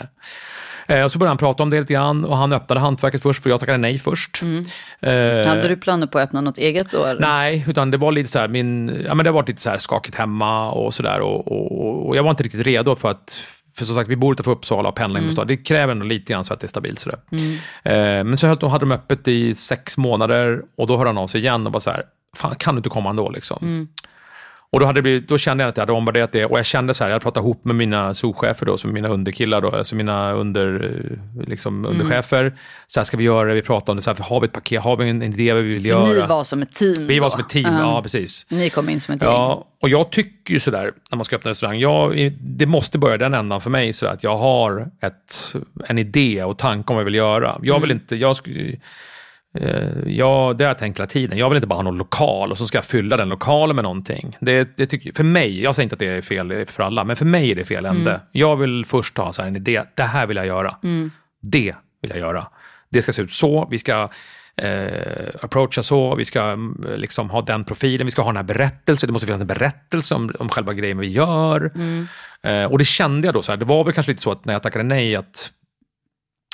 Eh, 0.88 1.02
och 1.02 1.12
så 1.12 1.18
började 1.18 1.30
han 1.30 1.36
prata 1.38 1.62
om 1.62 1.70
det 1.70 1.80
lite 1.80 1.92
grann 1.92 2.24
och 2.24 2.36
han 2.36 2.52
öppnade 2.52 2.80
hantverket 2.80 3.22
först, 3.22 3.42
för 3.42 3.50
jag 3.50 3.60
tackade 3.60 3.78
nej 3.78 3.98
först. 3.98 4.42
Eh, 5.00 5.10
Hade 5.46 5.68
du 5.68 5.76
planer 5.76 6.06
på 6.06 6.18
att 6.18 6.24
öppna 6.24 6.40
något 6.40 6.58
eget 6.58 6.90
då? 6.90 7.04
Eller? 7.04 7.20
Nej, 7.20 7.64
utan 7.68 7.90
det 7.90 7.96
var 7.96 8.12
lite 8.12 8.30
så 8.30 8.38
här, 8.38 8.48
min, 8.48 9.02
ja, 9.06 9.14
men 9.14 9.24
det 9.24 9.30
var 9.30 9.44
lite 9.46 9.60
så 9.62 9.70
här 9.70 9.78
skakigt 9.78 10.16
hemma 10.16 10.70
och 10.70 10.94
sådär. 10.94 11.20
Och, 11.20 11.52
och, 11.52 12.08
och 12.08 12.16
jag 12.16 12.22
var 12.22 12.30
inte 12.30 12.42
riktigt 12.42 12.66
redo 12.66 12.96
för 12.96 13.10
att, 13.10 13.40
för 13.76 13.84
som 13.84 13.96
sagt, 13.96 14.10
vi 14.10 14.16
bor 14.16 14.32
utanför 14.32 14.50
Uppsala 14.52 14.88
och 14.88 14.94
pendlar 14.94 15.20
på 15.22 15.32
stan. 15.32 15.46
Det 15.46 15.56
kräver 15.56 15.92
ändå 15.92 16.06
lite 16.06 16.32
grann 16.32 16.44
så 16.44 16.54
att 16.54 16.60
det 16.60 16.66
är 16.66 16.68
stabilt. 16.68 16.98
Sådär. 16.98 17.18
Eh, 17.84 18.24
men 18.24 18.36
så 18.38 18.46
hade 18.46 18.84
de 18.84 18.92
öppet 18.92 19.28
i 19.28 19.54
sex 19.54 19.98
månader 19.98 20.62
och 20.76 20.86
då 20.86 20.96
hörde 20.96 21.08
han 21.08 21.18
av 21.18 21.26
sig 21.26 21.40
igen 21.40 21.66
och 21.66 21.72
bara 21.72 21.80
så 21.80 21.90
här, 21.90 22.02
fan 22.36 22.54
kan 22.54 22.74
du 22.74 22.78
inte 22.78 22.88
komma 22.88 23.10
ändå 23.10 23.30
liksom? 23.30 23.88
Och 24.70 24.80
då, 24.80 24.86
hade 24.86 24.98
det 24.98 25.02
blivit, 25.02 25.28
då 25.28 25.38
kände 25.38 25.64
jag 25.64 25.68
att 25.68 25.76
jag 25.76 25.82
hade 25.82 25.92
omvärderat 25.92 26.32
det 26.32 26.44
och 26.44 26.58
jag 26.58 26.66
kände 26.66 26.94
så 26.94 27.04
här, 27.04 27.10
jag 27.10 27.14
hade 27.14 27.22
pratat 27.22 27.42
ihop 27.42 27.64
med 27.64 27.76
mina 27.76 28.14
souschefer 28.14 28.66
då, 28.66 28.76
som 28.76 28.92
mina 28.92 29.08
underkillar 29.08 29.60
då, 29.60 29.70
alltså 29.70 29.94
mina 29.94 30.32
under, 30.32 30.84
eh, 30.84 31.48
liksom, 31.48 31.86
underchefer. 31.86 32.58
Så 32.86 33.00
här 33.00 33.04
ska 33.04 33.16
vi 33.16 33.24
göra 33.24 33.48
det, 33.48 33.54
vi 33.54 33.62
pratar 33.62 33.92
om 33.92 33.96
det, 33.96 34.02
så 34.02 34.10
här, 34.10 34.24
har 34.24 34.40
vi 34.40 34.44
ett 34.44 34.52
paket, 34.52 34.82
har 34.82 34.96
vi 34.96 35.10
en 35.10 35.22
idé 35.22 35.52
vad 35.52 35.62
vi 35.62 35.74
vill 35.74 35.86
göra? 35.86 36.04
ni 36.04 36.20
var 36.26 36.44
som 36.44 36.62
ett 36.62 36.72
team 36.72 37.06
Vi 37.06 37.18
var 37.18 37.26
då? 37.26 37.30
som 37.30 37.40
ett 37.40 37.48
team, 37.48 37.74
ja 37.74 38.02
precis. 38.02 38.46
Ni 38.48 38.70
kom 38.70 38.88
in 38.88 39.00
som 39.00 39.14
ett 39.14 39.22
gäng? 39.22 39.30
Ja, 39.30 39.66
och 39.82 39.88
jag 39.88 40.10
tycker 40.10 40.52
ju 40.54 40.60
sådär, 40.60 40.92
när 41.10 41.16
man 41.16 41.24
ska 41.24 41.36
öppna 41.36 41.50
restaurang, 41.50 41.78
jag, 41.78 42.32
det 42.40 42.66
måste 42.66 42.98
börja 42.98 43.16
den 43.16 43.34
ändan 43.34 43.60
för 43.60 43.70
mig, 43.70 43.92
så 43.92 44.06
att 44.06 44.22
jag 44.22 44.36
har 44.36 44.90
ett, 45.00 45.54
en 45.88 45.98
idé 45.98 46.44
och 46.44 46.58
tanke 46.58 46.92
om 46.92 46.96
vad 46.96 47.00
jag 47.00 47.04
vill 47.04 47.14
göra. 47.14 47.58
Jag 47.62 47.80
vill 47.80 47.90
inte, 47.90 48.16
jag 48.16 48.36
skulle, 48.36 48.76
eh, 49.56 49.88
jag, 50.06 50.58
det 50.58 50.64
har 50.64 50.70
jag 50.70 50.78
tänkt 50.78 50.98
hela 50.98 51.06
tiden, 51.06 51.38
jag 51.38 51.48
vill 51.48 51.56
inte 51.56 51.66
bara 51.66 51.74
ha 51.74 51.82
någon 51.82 51.98
lokal 51.98 52.50
och 52.50 52.58
så 52.58 52.66
ska 52.66 52.78
jag 52.78 52.84
fylla 52.84 53.16
den 53.16 53.28
lokalen 53.28 53.76
med 53.76 53.82
någonting. 53.82 54.36
Det, 54.40 54.76
det 54.76 54.86
tycker, 54.86 55.12
för 55.12 55.24
mig, 55.24 55.62
jag 55.62 55.76
säger 55.76 55.84
inte 55.84 55.94
att 55.94 56.00
det 56.00 56.06
är 56.06 56.22
fel 56.22 56.66
för 56.66 56.82
alla, 56.82 57.04
men 57.04 57.16
för 57.16 57.24
mig 57.24 57.50
är 57.50 57.54
det 57.54 57.64
fel 57.64 57.86
ände. 57.86 58.20
Jag 58.32 58.56
vill 58.56 58.84
först 58.84 59.18
ha 59.18 59.32
så 59.32 59.42
här 59.42 59.48
en 59.48 59.56
idé, 59.56 59.82
det 59.94 60.02
här 60.02 60.26
vill 60.26 60.36
jag 60.36 60.46
göra. 60.46 60.76
Det 61.42 61.74
vill 62.02 62.10
jag 62.10 62.18
göra. 62.18 62.46
Det 62.90 63.02
ska 63.02 63.12
se 63.12 63.22
ut 63.22 63.32
så, 63.32 63.68
vi 63.70 63.78
ska 63.78 64.08
eh, 64.56 65.28
approacha 65.42 65.82
så, 65.82 66.14
vi 66.14 66.24
ska 66.24 66.42
mm, 66.42 66.84
liksom 66.96 67.30
ha 67.30 67.42
den 67.42 67.64
profilen, 67.64 68.06
vi 68.06 68.10
ska 68.10 68.22
ha 68.22 68.28
den 68.28 68.36
här 68.36 68.54
berättelsen, 68.54 69.06
det 69.06 69.12
måste 69.12 69.26
finnas 69.26 69.40
en 69.40 69.46
berättelse 69.46 70.14
om, 70.14 70.32
om 70.38 70.48
själva 70.48 70.74
grejen 70.74 70.98
vi 70.98 71.06
gör. 71.06 71.72
Eh, 72.42 72.64
och 72.64 72.78
det 72.78 72.84
kände 72.84 73.28
jag 73.28 73.34
då, 73.34 73.42
så 73.42 73.52
här, 73.52 73.56
det 73.56 73.64
var 73.64 73.84
väl 73.84 73.94
kanske 73.94 74.12
lite 74.12 74.22
så 74.22 74.32
att 74.32 74.44
när 74.44 74.52
jag 74.52 74.62
tackade 74.62 74.84
nej, 74.84 75.16
att 75.16 75.50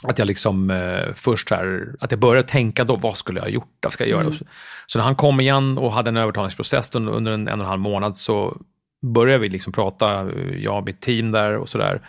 att 0.02 0.18
jag 0.18 0.26
liksom 0.26 0.70
eh, 0.70 1.14
först 1.14 1.50
här, 1.50 1.94
att 2.00 2.10
jag 2.10 2.20
började 2.20 2.48
tänka 2.48 2.84
då, 2.84 2.96
vad 2.96 3.16
skulle 3.16 3.38
jag 3.38 3.44
ha 3.44 3.50
gjort? 3.50 3.78
Vad 3.82 3.92
ska 3.92 4.06
jag 4.06 4.10
göra? 4.10 4.32
Så, 4.32 4.44
så 4.86 4.98
när 4.98 5.04
han 5.04 5.16
kom 5.16 5.40
igen 5.40 5.78
och 5.78 5.92
hade 5.92 6.08
en 6.08 6.16
övertalningsprocess 6.16 6.94
under, 6.94 7.32
en, 7.32 7.48
en 7.48 7.58
och 7.58 7.62
en 7.62 7.68
halv 7.68 7.80
månad 7.80 8.16
så 8.16 8.56
började 9.02 9.38
vi 9.38 9.48
liksom 9.48 9.72
prata, 9.72 10.20
eh, 10.20 10.56
jag 10.58 10.78
och 10.78 10.84
mitt 10.84 11.00
team 11.00 11.32
där 11.32 11.56
och 11.56 11.68
sådär. 11.68 12.02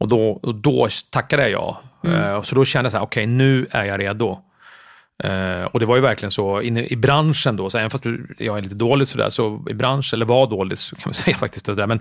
Och 0.00 0.08
då, 0.08 0.30
och 0.30 0.54
då 0.54 0.88
tackade 1.10 1.48
jag 1.48 1.76
ja. 2.02 2.10
Eh, 2.10 2.42
så 2.42 2.54
då 2.54 2.64
kände 2.64 2.86
jag 2.86 2.92
så 2.92 2.98
här, 2.98 3.04
okej 3.04 3.26
nu 3.26 3.66
är 3.70 3.84
jag 3.84 4.00
redo. 4.00 4.38
Eh, 5.24 5.64
och 5.64 5.80
det 5.80 5.86
var 5.86 5.96
ju 5.96 6.02
verkligen 6.02 6.30
så 6.30 6.62
inne 6.62 6.86
i 6.86 6.96
branschen 6.96 7.56
då, 7.56 7.70
så 7.70 7.78
även 7.78 7.90
fast 7.90 8.04
jag 8.38 8.58
är 8.58 8.62
lite 8.62 8.74
dålig 8.74 9.08
sådär, 9.08 9.30
så 9.30 9.64
i 9.70 9.74
branschen, 9.74 10.16
eller 10.16 10.26
var 10.26 10.46
dålig 10.46 10.78
kan 10.78 11.02
man 11.04 11.14
säga 11.14 11.36
faktiskt, 11.36 11.66
sådär, 11.66 11.86
men 11.86 12.00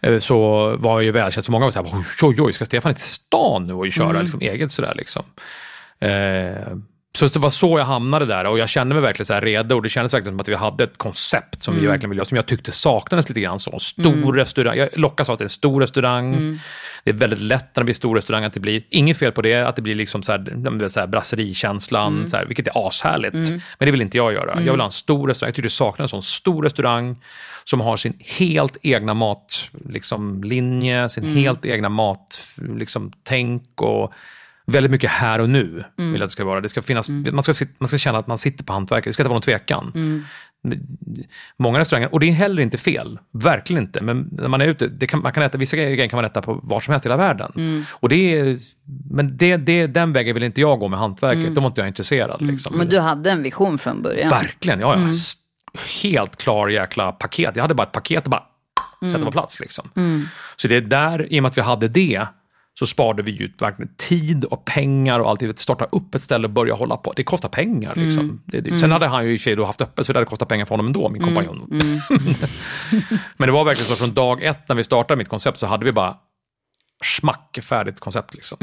eh, 0.00 0.18
så 0.18 0.38
var 0.76 0.92
jag 0.92 1.04
ju 1.04 1.10
välkänd. 1.12 1.44
Så 1.44 1.52
många 1.52 1.64
var 1.64 1.70
såhär, 1.70 1.88
oj, 1.92 2.04
oj, 2.22 2.36
oj, 2.38 2.52
ska 2.52 2.64
Stefan 2.64 2.94
till 2.94 3.04
stan 3.04 3.66
nu 3.66 3.72
och 3.72 3.92
köra 3.92 4.22
liksom, 4.22 4.40
eget 4.40 4.72
sådär 4.72 4.94
liksom. 4.96 5.22
Eh, 6.00 6.76
så 7.14 7.26
det 7.26 7.38
var 7.38 7.50
så 7.50 7.78
jag 7.78 7.84
hamnade 7.84 8.26
där 8.26 8.44
och 8.44 8.58
jag 8.58 8.68
kände 8.68 8.94
mig 8.94 9.02
verkligen 9.02 9.26
så 9.26 9.34
här 9.34 9.40
redo 9.40 9.74
och 9.74 9.82
det 9.82 9.88
kändes 9.88 10.14
verkligen 10.14 10.34
som 10.34 10.40
att 10.40 10.48
vi 10.48 10.54
hade 10.54 10.84
ett 10.84 10.98
koncept 10.98 11.62
som 11.62 11.74
vi 11.74 11.86
verkligen 11.86 12.10
ville 12.10 12.18
göra, 12.18 12.24
som 12.24 12.36
jag 12.36 12.46
tyckte 12.46 12.72
saknades 12.72 13.28
lite 13.28 13.40
grann. 13.40 13.60
Så. 13.60 13.72
En 13.72 13.80
stor 13.80 14.34
restaurang, 14.34 14.78
jag 14.78 14.88
lockas 14.92 15.28
av 15.28 15.32
att 15.32 15.38
det 15.38 15.42
är 15.42 15.46
en 15.46 15.50
stor 15.50 15.80
restaurang. 15.80 16.58
Det 17.04 17.10
är 17.10 17.14
väldigt 17.14 17.40
lätt 17.40 17.76
när 17.76 17.80
det 17.80 17.84
blir 17.84 17.94
stor 17.94 18.14
restaurang 18.14 18.44
att 18.44 18.52
det 18.52 18.60
blir, 18.60 18.82
inget 18.90 19.18
fel 19.18 19.32
på 19.32 19.42
det, 19.42 19.68
att 19.68 19.76
det 19.76 19.82
blir 19.82 19.94
liksom 19.94 20.22
så 20.22 20.32
här, 20.32 20.88
så 20.88 21.00
här 21.00 21.06
brasserikänslan, 21.06 22.28
så 22.28 22.36
här, 22.36 22.44
vilket 22.44 22.66
är 22.66 22.88
ashärligt. 22.88 23.50
Men 23.50 23.60
det 23.78 23.90
vill 23.90 24.02
inte 24.02 24.16
jag 24.16 24.32
göra. 24.32 24.62
Jag 24.62 24.72
vill 24.72 24.80
ha 24.80 24.86
en 24.86 24.92
stor 24.92 25.28
restaurang, 25.28 25.48
jag 25.48 25.54
tycker 25.54 25.68
det 25.68 25.70
saknas 25.70 26.00
en 26.00 26.08
sån 26.08 26.22
stor 26.22 26.62
restaurang 26.62 27.16
som 27.64 27.80
har 27.80 27.96
sin 27.96 28.18
helt 28.38 28.76
egna 28.82 29.14
matlinje, 29.14 29.92
liksom, 29.92 30.44
linje, 30.44 31.08
sin 31.08 31.36
helt 31.36 31.66
egna 31.66 31.88
mat, 31.88 32.40
liksom, 32.56 33.12
tänk 33.22 33.82
och 33.82 34.12
väldigt 34.66 34.90
mycket 34.90 35.10
här 35.10 35.38
och 35.38 35.50
nu. 35.50 35.84
Vill 35.96 36.06
jag 36.06 36.14
att 36.14 36.20
det 36.20 36.28
ska 36.28 36.44
vara. 36.44 36.60
Det 36.60 36.68
ska 36.68 36.82
finnas, 36.82 37.08
man, 37.32 37.42
ska, 37.42 37.66
man 37.78 37.88
ska 37.88 37.98
känna 37.98 38.18
att 38.18 38.26
man 38.26 38.38
sitter 38.38 38.64
på 38.64 38.72
hantverket, 38.72 39.04
det 39.04 39.12
ska 39.12 39.22
inte 39.22 39.28
vara 39.28 39.34
någon 39.36 39.40
tvekan. 39.42 39.92
Många 41.58 41.78
restauranger, 41.78 42.12
och 42.14 42.20
det 42.20 42.26
är 42.28 42.32
heller 42.32 42.62
inte 42.62 42.78
fel, 42.78 43.18
verkligen 43.32 43.82
inte, 43.82 44.02
men 44.04 44.28
när 44.32 44.48
man 44.48 44.60
är 44.60 44.66
ute, 44.66 45.06
kan, 45.06 45.22
man 45.22 45.32
kan 45.32 45.42
äta, 45.42 45.58
vissa 45.58 45.76
grejer 45.76 46.08
kan 46.08 46.16
man 46.16 46.24
äta 46.24 46.42
på 46.42 46.60
var 46.62 46.80
som 46.80 46.92
helst 46.92 47.06
i 47.06 47.08
hela 47.08 47.16
världen. 47.16 47.84
Och 47.92 48.08
det 48.08 48.38
är, 48.38 48.58
men 49.10 49.36
det, 49.36 49.56
det, 49.56 49.86
den 49.86 50.12
vägen 50.12 50.34
vill 50.34 50.42
inte 50.42 50.60
jag 50.60 50.78
gå 50.78 50.88
med 50.88 50.98
hantverket, 50.98 51.54
då 51.54 51.60
var 51.60 51.68
inte 51.68 51.80
jag 51.80 51.88
intresserad. 51.88 52.42
Liksom. 52.42 52.76
Men 52.78 52.88
du 52.88 52.98
hade 53.00 53.30
en 53.30 53.42
vision 53.42 53.78
från 53.78 54.02
början? 54.02 54.30
Verkligen, 54.30 54.80
ja, 54.80 54.96
ja. 54.98 55.08
S- 55.10 55.34
Helt 56.02 56.36
klar 56.42 56.68
jäkla 56.68 57.12
paket. 57.12 57.56
Jag 57.56 57.62
hade 57.64 57.74
bara 57.74 57.82
ett 57.82 57.92
paket 57.92 58.24
och 58.24 58.30
bara 58.30 58.42
sätta 59.12 59.24
på 59.24 59.32
plats. 59.32 59.60
Liksom. 59.60 59.88
Så 60.56 60.68
det 60.68 60.76
är 60.76 60.80
där, 60.80 61.32
i 61.32 61.38
och 61.38 61.42
med 61.42 61.48
att 61.50 61.58
vi 61.58 61.62
hade 61.62 61.88
det, 61.88 62.26
så 62.78 62.86
sparade 62.86 63.22
vi 63.22 63.42
ut 63.42 63.62
verkligen 63.62 63.94
tid 63.96 64.44
och 64.44 64.64
pengar 64.64 65.20
och 65.20 65.30
allt. 65.30 65.58
Starta 65.58 65.84
upp 65.84 66.14
ett 66.14 66.22
ställe 66.22 66.46
och 66.46 66.50
börja 66.50 66.74
hålla 66.74 66.96
på. 66.96 67.12
Det 67.16 67.24
kostar 67.24 67.48
pengar. 67.48 67.94
Liksom. 67.96 68.42
Det, 68.46 68.60
det, 68.60 68.78
Sen 68.78 68.90
hade 68.90 69.06
han 69.06 69.24
ju 69.24 69.32
i 69.32 69.36
och 69.36 69.40
för 69.40 69.44
sig 69.44 69.56
då 69.56 69.64
haft 69.64 69.80
öppet, 69.80 70.06
så 70.06 70.12
det 70.12 70.18
hade 70.18 70.26
kostat 70.30 70.48
pengar 70.48 70.64
för 70.64 70.70
honom 70.70 70.86
ändå, 70.86 71.08
min 71.08 71.22
kompanjon. 71.22 71.66
Men 73.36 73.46
det 73.48 73.52
var 73.52 73.64
verkligen 73.64 73.88
så 73.88 73.96
från 73.96 74.14
dag 74.14 74.42
ett 74.42 74.68
när 74.68 74.76
vi 74.76 74.84
startade 74.84 75.18
mitt 75.18 75.28
koncept 75.28 75.58
så 75.58 75.66
hade 75.66 75.84
vi 75.84 75.92
bara 75.92 76.16
smack 77.04 77.58
färdigt 77.62 78.00
koncept. 78.00 78.34
Liksom. 78.34 78.56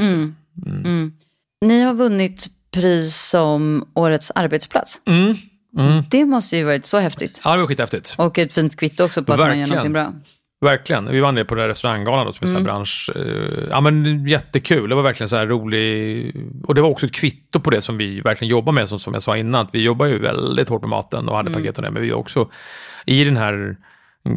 Ni 1.64 1.82
har 1.82 1.94
vunnit 1.94 2.46
pris 2.70 3.16
som 3.16 3.88
Årets 3.94 4.32
arbetsplats. 4.34 5.00
Mm. 5.06 5.36
Det 6.10 6.24
måste 6.24 6.56
ju 6.56 6.64
varit 6.64 6.86
så 6.86 6.98
häftigt. 6.98 7.40
ja, 7.44 7.52
det 7.52 7.60
var 7.60 7.66
skithäftigt. 7.66 8.14
Och 8.18 8.38
ett 8.38 8.52
fint 8.52 8.76
kvitto 8.76 9.04
också 9.04 9.24
på 9.24 9.32
att 9.32 9.38
man 9.38 9.48
gör 9.48 9.66
Verkligen. 9.66 9.68
någonting 9.68 9.92
bra. 9.92 10.12
Verkligen. 10.60 11.10
Vi 11.10 11.20
vann 11.20 11.34
det 11.34 11.44
på 11.44 11.54
den 11.54 11.62
här 11.62 11.68
restauranggalan 11.68 12.26
då, 12.26 12.32
som 12.32 12.46
är 12.46 12.50
Mm. 12.50 12.64
bransch... 12.64 13.10
Eh, 13.16 13.68
ja, 13.70 13.80
men 13.80 14.26
jättekul. 14.28 14.88
Det 14.88 14.94
var 14.94 15.02
verkligen 15.02 15.28
så 15.28 15.36
här 15.36 15.46
rolig... 15.46 16.34
Och 16.64 16.74
det 16.74 16.80
var 16.80 16.88
också 16.88 17.06
ett 17.06 17.12
kvitto 17.14 17.60
på 17.60 17.70
det 17.70 17.80
som 17.80 17.96
vi 17.98 18.20
verkligen 18.20 18.50
jobbar 18.50 18.72
med, 18.72 18.88
som, 18.88 18.98
som 18.98 19.12
jag 19.12 19.22
sa 19.22 19.36
innan. 19.36 19.60
Att 19.60 19.74
vi 19.74 19.82
jobbar 19.82 20.06
ju 20.06 20.18
väldigt 20.18 20.68
hårt 20.68 20.80
med 20.80 20.90
maten 20.90 21.28
och 21.28 21.36
hade 21.36 21.50
Mm. 21.50 21.62
paket 21.62 21.76
och 21.78 21.82
det, 21.84 21.90
men 21.90 22.02
vi 22.02 22.12
också 22.12 22.50
i 23.06 23.24
den 23.24 23.36
här 23.36 23.76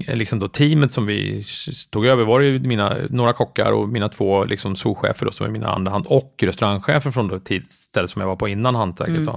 eh, 0.08 0.16
liksom 0.16 0.40
då, 0.40 0.48
teamet 0.48 0.92
som 0.92 1.06
vi 1.06 1.44
tog 1.92 2.06
över 2.06 2.24
var 2.24 2.40
det 2.40 2.46
ju 2.46 2.60
mina, 2.60 2.96
några 3.10 3.34
kockar 3.34 3.72
och 3.72 3.90
mina 3.90 4.10
två 4.10 4.46
liksom, 4.46 4.76
souschefer 4.76 5.26
då, 5.26 5.32
som 5.32 5.46
är 5.46 5.50
mina 5.52 5.68
andra 5.68 5.92
hand 5.92 6.06
och 6.08 6.36
restaurangchefer 6.42 7.12
från 7.12 7.28
det 7.28 7.40
tid- 7.40 7.72
ställe 7.72 8.08
som 8.08 8.22
jag 8.22 8.28
var 8.28 8.36
på 8.36 8.48
innan 8.48 8.76
hantverket. 8.76 9.18
Mm. 9.18 9.36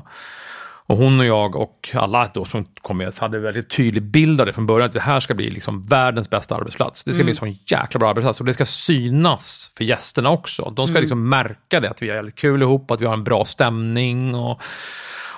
Och 0.89 0.97
hon 0.97 1.21
och 1.21 1.27
jag 1.27 1.57
och 1.57 1.91
alla 1.95 2.31
då 2.35 2.45
som 2.45 2.65
kom 2.65 2.99
med 2.99 3.15
hade 3.19 3.39
väldigt 3.39 3.71
tydlig 3.71 4.03
bild 4.03 4.41
av 4.41 4.47
det 4.47 4.53
från 4.53 4.67
början. 4.67 4.87
Att 4.87 4.93
det 4.93 5.01
här 5.01 5.21
ska 5.21 5.35
bli 5.35 5.51
liksom 5.51 5.87
världens 5.87 6.31
bästa 6.31 6.55
arbetsplats. 6.55 7.05
Det 7.05 7.13
ska 7.13 7.23
bli 7.23 7.33
en 7.33 7.37
sån 7.37 7.59
jäkla 7.67 7.99
bra 7.99 8.11
arbetsplats. 8.11 8.41
Och 8.41 8.47
det 8.47 8.55
ska 8.55 8.65
synas 8.65 9.71
för 9.77 9.85
gästerna 9.85 10.31
också. 10.31 10.73
De 10.77 10.87
ska 10.87 11.01
liksom 11.01 11.29
märka 11.29 11.81
det, 11.81 11.91
att 11.91 12.03
vi 12.03 12.09
har 12.09 12.17
jävligt 12.17 12.35
kul 12.35 12.63
ihop, 12.63 12.91
att 12.91 13.01
vi 13.01 13.07
har 13.07 13.13
en 13.13 13.25
bra 13.25 13.45
stämning. 13.45 14.35
Och, 14.35 14.63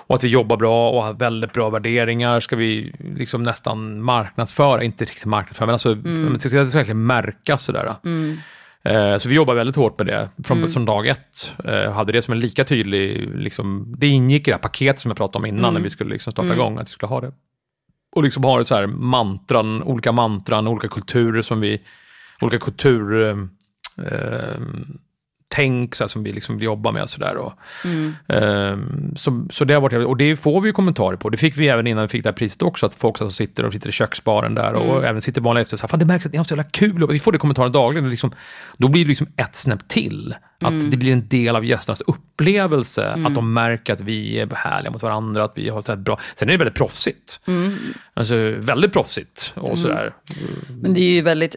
och 0.07 0.15
att 0.15 0.25
vi 0.25 0.29
jobbar 0.29 0.57
bra 0.57 0.91
och 0.91 1.03
har 1.03 1.13
väldigt 1.13 1.53
bra 1.53 1.71
värderingar 1.71 2.41
ska 2.41 2.57
vi 2.57 2.93
liksom 3.17 3.43
nästan 3.43 4.03
marknadsföra. 4.03 4.83
Inte 4.83 5.05
riktigt 5.05 5.27
marknadsföra, 5.27 5.67
men 5.67 5.73
alltså, 5.73 5.93
mm. 5.93 6.33
det 6.33 6.41
ska 6.41 6.65
verkligen 6.65 7.07
märkas 7.07 7.65
sådär. 7.65 7.95
Mm. 8.05 8.39
Eh, 8.85 9.19
så 9.19 9.29
vi 9.29 9.35
jobbar 9.35 9.55
väldigt 9.55 9.77
hårt 9.77 9.99
med 9.99 10.07
det 10.07 10.29
från, 10.45 10.59
mm. 10.59 10.71
från 10.71 10.85
dag 10.85 11.07
ett. 11.07 11.53
Eh, 11.65 11.93
hade 11.93 12.13
det 12.13 12.23
som 12.23 12.33
en 12.33 12.41
lika 12.41 12.65
tydlig, 12.65 13.31
liksom, 13.35 13.95
det 13.99 14.07
ingick 14.07 14.49
i 14.49 14.51
det 14.51 14.55
här 14.55 14.63
paketet 14.63 15.01
som 15.01 15.11
jag 15.11 15.17
pratade 15.17 15.39
om 15.39 15.47
innan 15.47 15.65
mm. 15.65 15.75
när 15.75 15.81
vi 15.81 15.91
skulle 15.91 16.11
liksom 16.11 16.33
starta 16.33 16.47
mm. 16.47 16.59
igång, 16.59 16.79
att 16.79 16.89
vi 16.89 16.93
skulle 16.93 17.11
ha 17.11 17.21
det. 17.21 17.33
Och 18.17 18.23
liksom 18.23 18.45
ha 18.45 18.59
det 18.59 18.65
så 18.65 18.75
här 18.75 18.87
mantran, 18.87 19.83
olika 19.83 20.13
mantran, 20.13 20.69
olika 20.69 20.89
kulturer 20.89 21.43
som 21.43 21.61
vi, 21.61 21.81
olika 22.41 22.59
kultur... 22.59 23.23
Eh, 23.23 23.37
eh 24.07 24.61
tänk 25.49 25.95
så 25.95 26.05
här, 26.05 26.09
som 26.09 26.23
vi 26.23 26.33
liksom 26.33 26.61
jobbar 26.61 26.93
med. 26.93 27.09
Så, 27.09 27.21
där, 27.21 27.37
och, 27.37 27.53
mm. 27.85 28.15
um, 28.27 29.13
så, 29.17 29.47
så 29.51 29.65
det 29.65 29.75
har 29.75 29.81
varit, 29.81 30.07
och 30.07 30.17
det 30.17 30.37
får 30.37 30.61
vi 30.61 30.69
ju 30.69 30.73
kommentarer 30.73 31.17
på. 31.17 31.31
Det 31.31 31.37
fick 31.37 31.59
vi 31.59 31.69
även 31.69 31.87
innan 31.87 32.03
vi 32.03 32.09
fick 32.09 32.23
det 32.23 32.29
här 32.29 32.37
priset 32.37 32.63
också, 32.63 32.87
att 32.87 32.95
folk 32.95 33.19
som 33.19 33.31
sitter 33.31 33.65
och 33.65 33.73
sitter 33.73 33.89
i 33.89 33.93
köksbaren 33.93 34.55
där 34.55 34.73
och 34.73 34.97
mm. 34.97 35.05
även 35.05 35.23
sitter 35.23 35.41
vanliga 35.41 35.63
efter, 35.63 35.89
fan 35.89 36.01
det 36.01 36.07
märks 36.07 36.27
att 36.27 36.33
ni 36.33 36.39
har 36.39 36.45
så 36.45 36.53
jävla 36.53 36.71
kul. 36.71 37.03
Och 37.03 37.15
vi 37.15 37.19
får 37.19 37.33
det 37.33 37.39
kommentarer 37.39 37.69
dagligen. 37.69 38.05
Och 38.05 38.11
liksom, 38.11 38.33
då 38.77 38.89
blir 38.89 39.05
det 39.05 39.09
liksom 39.09 39.27
ett 39.37 39.55
snäpp 39.55 39.89
till. 39.89 40.35
Att 40.61 40.71
mm. 40.71 40.91
det 40.91 40.97
blir 40.97 41.13
en 41.13 41.29
del 41.29 41.57
av 41.57 41.65
gästernas 41.65 42.01
upplevelse. 42.01 43.05
Mm. 43.05 43.27
Att 43.27 43.35
de 43.35 43.53
märker 43.53 43.93
att 43.93 44.01
vi 44.01 44.39
är 44.39 44.55
härliga 44.55 44.91
mot 44.91 45.03
varandra. 45.03 45.45
Att 45.45 45.53
vi 45.55 45.69
har 45.69 45.83
så 45.83 45.97
bra. 45.97 46.19
Sen 46.37 46.49
är 46.49 46.53
det 46.53 46.59
väldigt 46.59 46.75
proffsigt. 46.75 47.41
Mm. 47.47 47.77
Alltså 48.15 48.37
väldigt 48.59 48.93
proffsigt. 48.93 49.53
Och 49.55 49.65
mm. 49.65 49.77
sådär. 49.77 50.15
Men 50.83 50.95
det 50.95 51.01
är 51.01 51.11
ju 51.11 51.21
väldigt 51.21 51.57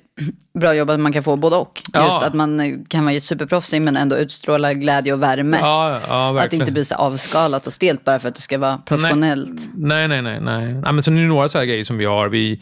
bra 0.60 0.76
jobbat 0.76 0.94
att 0.94 1.00
man 1.00 1.14
kan 1.14 1.24
få 1.24 1.36
både 1.36 1.56
och. 1.56 1.82
Ja. 1.94 2.06
Just 2.06 2.28
att 2.28 2.34
man 2.34 2.84
kan 2.90 3.06
vara 3.06 3.20
superproffsig 3.20 3.82
men 3.82 3.98
ändå 3.98 4.18
utstråla 4.18 4.74
glädje 4.74 5.14
och 5.14 5.24
värme. 5.24 5.58
Ja, 5.62 6.00
ja, 6.08 6.42
att 6.42 6.52
det 6.52 6.56
inte 6.56 6.72
blir 6.72 6.84
så 6.84 6.96
avskalat 6.96 7.68
och 7.68 7.74
stelt 7.74 8.04
bara 8.04 8.20
för 8.20 8.30
att 8.30 8.36
det 8.36 8.42
ska 8.42 8.58
vara 8.58 8.78
professionellt. 8.78 9.70
Nej, 9.76 10.08
nej, 10.08 10.22
nej. 10.22 10.42
nej, 10.42 10.66
nej. 10.66 10.74
nej 10.74 10.94
men 10.94 11.02
så 11.02 11.12
är 11.12 11.16
det 11.16 11.22
några 11.22 11.50
så 11.50 11.58
här 11.58 11.66
grejer 11.66 11.84
som 11.84 11.98
vi 11.98 12.06
har. 12.06 12.30
Vi 12.30 12.62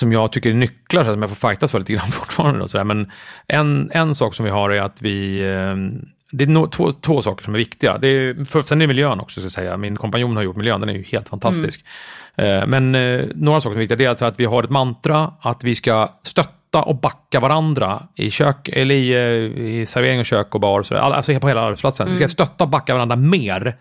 som 0.00 0.12
jag 0.12 0.32
tycker 0.32 0.50
är 0.50 0.54
nycklar, 0.54 1.04
så 1.04 1.12
som 1.12 1.22
jag 1.22 1.30
får 1.30 1.48
fightas 1.48 1.72
för 1.72 1.78
lite 1.78 1.92
grann 1.92 2.06
fortfarande. 2.12 2.60
Och 2.60 2.70
så 2.70 2.78
där. 2.78 2.84
Men 2.84 3.10
en, 3.46 3.90
en 3.94 4.14
sak 4.14 4.34
som 4.34 4.44
vi 4.44 4.50
har 4.50 4.70
är 4.70 4.80
att 4.80 5.02
vi... 5.02 5.40
Eh, 5.40 6.02
det 6.30 6.44
är 6.44 6.48
no, 6.48 6.66
två, 6.66 6.92
två 6.92 7.22
saker 7.22 7.44
som 7.44 7.54
är 7.54 7.58
viktiga. 7.58 7.98
Det 7.98 8.08
är, 8.08 8.44
för, 8.44 8.62
sen 8.62 8.78
är 8.78 8.80
det 8.80 8.88
miljön 8.88 9.20
också, 9.20 9.40
ska 9.40 9.44
jag 9.44 9.52
säga. 9.52 9.76
Min 9.76 9.96
kompanjon 9.96 10.36
har 10.36 10.42
gjort 10.42 10.56
miljön, 10.56 10.80
den 10.80 10.88
är 10.88 10.94
ju 10.94 11.02
helt 11.02 11.28
fantastisk. 11.28 11.84
Mm. 12.36 12.62
Eh, 12.62 12.66
men 12.66 12.94
eh, 12.94 13.26
några 13.34 13.60
saker 13.60 13.72
som 13.72 13.78
är 13.78 13.80
viktiga, 13.80 13.96
det 13.96 14.04
är 14.04 14.08
alltså 14.08 14.24
att 14.24 14.40
vi 14.40 14.44
har 14.44 14.62
ett 14.62 14.70
mantra, 14.70 15.32
att 15.40 15.64
vi 15.64 15.74
ska 15.74 16.08
stötta 16.22 16.82
och 16.82 16.96
backa 16.96 17.40
varandra 17.40 18.02
i 18.14 18.30
kök, 18.30 18.68
eller 18.68 18.94
i, 18.94 19.80
i 19.80 19.86
servering 19.86 20.20
och 20.20 20.26
kök 20.26 20.54
och 20.54 20.60
bar, 20.60 20.82
så, 20.82 20.96
alltså 20.96 21.40
på 21.40 21.48
hela 21.48 21.60
arbetsplatsen. 21.60 22.04
Mm. 22.04 22.12
Vi 22.12 22.16
ska 22.16 22.24
mm. 22.24 22.30
stötta 22.30 22.64
och 22.64 22.70
backa 22.70 22.94
varandra 22.94 23.16
mer 23.16 23.76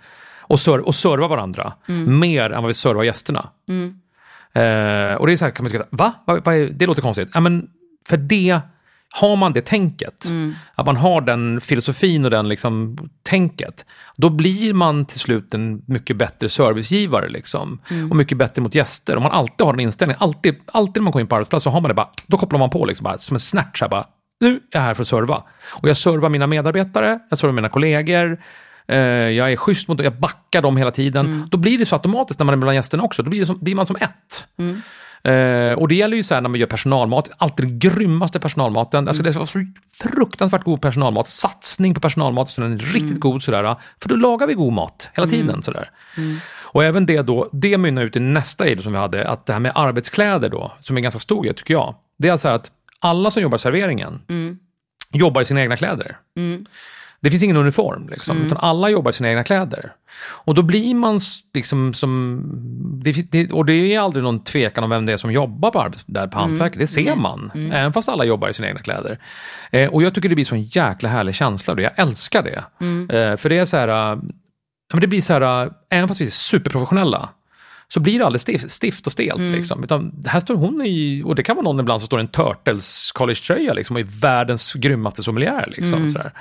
och, 0.47 0.60
serv, 0.60 0.84
och 0.84 0.95
serva 0.95 1.28
varandra 1.28 1.73
mm. 1.88 2.19
mer 2.19 2.49
än 2.49 2.63
vad 2.63 2.67
vi 2.67 2.73
servar 2.73 3.04
gästerna. 3.04 3.49
Mm. 3.69 3.99
Eh, 4.55 5.15
och 5.15 5.27
det 5.27 5.33
är 5.33 5.35
så 5.35 5.45
här, 5.45 5.51
kan 5.51 5.63
man 5.63 5.71
tycka, 5.71 5.85
va? 5.89 6.13
va, 6.25 6.39
va 6.45 6.51
det 6.51 6.85
låter 6.85 7.01
konstigt. 7.01 7.29
Ja, 7.33 7.39
men 7.39 7.67
för 8.09 8.17
det, 8.17 8.61
har 9.19 9.35
man 9.35 9.53
det 9.53 9.61
tänket, 9.61 10.25
mm. 10.29 10.55
att 10.75 10.85
man 10.85 10.95
har 10.95 11.21
den 11.21 11.61
filosofin 11.61 12.25
och 12.25 12.31
den 12.31 12.49
liksom, 12.49 12.97
tänket, 13.23 13.85
då 14.15 14.29
blir 14.29 14.73
man 14.73 15.05
till 15.05 15.19
slut 15.19 15.53
en 15.53 15.81
mycket 15.87 16.17
bättre 16.17 16.49
servicegivare. 16.49 17.29
Liksom, 17.29 17.79
mm. 17.89 18.11
Och 18.11 18.17
mycket 18.17 18.37
bättre 18.37 18.61
mot 18.61 18.75
gäster. 18.75 19.17
Om 19.17 19.23
man 19.23 19.31
alltid 19.31 19.65
har 19.65 19.73
den 19.73 19.79
inställningen, 19.79 20.21
alltid, 20.21 20.55
alltid 20.65 21.01
när 21.01 21.03
man 21.03 21.11
kommer 21.11 21.21
in 21.21 21.27
på 21.27 21.35
arbetsplats 21.35 21.63
så 21.63 21.69
har 21.69 21.81
man 21.81 21.89
det 21.89 21.95
bara, 21.95 22.09
då 22.27 22.37
kopplar 22.37 22.59
man 22.59 22.69
på 22.69 22.85
liksom, 22.85 23.03
bara, 23.03 23.17
som 23.17 23.35
en 23.35 23.39
snärt. 23.39 23.81
nu 24.41 24.55
är 24.55 24.59
jag 24.71 24.81
här 24.81 24.93
för 24.93 25.01
att 25.01 25.07
serva. 25.07 25.43
Och 25.65 25.89
jag 25.89 25.97
servar 25.97 26.29
mina 26.29 26.47
medarbetare, 26.47 27.19
jag 27.29 27.39
servar 27.39 27.53
mina 27.53 27.69
kollegor, 27.69 28.39
jag 28.87 29.51
är 29.51 29.55
schysst 29.55 29.87
mot 29.87 29.97
dem, 29.97 30.03
jag 30.03 30.19
backar 30.19 30.61
dem 30.61 30.77
hela 30.77 30.91
tiden. 30.91 31.25
Mm. 31.25 31.47
Då 31.51 31.57
blir 31.57 31.77
det 31.77 31.85
så 31.85 31.95
automatiskt 31.95 32.39
när 32.39 32.45
man 32.45 32.53
är 32.53 32.57
bland 32.57 32.75
gästerna 32.75 33.03
också. 33.03 33.23
Då 33.23 33.29
blir, 33.29 33.45
som, 33.45 33.57
blir 33.61 33.75
man 33.75 33.85
som 33.85 33.95
ett. 33.95 34.45
Mm. 34.57 34.81
Uh, 35.27 35.73
och 35.73 35.87
det 35.87 35.95
gäller 35.95 36.17
ju 36.17 36.23
så 36.23 36.33
här 36.33 36.41
när 36.41 36.49
man 36.49 36.59
gör 36.59 36.67
personalmat, 36.67 37.29
alltid 37.37 37.65
den 37.65 37.79
grymmaste 37.79 38.39
personalmaten. 38.39 38.97
Mm. 38.97 39.07
Alltså 39.07 39.23
det 39.23 39.29
är 39.29 39.45
så 39.45 39.65
fruktansvärt 39.93 40.63
god 40.63 40.81
personalmat, 40.81 41.27
satsning 41.27 41.93
på 41.93 41.99
personalmat 41.99 42.49
så 42.49 42.61
den 42.61 42.73
är 42.73 42.77
riktigt 42.77 43.01
mm. 43.01 43.19
god 43.19 43.43
sådär. 43.43 43.75
För 44.01 44.09
då 44.09 44.15
lagar 44.15 44.47
vi 44.47 44.53
god 44.53 44.73
mat 44.73 45.09
hela 45.13 45.27
tiden. 45.27 45.49
Mm. 45.49 45.63
Sådär. 45.63 45.89
Mm. 46.17 46.37
Och 46.75 46.83
även 46.83 47.05
det 47.05 47.21
då, 47.21 47.49
det 47.51 47.77
mynnar 47.77 48.05
ut 48.05 48.15
i 48.15 48.19
nästa 48.19 48.67
idé 48.67 48.81
som 48.81 48.93
vi 48.93 48.99
hade, 48.99 49.27
att 49.27 49.45
det 49.45 49.53
här 49.53 49.59
med 49.59 49.71
arbetskläder 49.75 50.49
då, 50.49 50.71
som 50.79 50.97
är 50.97 51.01
ganska 51.01 51.19
stor 51.19 51.43
grej 51.43 51.53
tycker 51.53 51.73
jag. 51.73 51.95
Det 52.17 52.27
är 52.27 52.31
alltså 52.31 52.47
att 52.47 52.71
alla 52.99 53.31
som 53.31 53.43
jobbar 53.43 53.55
i 53.55 53.59
serveringen 53.59 54.21
mm. 54.29 54.57
jobbar 55.11 55.41
i 55.41 55.45
sina 55.45 55.61
egna 55.61 55.77
kläder. 55.77 56.17
Det 57.25 57.29
finns 57.31 57.43
ingen 57.43 57.57
uniform, 57.57 58.09
liksom, 58.09 58.38
mm. 58.38 58.47
utan 58.47 58.57
alla 58.61 58.89
jobbar 58.89 59.11
i 59.11 59.13
sina 59.13 59.29
egna 59.29 59.43
kläder. 59.43 59.93
Och 60.25 60.55
då 60.55 60.61
blir 60.61 60.95
man 60.95 61.19
liksom 61.53 61.93
som... 61.93 62.41
Det, 63.03 63.31
det, 63.31 63.51
och 63.51 63.65
det 63.65 63.73
är 63.73 63.99
aldrig 63.99 64.23
någon 64.23 64.43
tvekan 64.43 64.83
om 64.83 64.89
vem 64.89 65.05
det 65.05 65.13
är 65.13 65.17
som 65.17 65.31
jobbar 65.31 65.71
på, 65.71 65.91
där 66.05 66.27
på 66.27 66.38
mm. 66.38 66.49
hantverket. 66.49 66.79
Det 66.79 66.88
ser 66.88 67.15
man, 67.15 67.51
mm. 67.55 67.71
även 67.71 67.93
fast 67.93 68.09
alla 68.09 68.25
jobbar 68.25 68.49
i 68.49 68.53
sina 68.53 68.67
egna 68.67 68.79
kläder. 68.79 69.19
Eh, 69.71 69.89
och 69.89 70.03
jag 70.03 70.13
tycker 70.13 70.29
det 70.29 70.35
blir 70.35 70.45
så 70.45 70.55
en 70.55 70.63
jäkla 70.63 71.09
härlig 71.09 71.35
känsla 71.35 71.73
och 71.73 71.81
jag 71.81 71.91
älskar 71.95 72.43
det. 72.43 72.63
Mm. 72.81 73.09
Eh, 73.09 73.38
för 73.38 73.49
det 73.49 73.57
är 73.57 73.65
så 73.65 73.77
här... 73.77 74.11
Äh, 74.11 74.19
det 74.93 75.07
blir 75.07 75.21
så 75.21 75.33
här, 75.33 75.65
äh, 75.65 75.71
även 75.89 76.07
fast 76.07 76.21
vi 76.21 76.25
är 76.25 76.29
superprofessionella, 76.29 77.29
så 77.87 77.99
blir 77.99 78.19
det 78.19 78.25
aldrig 78.25 78.71
stift, 78.71 79.05
och 79.05 79.11
stelt. 79.11 79.39
Mm. 79.39 79.53
Liksom. 79.53 79.83
Utan 79.83 80.23
här 80.25 80.39
står 80.39 80.55
hon 80.55 80.85
i, 80.85 81.23
och 81.25 81.35
det 81.35 81.43
kan 81.43 81.55
vara 81.55 81.63
någon 81.63 81.79
ibland 81.79 82.01
som 82.01 82.05
står 82.05 82.19
i 82.19 82.21
en 82.21 82.27
Turtles 82.27 83.11
college-tröja 83.11 83.73
liksom, 83.73 83.95
och 83.95 83.99
är 83.99 84.21
världens 84.21 84.73
grymmaste 84.73 85.23
sommelier. 85.23 85.73
Liksom, 85.77 85.99
mm. 85.99 86.11
sådär. 86.11 86.31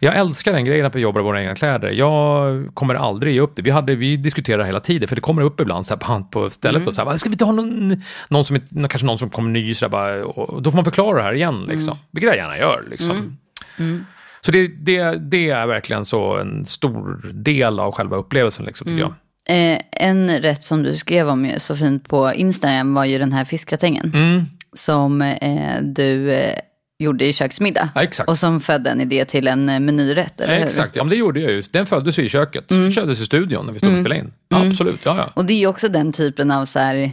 Jag 0.00 0.16
älskar 0.16 0.52
den 0.52 0.64
grejen 0.64 0.86
att 0.86 0.94
vi 0.94 1.00
jobbar 1.00 1.20
i 1.20 1.24
våra 1.24 1.40
egna 1.40 1.54
kläder. 1.54 1.90
Jag 1.90 2.68
kommer 2.74 2.94
aldrig 2.94 3.34
ge 3.34 3.40
upp 3.40 3.56
det. 3.56 3.62
Vi, 3.62 3.70
hade, 3.70 3.94
vi 3.94 4.16
diskuterar 4.16 4.64
hela 4.64 4.80
tiden, 4.80 5.08
för 5.08 5.16
det 5.16 5.22
kommer 5.22 5.42
upp 5.42 5.60
ibland 5.60 5.86
så 5.86 5.94
här, 5.94 6.22
på, 6.30 6.50
stället 6.50 6.76
mm. 6.76 6.88
och 6.88 6.94
så 6.94 7.04
här, 7.04 7.16
ska 7.16 7.28
vi 7.28 7.34
inte 7.34 7.44
ha 7.44 7.52
någon, 7.52 8.02
någon 8.28 8.44
som, 8.44 8.60
kanske 8.60 9.06
någon 9.06 9.18
som 9.18 9.30
kommer 9.30 9.50
ny, 9.50 9.74
så 9.74 9.84
här, 9.84 9.90
bara, 9.90 10.24
och 10.24 10.62
då 10.62 10.70
får 10.70 10.76
man 10.76 10.84
förklara 10.84 11.16
det 11.16 11.22
här 11.22 11.34
igen. 11.34 11.64
Liksom. 11.68 11.92
Mm. 11.92 12.04
Vilket 12.10 12.28
jag 12.28 12.36
gärna 12.36 12.58
gör. 12.58 12.86
Liksom. 12.90 13.10
Mm. 13.10 13.36
mm. 13.78 14.04
Så 14.40 14.52
det, 14.52 14.66
det, 14.66 15.30
det, 15.30 15.50
är 15.50 15.66
verkligen 15.66 16.04
så 16.04 16.36
en 16.36 16.64
stor 16.64 17.30
del 17.32 17.78
av 17.80 17.92
själva 17.92 18.16
upplevelsen, 18.16 18.64
liksom, 18.64 18.84
tycker 18.84 19.02
mm. 19.02 19.08
jag. 19.08 19.14
Eh, 19.48 19.78
en 19.90 20.40
rätt 20.40 20.62
som 20.62 20.82
du 20.82 20.96
skrev 20.96 21.28
om 21.28 21.52
så 21.56 21.76
fint 21.76 22.08
på 22.08 22.32
Instagram 22.34 22.94
var 22.94 23.04
ju 23.04 23.18
den 23.18 23.32
här 23.32 23.44
fiskgratängen. 23.44 24.12
Mm. 24.14 24.44
Som 24.76 25.22
eh, 25.22 25.82
du 25.82 26.32
eh, 26.32 26.58
gjorde 26.98 27.26
i 27.26 27.32
köksmiddag. 27.32 27.88
Ja, 27.94 28.02
exakt. 28.02 28.28
Och 28.28 28.38
som 28.38 28.60
födde 28.60 28.90
en 28.90 29.00
idé 29.00 29.24
till 29.24 29.48
en 29.48 29.68
eh, 29.68 29.80
menyrätt, 29.80 30.40
eller 30.40 30.54
ja, 30.54 30.66
Exakt, 30.66 30.96
ja, 30.96 31.04
men 31.04 31.10
det 31.10 31.16
gjorde 31.16 31.40
jag 31.40 31.52
ju. 31.52 31.62
Den 31.70 31.86
föddes 31.86 32.18
i 32.18 32.28
köket. 32.28 32.70
Mm. 32.70 32.92
Kördes 32.92 33.20
i 33.20 33.24
studion 33.24 33.66
när 33.66 33.72
vi 33.72 33.78
stod 33.78 33.88
och 33.88 33.92
mm. 33.92 34.04
spelade 34.04 34.20
in. 34.20 34.32
Ja, 34.48 34.56
mm. 34.56 34.68
Absolut, 34.68 35.00
ja, 35.04 35.16
ja. 35.16 35.30
Och 35.34 35.44
det 35.44 35.52
är 35.52 35.58
ju 35.58 35.66
också 35.66 35.88
den 35.88 36.12
typen 36.12 36.50
av 36.50 36.64
så 36.64 36.78
här 36.78 37.12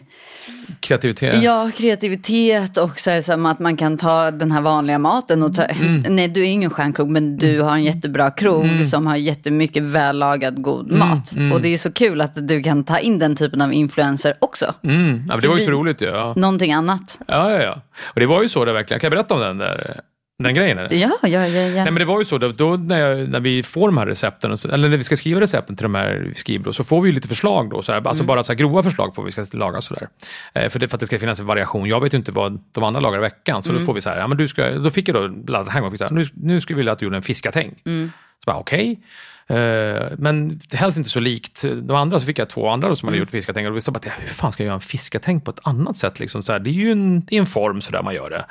Kreativitet. 0.80 1.44
Ja, 1.44 1.72
kreativitet 1.78 2.78
och 2.78 3.00
så 3.00 3.10
är 3.10 3.16
det 3.16 3.24
som 3.24 3.46
att 3.46 3.60
man 3.60 3.78
kan 3.78 3.98
ta 3.98 4.32
den 4.32 4.52
här 4.52 4.62
vanliga 4.62 5.00
maten 5.00 5.44
och 5.44 5.56
ta, 5.56 5.64
mm. 5.64 6.16
nej 6.16 6.28
du 6.28 6.42
är 6.42 6.50
ingen 6.50 6.70
stjärnkrog 6.70 7.10
men 7.10 7.38
du 7.38 7.54
mm. 7.54 7.66
har 7.66 7.74
en 7.74 7.84
jättebra 7.84 8.32
krog 8.32 8.66
mm. 8.66 8.84
som 8.84 9.08
har 9.08 9.16
jättemycket 9.16 9.84
vällagad 9.84 10.64
god 10.64 10.88
mm. 10.88 11.00
mat. 11.00 11.36
Mm. 11.36 11.52
Och 11.52 11.62
det 11.62 11.74
är 11.74 11.78
så 11.78 11.92
kul 11.92 12.22
att 12.22 12.48
du 12.48 12.64
kan 12.64 12.84
ta 12.84 13.00
in 13.00 13.20
den 13.20 13.36
typen 13.36 13.62
av 13.62 13.74
influenser 13.74 14.34
också. 14.40 14.74
Mm. 14.84 15.24
Ja, 15.30 15.38
det 15.38 15.48
var 15.48 15.58
ju 15.58 15.66
så 15.66 15.72
roligt 15.72 16.02
ja. 16.02 16.34
Någonting 16.36 16.74
annat. 16.74 17.20
Ja, 17.28 17.52
ja, 17.52 17.62
ja. 17.62 17.82
Och 18.04 18.20
det 18.20 18.26
var 18.26 18.42
ju 18.42 18.50
så 18.50 18.66
det 18.66 18.74
verkligen, 18.74 19.00
kan 19.00 19.08
jag 19.08 19.12
berätta 19.12 19.34
om 19.34 19.42
den 19.42 19.58
där 19.58 20.02
den 20.44 20.54
grejen? 20.54 20.78
Eller? 20.78 20.94
Ja, 20.94 21.12
ja, 21.22 21.30
ja, 21.30 21.48
ja. 21.48 21.84
Nej, 21.84 21.92
men 21.92 21.96
det 21.96 22.06
var 22.06 22.20
ju 22.20 22.26
så, 22.26 22.38
då, 22.38 22.48
då 22.50 22.78
när, 22.78 23.00
jag, 23.00 23.30
när 23.30 23.40
vi 23.40 23.64
får 23.64 23.88
de 23.88 23.98
här 23.98 24.06
recepten, 24.06 24.56
eller 24.72 24.90
när 24.90 24.98
vi 24.98 25.04
ska 25.04 25.16
skriva 25.16 25.42
recepten 25.42 25.76
till 25.76 25.84
de 25.84 25.96
här 25.96 26.32
skrivbro, 26.36 26.74
så 26.74 26.84
får 26.84 27.02
vi 27.02 27.10
ju 27.10 27.16
lite 27.16 27.28
förslag 27.28 27.70
då. 27.70 27.82
Så 27.82 27.92
här, 27.92 28.08
alltså 28.08 28.24
mm. 28.24 28.28
bara 28.28 28.44
så 28.44 28.52
här 28.52 28.58
grova 28.58 28.84
förslag 28.84 29.16
får 29.16 29.24
vi 29.24 29.32
ska 29.32 29.46
laga 29.54 29.82
sådär. 29.82 30.08
Eh, 30.54 30.70
för, 30.70 30.80
det, 30.80 30.88
för 30.88 30.98
att 30.98 31.00
det 31.00 31.06
ska 31.06 31.20
finnas 31.20 31.40
en 31.40 31.46
variation. 31.46 31.86
Jag 31.86 32.02
vet 32.02 32.14
ju 32.14 32.18
inte 32.18 32.32
vad 32.32 32.60
de 32.72 32.84
andra 32.84 33.00
lagar 33.00 33.18
i 33.18 33.22
veckan, 33.22 33.64
så 33.64 33.70
mm. 33.70 33.80
då 33.80 33.86
får 33.86 33.94
vi 33.94 34.02
så 34.02 34.10
här, 34.10 34.18
ja 34.18 34.28
men 34.28 34.38
du 34.38 34.48
ska, 34.48 34.70
då 34.70 34.90
fick 34.90 35.10
jag 35.10 35.16
då 35.16 35.52
laddat 35.52 35.74
hem 35.74 35.84
och 35.84 35.92
fick 35.92 36.02
här, 36.02 36.10
nu, 36.10 36.24
nu 36.34 36.62
skulle 36.62 36.76
vi 36.76 36.80
vilja 36.80 36.94
att 36.94 37.00
du 37.00 37.06
gjorde 37.06 37.18
en 37.18 37.24
fiskatäng. 37.24 37.76
Mm. 37.86 38.12
Så 38.44 38.52
bara 38.52 38.58
okej. 38.58 38.92
Okay. 38.92 39.04
Uh, 39.52 40.10
men 40.18 40.60
helst 40.74 40.98
inte 40.98 41.10
så 41.10 41.20
likt 41.20 41.66
de 41.82 41.98
andra, 41.98 42.20
så 42.20 42.26
fick 42.26 42.40
jag 42.40 42.50
två 42.50 42.70
andra 42.70 42.96
som 42.96 43.08
hade 43.08 43.18
mm. 43.18 43.24
gjort 43.24 43.32
fiskatäng. 43.32 43.68
Och 43.68 43.76
vi 43.76 43.82
sa 43.82 43.92
bara, 43.92 44.12
hur 44.20 44.28
fan 44.28 44.52
ska 44.52 44.64
jag 44.64 44.66
göra 44.66 44.76
en 44.76 44.82
fiskatäng 44.82 45.42
på 45.42 45.52
ett 45.52 45.60
annat 45.64 45.98
sätt? 45.98 46.20
Liksom, 46.20 46.44
så 46.44 46.52
här, 46.52 46.60
det 46.60 46.70
är 46.70 46.74
ju 46.74 46.92
en, 46.92 47.24
i 47.30 47.38
en 47.38 47.46
form 47.46 47.82
så 47.82 47.92
där 47.92 48.04
man 48.04 48.14
gör 48.14 48.30
det. 48.30 48.46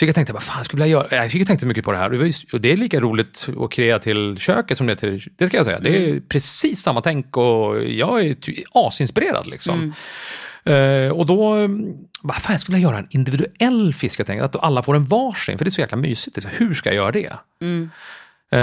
Så 0.00 0.06
jag 0.06 0.14
tänkte, 0.14 0.32
vad 0.32 0.42
fan 0.42 0.64
skulle 0.64 0.82
jag 0.82 0.88
göra? 0.88 1.22
Jag 1.22 1.30
fick 1.30 1.46
tänka 1.46 1.66
mycket 1.66 1.84
på 1.84 1.92
det 1.92 1.98
här. 1.98 2.32
Och 2.52 2.60
det 2.60 2.72
är 2.72 2.76
lika 2.76 3.00
roligt 3.00 3.48
att 3.58 3.70
kreera 3.70 3.98
till 3.98 4.36
köket 4.38 4.78
som 4.78 4.86
det 4.86 4.92
är 4.92 4.96
till... 4.96 5.30
Det 5.36 5.46
ska 5.46 5.56
jag 5.56 5.66
säga. 5.66 5.78
Mm. 5.78 5.92
Det 5.92 5.98
är 5.98 6.08
mm. 6.08 6.22
precis 6.28 6.82
samma 6.82 7.00
tänk 7.00 7.36
och 7.36 7.84
jag 7.84 8.26
är 8.26 8.36
asinspirerad 8.72 9.46
liksom. 9.46 9.94
Mm. 10.64 11.04
Uh, 11.06 11.12
och 11.12 11.26
då, 11.26 11.68
vad 12.22 12.36
fan 12.36 12.58
skulle 12.58 12.78
jag 12.78 12.90
göra 12.90 12.98
en 12.98 13.06
individuell 13.10 13.94
fiskatänk? 13.94 14.42
Att 14.42 14.56
alla 14.56 14.82
får 14.82 14.96
en 14.96 15.04
varsin, 15.04 15.58
för 15.58 15.64
det 15.64 15.68
är 15.68 15.70
så 15.70 15.80
jäkla 15.80 15.96
mysigt. 15.96 16.46
Hur 16.50 16.74
ska 16.74 16.88
jag 16.88 16.96
göra 16.96 17.12
det? 17.12 17.32
Mm. 17.62 17.90
Eh, 18.52 18.60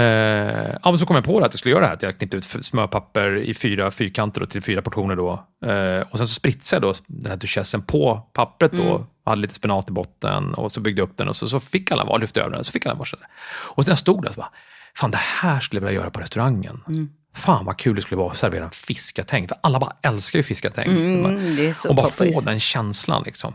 ja, 0.82 0.90
men 0.90 0.98
så 0.98 1.06
kom 1.06 1.16
jag 1.16 1.24
på 1.24 1.40
det 1.40 1.46
att 1.46 1.52
jag 1.52 1.58
skulle 1.58 1.72
göra 1.72 1.80
det 1.80 1.86
här. 1.86 1.94
Att 1.94 2.02
jag 2.02 2.18
klippte 2.18 2.36
ut 2.36 2.44
smörpapper 2.44 3.36
i 3.36 3.54
fyra 3.54 3.90
fyrkanter 3.90 4.42
och 4.42 4.50
till 4.50 4.62
fyra 4.62 4.82
portioner. 4.82 5.16
Då. 5.16 5.32
Eh, 5.66 6.00
och 6.00 6.18
sen 6.18 6.26
så 6.26 6.34
spritsade 6.34 6.86
jag 6.86 6.94
då 6.94 7.00
den 7.06 7.30
här 7.30 7.38
duchessen 7.38 7.82
på 7.82 8.20
pappret. 8.32 8.72
Då, 8.72 9.06
hade 9.24 9.40
lite 9.40 9.54
spenat 9.54 9.88
i 9.88 9.92
botten 9.92 10.54
och 10.54 10.72
så 10.72 10.80
byggde 10.80 11.02
jag 11.02 11.08
upp 11.08 11.16
den 11.16 11.28
och 11.28 11.36
så, 11.36 11.48
så 11.48 11.60
fick 11.60 11.92
alla 11.92 12.04
var, 12.04 12.18
lyfte 12.18 12.40
över 12.40 12.50
den. 12.50 12.64
Så 12.64 12.72
fick 12.72 12.86
alla 12.86 12.94
varsin. 12.94 13.18
Och 13.48 13.84
sen 13.84 13.92
jag 13.92 13.98
stod 13.98 14.22
där 14.22 14.30
så 14.32 14.36
bara, 14.36 14.52
fan 14.94 15.10
det 15.10 15.20
här 15.20 15.60
skulle 15.60 15.80
jag 15.80 15.86
vilja 15.86 16.00
göra 16.00 16.10
på 16.10 16.20
restaurangen. 16.20 16.80
Fan 17.34 17.64
vad 17.64 17.76
kul 17.76 17.96
det 17.96 18.02
skulle 18.02 18.18
vara 18.18 18.30
att 18.30 18.36
servera 18.36 18.64
en 18.64 18.70
fiskatäng. 18.70 19.48
För 19.48 19.56
alla 19.60 19.78
bara 19.78 19.92
älskar 20.02 20.38
ju 20.38 20.42
fiskatäng. 20.42 20.88
Mm, 20.88 21.24
och 21.88 21.94
bara 21.94 22.06
poppis. 22.06 22.34
få 22.34 22.40
den 22.40 22.60
känslan. 22.60 23.22
Liksom. 23.26 23.54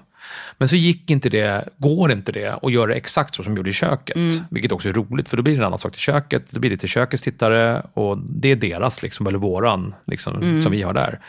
Men 0.57 0.67
så 0.67 0.75
gick 0.75 1.09
inte 1.09 1.29
det, 1.29 1.69
går 1.77 2.11
inte 2.11 2.31
det 2.31 2.59
att 2.61 2.71
göra 2.71 2.95
exakt 2.95 3.35
så 3.35 3.43
som 3.43 3.53
vi 3.53 3.57
gjorde 3.57 3.69
i 3.69 3.73
köket. 3.73 4.15
Mm. 4.15 4.33
Vilket 4.49 4.71
också 4.71 4.89
är 4.89 4.93
roligt, 4.93 5.29
för 5.29 5.37
då 5.37 5.43
blir 5.43 5.53
det 5.53 5.59
en 5.59 5.65
annan 5.65 5.79
sak 5.79 5.91
till 5.91 6.01
köket. 6.01 6.51
Då 6.51 6.59
blir 6.59 6.69
det 6.69 6.77
till 6.77 6.89
kökets 6.89 7.23
tittare 7.23 7.85
och 7.93 8.17
det 8.17 8.51
är 8.51 8.55
deras, 8.55 9.03
liksom, 9.03 9.27
eller 9.27 9.39
våran, 9.39 9.95
liksom, 10.05 10.35
Mm. 10.35 10.61
som 10.61 10.71
vi 10.71 10.81
har 10.81 10.93
där. 10.93 11.19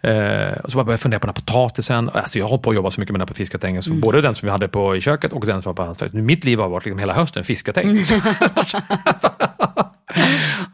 Eh, 0.00 0.58
och 0.58 0.70
så 0.70 0.76
bara 0.78 0.84
började 0.84 0.92
jag 0.92 1.00
fundera 1.00 1.20
på 1.20 1.26
den 1.26 1.34
här 1.36 1.42
potatisen. 1.42 2.10
Alltså, 2.14 2.38
jag 2.38 2.48
har 2.48 2.58
på 2.58 2.70
att 2.70 2.76
jobba 2.76 2.90
så 2.90 3.00
mycket 3.00 3.12
med 3.12 3.20
den 3.20 3.26
här 3.26 3.26
på 3.26 3.34
fiskatängen. 3.34 3.82
Så 3.82 3.90
Mm. 3.90 4.00
Både 4.00 4.20
den 4.20 4.34
som 4.34 4.46
vi 4.46 4.50
hade 4.50 4.68
på 4.68 4.96
i 4.96 5.00
köket 5.00 5.32
och 5.32 5.46
den 5.46 5.62
som 5.62 5.70
var 5.70 5.74
på 5.74 5.82
hans 5.82 6.02
Mitt 6.12 6.44
liv 6.44 6.58
har 6.58 6.68
varit 6.68 6.84
liksom 6.84 6.98
hela 6.98 7.12
hösten 7.14 7.44
fiskatäng. 7.44 7.92
Liksom. 7.92 8.20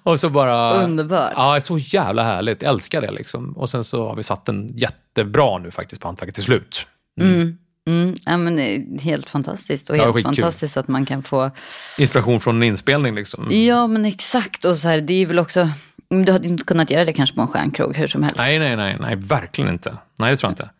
och 0.03 0.21
så 0.21 0.31
bara... 0.31 0.83
Underbart. 0.85 1.33
Ja, 1.37 1.61
så 1.61 1.79
jävla 1.79 2.23
härligt. 2.23 2.63
Älskar 2.63 3.01
det 3.01 3.11
liksom. 3.11 3.53
Och 3.53 3.71
sen 3.71 3.85
så 3.85 4.09
har 4.09 4.17
vi 4.17 4.23
satt 4.23 4.45
den 4.45 4.71
jättebra 4.77 5.59
nu 5.59 5.71
faktiskt 5.71 6.03
på 6.03 6.09
hantverket 6.09 6.35
till 6.35 6.45
slut. 6.45 6.87
Mm, 7.21 8.15
ja, 8.27 8.37
men 8.37 8.57
det 8.57 8.63
är 8.63 9.01
helt 9.01 9.31
fantastiskt. 9.31 9.91
Och 9.91 9.97
Ja, 9.97 10.13
helt 10.13 10.23
fantastiskt 10.23 10.77
att 10.77 10.89
man 10.89 11.07
kan 11.07 11.23
få... 11.23 11.51
Inspiration 11.99 12.41
från 12.41 12.57
en 12.57 12.63
inspelning 12.63 13.15
liksom. 13.15 13.49
Ja, 13.51 13.87
men 13.87 14.05
exakt. 14.05 14.65
Och 14.65 14.77
så 14.77 14.89
här, 14.89 15.01
det 15.01 15.23
är 15.23 15.27
väl 15.27 15.39
också... 15.39 15.69
Du 16.09 16.33
hade 16.33 16.49
inte 16.49 16.65
kunnat 16.65 16.91
göra 16.91 17.05
det 17.05 17.13
kanske 17.13 17.37
på 17.37 17.43
en 17.43 17.49
stjärnkrog 17.49 17.97
hur 17.97 18.07
som 18.07 18.23
helst. 18.23 18.37
Nej, 18.39 18.59
nej, 18.59 18.77
nej, 18.77 18.97
nej, 19.01 19.17
verkligen 19.17 19.73
inte. 19.73 19.97
Nej, 20.19 20.31
det 20.31 20.37
tror 20.37 20.49
jag 20.49 20.53
inte. 20.53 20.71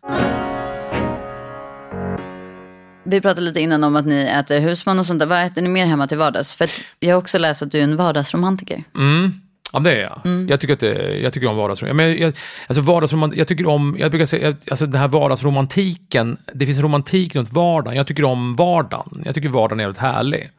Vi 3.09 3.21
pratade 3.21 3.41
lite 3.41 3.59
innan 3.59 3.83
om 3.83 3.95
att 3.95 4.05
ni 4.05 4.15
äter 4.39 4.59
husman 4.59 4.99
och 4.99 5.05
sånt 5.05 5.19
där. 5.19 5.25
Vad 5.25 5.45
äter 5.45 5.61
ni 5.61 5.69
mer 5.69 5.85
hemma 5.85 6.07
till 6.07 6.17
vardags? 6.17 6.55
För 6.55 6.69
jag 6.99 7.15
har 7.15 7.21
också 7.21 7.37
läst 7.37 7.61
att 7.61 7.71
du 7.71 7.79
är 7.79 7.83
en 7.83 7.97
vardagsromantiker. 7.97 8.83
Mm. 8.95 9.31
Ja, 9.77 9.81
det 9.81 9.95
är 9.95 10.01
jag. 10.01 10.49
Jag, 10.49 10.59
tycker 10.59 10.73
att 10.73 10.79
det, 10.79 11.19
jag 11.19 11.33
tycker 11.33 11.47
om 11.47 11.55
vardagsromantik. 11.55 11.97
Men 11.97 12.21
jag, 12.21 12.33
alltså 12.67 12.81
vardagsromantik, 12.81 13.39
jag 13.39 13.47
tycker 13.47 13.67
om, 13.67 13.97
jag 13.99 14.11
brukar 14.11 14.25
säga, 14.25 14.55
alltså 14.69 14.85
den 14.85 15.01
här 15.01 15.07
vardagsromantiken, 15.07 16.37
det 16.53 16.65
finns 16.65 16.77
en 16.77 16.83
romantik 16.83 17.35
runt 17.35 17.51
vardagen. 17.51 17.97
Jag 17.97 18.07
tycker 18.07 18.23
om 18.23 18.55
vardagen. 18.55 19.21
Jag 19.25 19.35
tycker 19.35 19.49
vardagen 19.49 19.79
är 19.79 19.83
väldigt 19.83 20.01
härlig. 20.01 20.49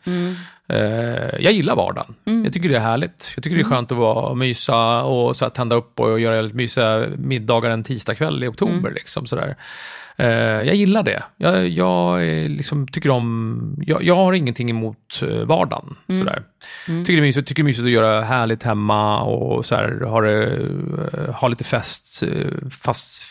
Eh, 0.69 1.41
jag 1.41 1.53
gillar 1.53 1.77
vardagen. 1.77 2.15
Jag 2.45 2.53
tycker 2.53 2.69
det 2.69 2.77
är 2.77 2.81
härligt. 2.81 3.33
Jag 3.35 3.43
tycker 3.45 3.57
det 3.57 3.63
är 3.63 3.65
skönt 3.65 3.93
att 3.93 3.99
vara 3.99 4.35
mysa 4.35 5.03
och 5.03 5.37
så 5.37 5.45
här, 5.45 5.51
tända 5.51 5.77
upp 5.77 6.01
och 6.01 6.21
göra 6.21 6.41
lite 6.41 6.57
mysiga 6.57 7.07
middagar 7.17 7.71
en 7.71 7.85
tisdagkväll 7.85 8.45
i 8.45 8.49
oktober. 8.49 8.91
Liksom, 8.91 9.27
sådär. 9.27 9.49
Eh, 9.49 9.55
jag 10.25 10.75
gillar 10.75 11.03
det. 11.03 11.23
Jag, 11.37 11.69
jag 11.69 12.21
liksom, 12.51 12.89
tycker 12.89 13.11
om... 13.11 13.77
Jag, 13.87 14.03
jag 14.03 14.17
har 14.17 14.33
ingenting 14.33 14.71
emot 14.71 15.23
eh, 15.23 15.45
vardagen. 15.45 15.97
Sådär. 16.07 16.43
Tycker, 16.87 17.13
det 17.13 17.19
är 17.19 17.21
mysigt, 17.21 17.49
tycker 17.49 17.63
det 17.63 17.65
är 17.65 17.69
mysigt 17.69 17.85
att 17.85 17.91
göra 17.91 18.23
härligt 18.23 18.63
hemma 18.63 19.23
och 19.23 19.67
så 19.67 19.75
här, 19.75 20.01
ha, 20.01 20.21
det, 20.21 20.57
eh, 21.13 21.35
ha 21.35 21.49
lite 21.49 21.65
fest, 21.65 22.23
eh, 22.23 22.53
fast 22.71 23.23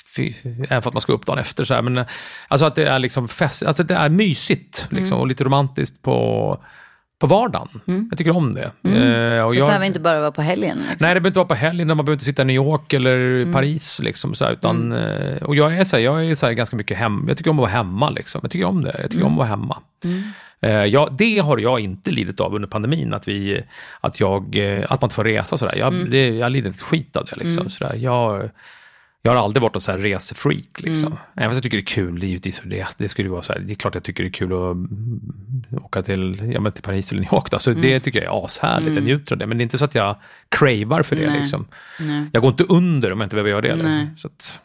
även 0.69 0.81
för 0.81 0.89
att 0.89 0.93
man 0.93 1.01
ska 1.01 1.13
upp 1.13 1.25
dagen 1.25 1.39
efter. 1.39 1.65
Så 1.65 1.73
här. 1.73 1.81
Men, 1.81 1.97
eh, 1.97 2.05
alltså 2.47 2.65
att 2.65 2.75
det 2.75 2.88
är 2.88 2.99
liksom 2.99 3.27
fest, 3.27 3.63
alltså 3.63 3.83
det 3.83 3.95
är 3.95 4.09
mysigt 4.09 4.88
liksom, 4.89 5.19
och 5.19 5.27
lite 5.27 5.43
romantiskt 5.43 6.01
på, 6.01 6.57
på 7.20 7.28
vardagen. 7.28 7.68
Jag 8.09 8.18
tycker 8.18 8.36
om 8.36 8.51
det. 8.51 8.63
Eh, 8.63 9.45
och 9.45 9.51
Det 9.53 9.57
jag, 9.59 9.68
behöver 9.68 9.86
inte 9.86 9.99
bara 9.99 10.20
vara 10.20 10.32
på 10.32 10.41
helgen. 10.41 10.78
liksom. 10.78 10.97
Nej, 10.99 11.13
det 11.13 11.20
behöver 11.22 11.28
inte 11.28 11.39
vara 11.39 11.47
på 11.47 11.53
helgen, 11.55 11.88
man 11.88 11.97
behöver 11.97 12.11
inte 12.13 12.26
sitta 12.26 12.41
i 12.41 12.45
New 12.45 12.55
York 12.55 12.93
eller 12.93 13.45
Paris. 13.53 13.99
Liksom, 14.03 14.34
så 14.34 14.45
här, 14.45 14.51
utan, 14.51 14.91
eh, 14.91 15.38
Och 15.43 15.55
jag 15.55 15.78
är, 15.78 15.84
så 15.84 15.95
här, 15.95 16.03
jag 16.03 16.26
är 16.26 16.36
så 16.36 16.45
här, 16.45 16.53
ganska 16.53 16.76
mycket 16.76 16.97
hem, 16.97 17.26
jag 17.28 17.38
tycker 17.38 17.49
om 17.51 17.57
att 17.59 17.61
vara 17.61 17.72
hemma. 17.72 18.09
Liksom. 18.09 18.39
Jag 18.43 18.51
tycker 18.51 18.65
om 18.65 18.84
det, 18.84 18.95
jag 19.01 19.11
tycker 19.11 19.26
om 19.26 19.32
att 19.32 19.38
vara 19.38 19.47
hemma. 19.47 19.78
Eh, 20.61 20.72
ja, 20.86 21.09
det 21.11 21.39
har 21.39 21.57
jag 21.57 21.80
inte 21.80 22.11
lidit 22.11 22.39
av 22.39 22.55
under 22.55 22.68
pandemin, 22.68 23.13
att, 23.13 23.28
vi, 23.28 23.61
att, 24.01 24.20
jag, 24.20 24.55
eh, 24.57 24.84
att 24.89 25.01
man 25.01 25.05
inte 25.07 25.15
får 25.15 25.24
resa. 25.24 25.57
Så 25.57 25.65
där. 25.65 25.76
Jag, 25.76 25.93
det, 26.11 26.28
jag 26.30 26.51
lider 26.51 26.70
ett 26.70 26.82
skit 26.82 27.15
av 27.15 27.26
det. 27.26 27.36
Liksom, 27.43 27.70
så 27.70 27.84
där. 27.84 27.95
Jag, 27.95 28.49
jag 29.22 29.32
har 29.32 29.43
aldrig 29.43 29.61
varit 29.61 29.74
någon 29.74 29.82
så 29.82 29.91
här 29.91 29.99
resefreak. 29.99 30.82
Liksom. 30.82 31.18
Även 31.36 31.49
fast 31.49 31.55
jag 31.55 31.63
tycker 31.63 31.78
det 31.78 31.84
är 31.84 31.86
kul, 31.86 32.24
givetvis. 32.24 32.61
Det, 32.65 32.88
det, 32.97 33.09
skulle 33.09 33.30
vara 33.30 33.41
så 33.41 33.53
här, 33.53 33.59
det 33.59 33.74
är 33.74 33.76
klart 33.76 33.95
jag 33.95 34.03
tycker 34.03 34.24
det 34.24 34.30
är 34.30 34.32
kul 34.32 34.53
att 34.53 34.76
mm, 34.76 35.20
åka 35.84 36.03
till, 36.03 36.51
ja, 36.53 36.61
men 36.61 36.72
till 36.72 36.84
Paris 36.84 37.11
eller 37.11 37.22
New 37.22 37.34
York. 37.34 37.51
Då. 37.51 37.59
Så 37.59 37.72
Det 37.72 37.99
tycker 37.99 38.24
jag 38.24 38.36
är 38.36 38.45
ashärligt, 38.45 38.95
jag 38.95 39.03
njuter 39.03 39.36
av 39.36 39.39
det. 39.39 39.47
Men 39.47 39.57
det 39.57 39.61
är 39.61 39.63
inte 39.63 39.78
så 39.78 39.86
att 39.86 39.95
jag 39.95 40.15
cravar 40.49 41.03
för 41.03 41.15
det. 41.15 41.30
Nej. 41.30 41.39
Liksom. 41.39 41.68
Nej. 41.99 42.26
Jag 42.34 42.41
går 42.41 42.51
inte 42.51 42.63
under 42.63 43.11
om 43.11 43.20
jag 43.20 43.26
inte 43.26 43.36
behöver 43.36 43.49
göra 43.49 43.61
det. 43.61 43.84
Nej. 43.84 44.07
Så 44.18 44.28
att, 44.28 44.59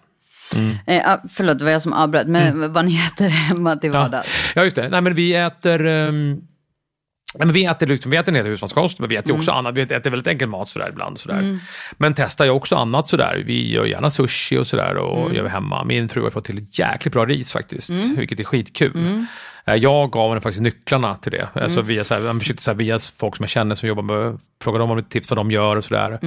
Eh, 0.86 1.12
ah, 1.12 1.18
förlåt, 1.28 1.58
det 1.58 1.64
var 1.64 1.72
jag 1.72 1.82
som 1.82 1.92
avbröt. 1.92 2.26
Men 2.26 2.72
vad 2.72 2.84
ni 2.84 2.96
äter 3.06 3.28
hemma 3.28 3.76
till 3.76 3.90
vardags? 3.90 4.52
ja, 4.54 4.64
just 4.64 4.76
det. 4.76 4.88
Nej, 4.88 5.00
men 5.00 5.14
vi 5.14 5.34
äter... 5.34 5.86
ehm, 5.86 6.40
Nej, 7.34 7.46
men 7.46 7.54
vi 7.54 7.64
äter, 7.64 7.86
liksom, 7.86 8.10
vi 8.10 8.16
äter 8.16 8.28
en 8.28 8.36
hel 8.36 8.46
husmanskost, 8.46 8.98
men 8.98 9.08
vi 9.08 9.16
äter 9.16 9.30
ju 9.30 9.38
också 9.38 9.50
annat. 9.50 9.74
Vi 9.74 9.82
äter 9.82 10.10
väldigt 10.10 10.26
enkel 10.26 10.48
mat 10.48 10.68
sådär 10.68 10.88
ibland. 10.88 11.18
Sådär. 11.18 11.58
Men 11.92 12.14
testar 12.14 12.44
ju 12.44 12.50
också 12.50 12.76
annat 12.76 13.08
sådär. 13.08 13.42
Vi 13.46 13.72
gör 13.72 13.84
gärna 13.84 14.10
sushi 14.10 14.58
och 14.58 14.66
sådär 14.66 14.96
och 14.96 15.34
gör 15.34 15.42
vi 15.42 15.48
hemma. 15.48 15.84
Min 15.84 16.08
fru 16.08 16.22
har 16.22 16.30
fått 16.30 16.44
till 16.44 16.66
jäkligt 16.72 17.14
bra 17.14 17.26
ris 17.26 17.52
faktiskt, 17.52 17.90
vilket 17.90 18.40
är 18.40 18.44
skitkul. 18.44 19.26
Eh, 19.66 19.74
Jag 19.74 20.10
gav 20.10 20.28
henne 20.28 20.40
faktiskt 20.40 20.62
nycklarna 20.62 21.14
till 21.14 21.32
det. 21.32 21.48
Alltså 21.54 21.82
via, 21.82 22.04
såhär, 22.04 22.20
jag 22.26 22.38
försökte 22.38 22.62
såhär, 22.62 22.78
via 22.78 22.98
folk 23.18 23.36
som 23.36 23.42
jag 23.42 23.50
känner 23.50 23.74
som 23.74 23.88
jobbar 23.88 24.02
med, 24.02 24.38
fråga 24.62 24.78
dem 24.78 24.90
om 24.90 24.96
lite 24.96 25.08
tips 25.10 25.30
vad 25.30 25.38
de 25.38 25.50
gör 25.50 25.76
och 25.76 25.84
sådär. 25.84 26.18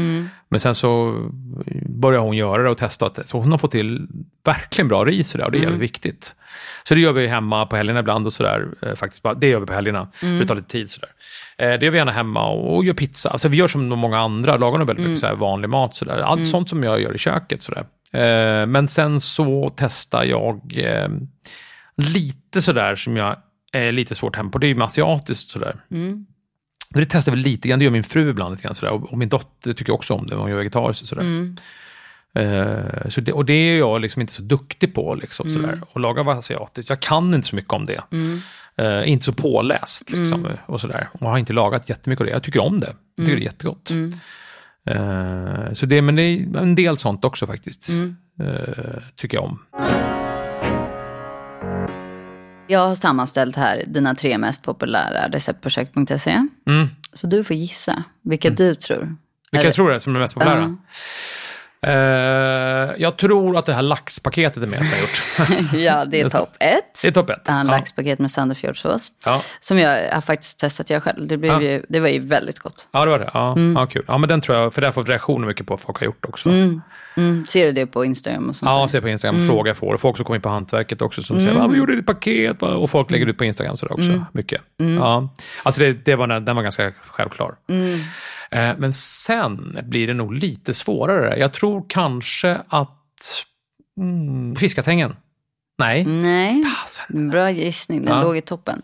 Men 0.50 0.60
sen 0.60 0.76
så 0.76 1.20
började 1.90 2.26
hon 2.26 2.38
göra 2.38 2.64
det 2.64 2.70
och 2.70 2.78
testa. 2.78 3.10
Så 3.26 3.38
hon 3.40 3.52
har 3.52 3.58
fått 3.58 3.72
till 3.72 4.08
verkligen 4.46 4.88
bra 4.88 5.06
ris 5.06 5.34
och 5.34 5.38
det, 5.40 5.46
och 5.46 5.52
det 5.52 5.58
är 5.58 5.62
jävligt 5.62 5.82
viktigt. 5.82 6.36
Så 6.84 6.96
det 6.96 7.02
gör 7.02 7.12
vi 7.12 7.28
hemma 7.28 7.66
på 7.66 7.76
helgerna 7.76 8.00
ibland 8.00 8.26
och 8.26 8.34
sådär. 8.34 8.68
eh, 8.82 8.96
Faktiskt 8.96 9.24
bara, 9.24 9.34
det 9.34 9.48
gör 9.48 9.60
vi 9.60 9.66
på 9.66 9.74
helgerna, 9.74 10.08
för 10.20 10.28
det 10.28 10.46
tar 10.46 10.56
lite 10.56 10.68
tid. 10.70 10.90
Sådär. 10.90 11.10
Eh, 11.58 11.80
Det 11.80 11.86
gör 11.86 11.92
vi 11.92 11.98
gärna 11.98 12.12
hemma 12.12 12.48
och, 12.48 12.76
och 12.76 12.86
gör 12.86 12.94
pizza. 12.94 13.30
Alltså, 13.30 13.48
vi 13.48 13.58
gör 13.58 13.68
som 13.68 13.88
många 13.90 14.20
andra, 14.20 14.58
lagar 14.58 14.78
nog 14.78 14.88
väldigt 14.88 15.06
mycket 15.06 15.20
såhär, 15.20 15.36
vanlig 15.36 15.70
mat. 15.70 15.96
Sådär. 15.96 16.18
Allt 16.18 16.48
sånt 16.48 16.70
som 16.70 16.84
jag 16.84 17.02
gör 17.02 17.16
i 17.16 17.18
köket. 17.18 17.64
Sådär. 17.64 17.86
Eh, 18.14 18.66
Men 18.66 18.88
sen 18.88 19.20
så 19.20 19.70
testar 19.78 20.24
jag 20.24 20.62
eh, 20.78 21.08
lite 21.98 22.62
sådär 22.62 22.96
som 22.96 23.18
jag 23.18 23.36
är 23.74 23.92
lite 23.92 24.16
svårt 24.16 24.36
hem 24.36 24.52
på. 24.52 24.58
Det 24.58 24.66
är 24.68 24.70
ju 24.70 24.76
med 24.76 24.86
asiatiskt 24.86 25.50
sådär. 25.50 25.76
Men 25.88 26.26
Det 27.02 27.06
testar 27.10 27.32
vi 27.32 27.38
lite 27.38 27.68
grann, 27.68 27.80
det 27.80 27.86
gör 27.86 27.92
min 27.92 28.04
fru 28.04 28.30
ibland. 28.30 28.52
Lite 28.52 28.64
grann, 28.64 28.76
sådär. 28.76 28.92
Och, 28.92 29.12
och 29.12 29.18
min 29.18 29.30
dotter 29.30 29.74
tycker 29.74 29.94
också 29.94 30.14
om 30.14 30.28
det, 30.28 30.36
hon 30.36 30.50
gör 30.50 30.58
vegetariskt. 30.58 31.02
och 31.02 31.08
Sådär. 31.08 31.24
Eh, 32.36 33.10
så 33.10 33.22
det, 33.22 33.34
och 33.34 33.46
det 33.46 33.54
är 33.54 33.78
jag 33.78 34.02
liksom 34.02 34.22
inte 34.22 34.34
så 34.34 34.42
duktig 34.42 34.94
på, 34.96 35.16
liksom, 35.16 35.50
sådär. 35.50 35.82
att 35.96 36.02
laga 36.02 36.22
asiatiskt. 36.32 36.90
Jag 36.90 37.00
kan 37.00 37.34
inte 37.34 37.48
så 37.48 37.56
mycket 37.56 37.74
om 37.74 37.86
det. 37.86 38.02
Eh, 38.78 39.10
inte 39.10 39.26
så 39.26 39.34
påläst. 39.34 40.12
Liksom, 40.12 40.48
och, 40.66 40.82
sådär. 40.82 41.10
och 41.14 41.30
har 41.30 41.38
inte 41.38 41.54
lagat 41.54 41.90
jättemycket 41.90 42.22
av 42.22 42.26
det. 42.26 42.32
Jag 42.32 42.44
tycker 42.44 42.60
om 42.64 42.80
det. 42.80 42.96
Jag 43.16 43.26
tycker 43.26 43.40
det 43.40 43.44
är 43.44 43.46
jättegott. 43.46 43.92
Eh, 44.88 45.74
så 45.74 45.86
det, 45.86 46.02
men 46.02 46.16
det 46.16 46.22
är 46.24 46.58
en 46.58 46.76
del 46.76 46.98
sånt 46.98 47.26
också 47.26 47.48
faktiskt. 47.48 47.90
Eh, 48.40 49.02
tycker 49.16 49.38
jag 49.38 49.44
om. 49.44 49.60
Jag 52.68 52.80
har 52.80 52.96
sammanställt 52.96 53.56
här 53.56 53.84
dina 53.88 54.16
tre 54.16 54.38
mest 54.38 54.64
populära 54.64 55.28
recept 55.28 55.62
på 55.62 55.70
kök.se. 55.70 56.32
Mm. 56.68 56.88
Så 57.14 57.28
du 57.28 57.44
får 57.44 57.56
gissa 57.56 58.04
vilka 58.24 58.50
du 58.50 58.76
tror. 58.76 59.16
Vilka 59.52 59.68
jag 59.68 59.74
tror 59.74 59.94
är 59.94 60.00
som 60.00 60.16
är 60.16 60.20
mest 60.20 60.34
populära? 60.34 60.78
Ja. 61.82 61.90
Eh, 61.90 62.92
jag 62.98 63.18
tror 63.18 63.58
att 63.58 63.66
det 63.66 63.74
här 63.74 63.82
laxpaketet 63.82 64.64
är 64.64 64.68
med 64.68 64.80
som 64.80 64.88
jag 64.88 64.94
har 64.96 65.02
gjort. 65.02 65.24
ja, 65.74 66.06
det 66.06 66.22
är 66.22 66.30
topp 66.30 66.56
ett. 66.60 67.00
Det 67.02 67.08
är 67.08 67.12
topp 67.12 67.30
ett. 67.30 67.48
Har 67.48 67.60
en 67.60 67.66
Ja. 67.68 67.72
laxpaket 67.72 68.20
med 68.20 68.32
Sandefjordsås. 68.32 69.12
Ja. 69.26 69.42
Som 69.60 69.80
jag 69.80 70.12
har 70.14 70.22
faktiskt 70.22 70.60
testat 70.60 70.90
jag 70.90 71.04
själv. 71.04 71.28
Det, 71.28 71.38
blev 71.38 71.52
Ja. 71.54 71.62
ju, 71.62 71.86
det 71.90 72.00
var 72.00 72.08
ju 72.08 72.20
väldigt 72.20 72.60
gott. 72.60 72.88
ja, 72.92 73.06
det 73.06 73.12
var 73.12 73.20
det. 73.20 73.30
Ja, 73.34 73.52
Mm. 73.52 73.76
ja, 73.76 73.86
kul. 73.86 74.06
Ja, 74.08 74.18
men 74.18 74.30
den 74.30 74.42
tror 74.42 74.58
jag, 74.58 74.74
för 74.74 74.82
det 74.82 74.86
har 74.86 74.90
jag 74.90 74.96
fått 74.96 75.10
reaktioner 75.10 75.48
mycket 75.48 75.68
på 75.68 75.74
vad 75.74 75.80
folk 75.82 75.98
har 76.00 76.06
gjort 76.06 76.26
också. 76.26 76.50
Mm. 76.50 76.82
Ser 77.48 77.66
du 77.66 77.72
det 77.72 77.86
på 77.86 78.06
Instagram 78.06 78.50
och 78.50 78.56
sånt 78.56 78.70
Ja, 78.70 78.80
där? 78.82 78.88
ser 78.88 79.02
på 79.02 79.10
Instagram, 79.10 79.36
Mm. 79.36 79.48
fråga 79.48 79.70
jag 79.70 79.78
får. 79.78 79.94
Och 79.94 80.00
folk 80.02 80.16
som 80.18 80.26
kommer 80.26 80.36
in 80.36 80.42
på 80.42 80.50
hantverket 80.50 81.02
också 81.02 81.24
som 81.24 81.40
säger 81.42 81.60
att 81.60 81.72
vi 81.74 81.78
gjorde 81.78 81.96
ditt 81.96 82.06
paket. 82.06 82.62
Och 82.62 82.90
folk 82.90 83.12
lägger 83.12 83.26
ut 83.28 83.38
på 83.38 83.46
Instagram 83.46 83.78
sådär 83.78 83.94
också. 83.94 84.10
Mm. 84.10 84.26
Mycket. 84.34 84.62
Ja. 84.78 85.30
Alltså 85.64 85.82
det, 85.82 86.06
det 86.06 86.16
var, 86.16 86.28
den 86.28 86.56
var 86.56 86.64
ganska 86.64 86.92
självklar. 86.92 87.56
Mm. 87.70 88.00
Eh, 88.52 88.76
men 88.78 88.94
sen 88.94 89.78
blir 89.84 90.08
det 90.08 90.14
nog 90.14 90.34
lite 90.34 90.74
svårare. 90.74 91.40
Jag 91.40 91.54
tror 91.54 91.86
kanske 91.90 92.58
att 92.70 93.44
mm, 94.00 94.56
fiskatängen. 94.56 95.16
Nej. 95.80 96.06
Nej, 96.06 96.64
Fasen. 96.64 97.30
bra 97.30 97.52
gissning. 97.52 98.06
Den 98.06 98.16
Ja. 98.18 98.24
låg 98.24 98.38
i 98.38 98.42
toppen. 98.42 98.82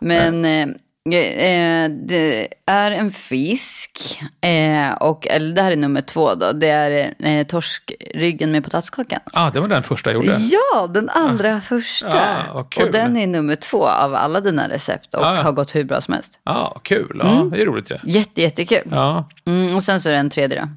Men 0.00 0.44
eh, 0.44 0.66
eh, 1.10 1.90
det 2.08 2.48
är 2.66 2.90
en 2.90 3.10
fisk. 3.10 4.20
Eh, 4.40 4.92
och, 5.00 5.26
eller 5.26 5.54
det 5.54 5.62
här 5.62 5.72
är 5.72 5.76
nummer 5.76 6.00
två 6.02 6.34
då. 6.34 6.52
Det 6.52 6.68
är 6.68 7.14
eh, 7.18 7.46
torsk, 7.46 7.92
ryggen 8.14 8.52
med 8.52 8.64
potatiskakan. 8.64 9.20
Ah, 9.32 9.50
det 9.50 9.60
var 9.60 9.68
den 9.68 9.82
första 9.82 10.12
jag 10.12 10.24
gjorde. 10.24 10.38
Ja, 10.50 10.86
den 10.86 11.08
allra 11.08 11.60
första. 11.60 12.20
Ah, 12.20 12.54
vad 12.54 12.70
kul. 12.72 12.86
och 12.86 12.92
den 12.92 13.16
är 13.16 13.26
nummer 13.26 13.56
två 13.56 13.86
av 13.86 14.14
alla 14.14 14.40
dina 14.40 14.68
recept 14.68 15.14
och 15.14 15.24
Ah. 15.26 15.42
har 15.42 15.52
gått 15.52 15.74
hur 15.74 15.84
bra 15.84 16.00
som 16.00 16.14
helst. 16.14 16.40
Ja, 16.44 16.80
kul. 16.84 17.20
Ja, 17.24 17.48
Det 17.52 17.62
är 17.62 17.66
roligt 17.66 17.90
ju. 17.90 17.98
Jätte, 18.04 18.42
jättekul. 18.42 18.88
Ja. 18.90 19.28
Mm, 19.46 19.74
och 19.74 19.82
sen 19.82 20.00
så 20.00 20.08
är 20.08 20.12
det 20.12 20.18
en 20.18 20.30
tredje 20.30 20.60
då. 20.60 20.68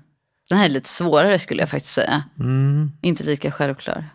Den 0.49 0.57
här 0.57 0.65
är 0.65 0.69
lite 0.69 0.89
svårare 0.89 1.39
skulle 1.39 1.61
jag 1.61 1.69
faktiskt 1.69 1.93
säga. 1.93 2.23
Mm. 2.39 2.91
Inte 3.01 3.23
lika 3.23 3.51
självklar. 3.51 4.09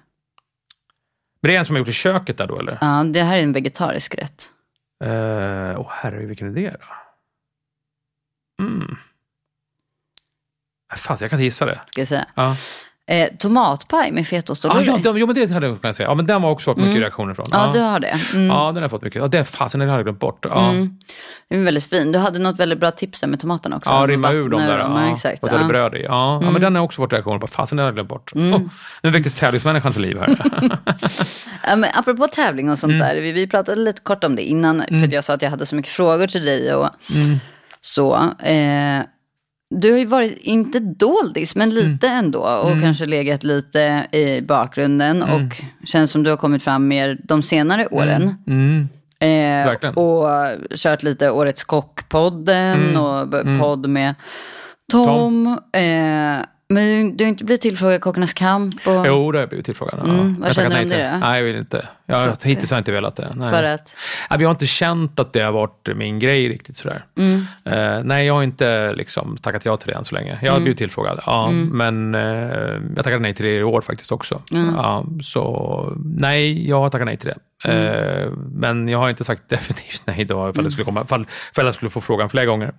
Men 1.42 1.48
det 1.50 1.54
är 1.54 1.58
en 1.58 1.64
som 1.64 1.76
jag 1.76 1.80
gjort 1.80 1.88
i 1.88 1.92
köket 1.92 2.38
där 2.38 2.46
då, 2.46 2.58
eller? 2.58 2.78
Ja, 2.80 3.04
det 3.12 3.22
här 3.22 3.36
är 3.36 3.42
en 3.42 3.52
vegetarisk 3.52 4.14
rätt. 4.14 4.46
Åh 5.00 5.08
uh, 5.08 5.80
oh, 5.80 5.88
herregud, 5.90 6.28
vilken 6.28 6.54
det 6.54 6.70
då? 6.70 6.94
Mm. 8.64 8.96
Fan, 10.96 11.16
jag 11.20 11.30
kan 11.30 11.36
inte 11.36 11.44
gissa 11.44 11.66
det. 11.66 11.80
Ska 11.86 12.00
jag 12.00 12.08
säga. 12.08 12.26
Ja. 12.34 12.56
Eh, 13.10 13.28
tomatpaj 13.38 14.12
med 14.12 14.26
fetaost 14.26 14.64
och 14.64 14.70
Ah, 14.76 14.80
ja, 14.80 14.96
det, 15.02 15.18
jo, 15.18 15.26
men 15.26 15.34
det 15.34 15.50
hade 15.50 15.66
jag 15.66 15.80
kunnat 15.80 15.96
säga. 15.96 16.08
Ja, 16.08 16.14
men 16.14 16.26
den 16.26 16.42
var 16.42 16.50
också 16.50 16.70
fått 16.70 16.82
mycket 16.84 17.00
reaktioner 17.02 17.34
från. 17.34 17.46
Ja, 17.50 17.70
du 17.72 17.78
har 17.80 18.00
det. 18.00 18.14
Mm. 18.34 18.46
Ja, 18.46 18.66
den 18.66 18.74
har 18.74 18.82
jag 18.82 18.90
fått 18.90 19.02
mycket. 19.02 19.22
Ja, 19.22 19.28
det 19.28 19.44
fasen, 19.44 19.80
den 19.80 19.88
hade 19.88 19.98
jag 19.98 20.04
glömt 20.04 20.20
bort. 20.20 20.46
Ja, 20.48 20.70
Mm. 20.70 20.98
Den 21.48 21.60
är 21.60 21.64
väldigt 21.64 21.84
fin. 21.84 22.12
Du 22.12 22.18
hade 22.18 22.38
något 22.38 22.58
väldigt 22.60 22.80
bra 22.80 22.90
tips 22.90 23.20
där 23.20 23.28
med 23.28 23.40
tomaterna 23.40 23.76
också. 23.76 23.90
ja 23.90 24.06
rimma 24.06 24.32
ur 24.32 24.48
dem 24.48 24.60
där. 24.60 24.78
dem, 24.78 24.92
Ja, 25.04 25.12
exakt. 25.12 25.42
och 25.44 25.48
Ja. 25.52 25.64
bröd 25.68 25.94
i. 25.94 26.02
Ja, 26.02 26.40
ja, 26.42 26.50
men 26.50 26.60
den 26.62 26.74
har 26.74 26.82
också 26.82 27.02
fått 27.02 27.12
reaktioner 27.12 27.38
på. 27.38 27.46
Fasen, 27.46 27.76
den 27.76 27.86
hade 27.86 27.88
jag 28.00 28.08
glömt 28.08 28.08
bort. 28.08 28.32
Oh, 28.34 28.60
nu 29.02 29.10
väcktes 29.10 29.34
tävlingsmänniskan 29.34 29.92
till 29.92 30.02
liv 30.02 30.18
här. 30.20 30.36
Ja, 31.66 31.76
men 31.76 31.90
apropå 31.94 32.26
tävling 32.26 32.66
och 32.70 32.84
Mm. 32.84 32.98
sånt 32.98 32.98
där. 32.98 33.20
Vi, 33.20 33.32
vi 33.32 33.46
pratade 33.46 33.80
lite 33.80 34.00
kort 34.02 34.24
om 34.24 34.36
det 34.36 34.42
innan. 34.42 34.82
För 34.88 35.14
jag 35.14 35.24
sa 35.24 35.34
att 35.34 35.42
jag 35.42 35.50
hade 35.50 35.66
så 35.66 35.76
mycket 35.76 35.92
frågor 35.92 36.26
till 36.26 36.44
dig 36.44 36.74
och 36.74 36.88
Mm. 37.14 37.38
så. 37.80 38.14
Eh, 38.42 39.00
du 39.74 39.90
har 39.92 39.98
ju 39.98 40.04
varit, 40.04 40.38
inte 40.38 40.78
doldis, 40.80 41.54
men 41.56 41.70
lite 41.70 42.06
Mm. 42.08 42.18
ändå. 42.24 42.40
Och 42.40 42.80
kanske 42.80 43.06
legat 43.06 43.44
lite 43.44 44.06
i 44.12 44.40
bakgrunden. 44.42 45.22
Och 45.22 45.62
känns 45.84 46.10
som 46.10 46.22
du 46.22 46.30
har 46.30 46.36
kommit 46.36 46.62
fram 46.62 46.88
mer 46.88 47.18
de 47.24 47.42
senare 47.42 47.86
åren. 47.90 48.34
Mm. 48.46 48.88
Eh, 49.22 49.90
och 49.94 50.28
kört 50.76 51.02
lite 51.02 51.30
Årets 51.30 51.64
Kock-podden 51.64 52.74
Mm. 52.90 52.96
och 53.02 53.60
podd 53.60 53.88
med 53.88 54.14
Tom. 54.92 55.46
Eh, 55.72 56.44
men 56.70 57.16
du 57.16 57.24
har 57.24 57.28
inte 57.28 57.44
blivit 57.44 57.60
tillfrågad 57.60 58.00
Kockarnas 58.00 58.34
Kamp. 58.34 58.74
Och, 58.86 59.06
Jo, 59.06 59.32
det 59.32 59.38
har 59.38 59.42
jag 59.42 59.48
blivit 59.48 59.66
tillfrågad. 59.66 59.98
Ja. 60.04 60.10
Mm, 60.10 60.36
vad 60.40 60.48
jag 60.48 60.54
känner 60.56 60.70
du 60.76 60.82
om 60.82 60.88
det 60.88 61.10
då? 61.12 61.18
Nej, 61.18 61.38
jag 61.38 61.44
vill 61.46 61.56
inte. 61.56 61.88
Jag, 62.06 62.36
hittills 62.44 62.70
har 62.70 62.76
jag 62.76 62.80
inte 62.80 62.92
velat 62.92 63.16
det. 63.16 63.28
Nej. 63.34 63.50
För 63.52 63.62
att, 63.62 63.92
Jag 64.30 64.40
har 64.40 64.50
inte 64.50 64.66
känt 64.66 65.20
att 65.20 65.32
det 65.32 65.40
har 65.40 65.52
varit 65.52 65.88
min 65.96 66.18
grej 66.18 66.48
riktigt 66.48 66.76
sådär. 66.76 67.04
Mm. 67.18 67.46
Eh, 67.64 68.04
nej, 68.04 68.26
jag 68.26 68.34
har 68.34 68.42
inte 68.42 68.92
liksom, 68.92 69.36
tackat 69.36 69.64
ja 69.64 69.76
till 69.76 69.88
det 69.88 69.94
än 69.98 70.04
så 70.04 70.14
länge. 70.14 70.38
Jag 70.42 70.50
har 70.50 70.56
Mm. 70.56 70.62
blivit 70.64 70.78
tillfrågad, 70.78 71.20
ja, 71.26 71.50
men 71.50 72.14
eh, 72.14 72.20
jag 72.96 73.04
tackade 73.04 73.18
nej 73.18 73.34
till 73.34 73.44
det 73.44 73.54
i 73.54 73.62
år 73.62 73.80
faktiskt 73.80 74.12
också. 74.12 74.42
Mm. 74.52 74.74
Ja, 74.76 75.04
så 75.22 75.92
nej, 76.04 76.68
jag 76.68 76.80
har 76.80 76.90
tackat 76.90 77.06
nej 77.06 77.16
till 77.16 77.28
det. 77.28 77.38
Mm. 77.64 77.86
Eh, 77.86 78.30
men 78.54 78.88
jag 78.88 78.98
har 78.98 79.10
inte 79.10 79.24
sagt 79.24 79.42
definitivt 79.48 80.02
nej 80.04 80.24
då, 80.24 80.50
ifall, 80.50 80.64
det 80.64 80.70
skulle 80.70 80.84
komma, 80.84 81.02
ifall, 81.04 81.26
ifall 81.52 81.64
jag 81.64 81.74
skulle 81.74 81.90
få 81.90 82.00
frågan 82.00 82.30
flera 82.30 82.44
gånger. 82.46 82.72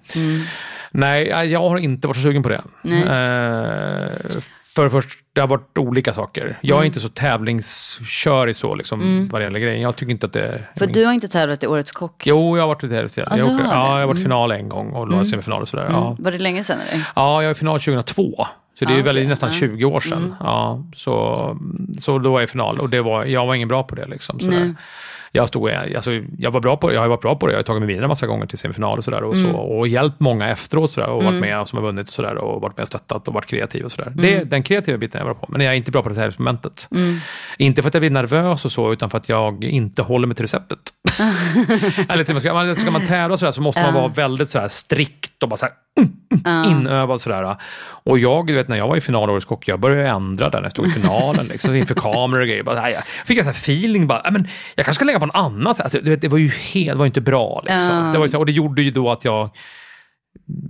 Nej, 0.91 1.27
jag 1.51 1.59
har 1.59 1.77
inte 1.77 2.07
varit 2.07 2.17
så 2.17 2.21
sugen 2.23 2.43
på 2.43 2.49
det. 2.49 2.61
Eh, 2.83 4.39
för 4.75 4.83
det 4.83 4.89
första, 4.89 5.11
det 5.33 5.41
har 5.41 5.47
varit 5.47 5.77
olika 5.77 6.13
saker. 6.13 6.59
Jag 6.61 6.75
Mm. 6.75 6.81
är 6.81 6.85
inte 6.85 6.99
så 6.99 7.09
tävlingskörig 7.09 8.55
så, 8.55 8.75
liksom, 8.75 9.29
vad 9.31 9.41
det 9.41 9.45
gäller 9.45 9.59
grejen. 9.59 9.81
Jag 9.81 9.95
tycker 9.95 10.11
inte 10.11 10.25
att 10.25 10.33
det 10.33 10.41
är 10.41 10.69
för 10.77 10.85
min 10.85 10.93
du 10.93 11.05
har 11.05 11.13
inte 11.13 11.27
tävlat 11.27 11.63
i 11.63 11.67
Årets 11.67 11.91
Kock. 11.91 12.23
Jo, 12.25 12.57
jag 12.57 12.63
har 12.63 12.67
varit 12.67 12.83
lite 12.83 12.95
här. 12.95 13.09
Jag, 13.15 13.37
du 13.37 13.43
åker- 13.43 13.53
har 13.53 13.63
det? 13.63 13.69
ja, 13.69 13.93
jag 13.93 13.99
har 13.99 14.05
varit 14.07 14.23
final 14.23 14.51
en 14.51 14.69
gång 14.69 14.91
och 14.91 15.03
mm. 15.07 15.25
semifinal 15.25 15.61
och 15.61 15.69
sådär. 15.69 15.87
Ja. 15.89 16.15
Var 16.19 16.31
det 16.31 16.39
länge 16.39 16.63
sedan 16.63 16.79
eller? 16.89 17.03
ja, 17.15 17.41
jag 17.41 17.49
är 17.49 17.51
i 17.51 17.55
final 17.55 17.79
2002. 17.79 18.47
Så 18.81 18.85
det 18.87 18.93
är 18.93 18.97
Ja, 18.97 19.03
väl 19.03 19.15
okej. 19.15 19.27
nästan 19.27 19.49
Ja. 19.49 19.55
20 19.55 19.85
år 19.85 19.99
sedan. 19.99 20.35
Ja, 20.39 20.83
så, 20.95 21.57
så 21.97 22.17
då 22.17 22.31
var 22.31 22.39
jag 22.39 22.47
i 22.47 22.51
final 22.51 22.79
och 22.79 22.89
det 22.89 23.01
var, 23.01 23.25
jag 23.25 23.45
var 23.45 23.55
ingen 23.55 23.67
bra 23.67 23.83
på 23.83 23.95
det. 23.95 24.05
Liksom, 24.07 24.39
sådär. 24.39 24.75
Jag, 25.33 25.47
stod, 25.47 25.69
alltså, 25.71 26.11
jag 26.37 26.51
var 26.51 26.59
bra 26.61 26.77
på 26.77 26.87
det, 26.87 26.93
jag 26.93 27.01
har 27.01 27.07
varit 27.07 27.21
bra 27.21 27.35
på 27.35 27.47
det. 27.47 27.53
Jag 27.53 27.59
har 27.59 27.63
tagit 27.63 27.81
mig 27.81 27.87
vidare 27.87 28.07
massa 28.07 28.27
gånger 28.27 28.45
till 28.45 28.57
semifinal 28.57 28.97
och 28.97 29.03
sådär. 29.03 29.23
Och, 29.23 29.37
så, 29.37 29.49
och 29.51 29.87
hjälpt 29.87 30.19
många 30.19 30.49
efteråt 30.49 30.91
sådär, 30.91 31.07
och 31.07 31.23
varit 31.23 31.41
med 31.41 31.67
som 31.67 31.77
har 31.77 31.83
vunnit 31.85 32.07
och 32.07 32.13
sådär, 32.13 32.35
och 32.35 32.61
varit 32.61 32.77
med 32.77 32.81
och 32.81 32.87
stöttat 32.87 33.27
och 33.27 33.33
varit 33.33 33.45
kreativ 33.45 33.85
och 33.85 33.91
sådär. 33.91 34.11
Det, 34.15 34.43
den 34.43 34.63
kreativa 34.63 34.97
biten 34.97 35.21
är 35.21 35.25
jag 35.25 35.35
bra 35.35 35.45
på. 35.47 35.51
Men 35.51 35.61
jag 35.61 35.73
är 35.73 35.77
inte 35.77 35.91
bra 35.91 36.01
på 36.03 36.09
det 36.09 36.15
här 36.19 36.35
momentet. 36.37 36.89
Inte 37.57 37.81
för 37.81 37.87
att 37.87 37.93
jag 37.93 38.01
blir 38.01 38.09
nervös 38.09 38.65
och 38.65 38.71
så, 38.71 38.93
utan 38.93 39.09
för 39.09 39.17
att 39.17 39.29
jag 39.29 39.63
inte 39.63 40.01
håller 40.01 40.27
mig 40.27 40.35
till 40.35 40.43
receptet. 40.43 40.79
Eller 42.09 42.23
till, 42.23 42.39
ska, 42.39 42.53
man, 42.53 42.75
ska 42.75 42.91
man 42.91 43.05
tävla 43.05 43.37
sådär, 43.37 43.51
så 43.51 43.61
måste 43.61 43.81
man 43.81 43.93
vara 43.93 44.07
väldigt 44.07 44.49
sådär, 44.49 44.67
strikt 44.67 45.43
och 45.43 45.49
bara 45.49 45.57
såhär, 45.57 45.73
inövad. 46.65 47.21
Sådär. 47.21 47.55
Och 48.03 48.19
jag, 48.19 48.47
du 48.47 48.53
vet, 48.53 48.67
när 48.67 48.77
jag 48.77 48.87
var 48.87 48.95
i 48.97 49.01
final 49.01 49.29
i 49.29 49.31
Årets 49.31 49.45
Kock, 49.45 49.67
jag 49.67 49.79
började 49.79 50.09
ändra 50.09 50.49
där 50.49 50.59
när 50.59 50.65
jag 50.65 50.71
stod 50.71 50.87
i 50.87 50.89
finalen. 50.89 51.45
liksom, 51.47 51.75
inför 51.75 51.95
kameror 51.95 52.41
och 52.41 52.47
grejer. 52.47 52.63
Bara, 52.63 52.91
jag 52.91 53.03
fick 53.07 53.37
en 53.37 53.43
sån 53.43 53.51
feeling, 53.51 54.07
bara, 54.07 54.21
"Ja, 54.23 54.31
men, 54.31 54.47
jag 54.75 54.85
kanske 54.85 54.95
ska 54.99 55.05
lägga 55.05 55.19
på 55.19 55.25
en 55.25 55.31
annan. 55.31 55.67
Alltså, 55.67 55.99
du 56.03 56.09
vet, 56.09 56.21
det 56.21 56.27
var 56.27 56.37
ju 56.37 56.47
helt, 56.49 56.99
var 56.99 57.05
inte 57.05 57.21
bra. 57.21 57.61
Liksom. 57.65 57.95
Ja. 57.95 58.11
Det 58.11 58.19
var 58.19 58.27
så, 58.27 58.39
och 58.39 58.45
det 58.45 58.51
gjorde 58.51 58.81
ju 58.81 58.91
då 58.91 59.11
att 59.11 59.25
jag 59.25 59.49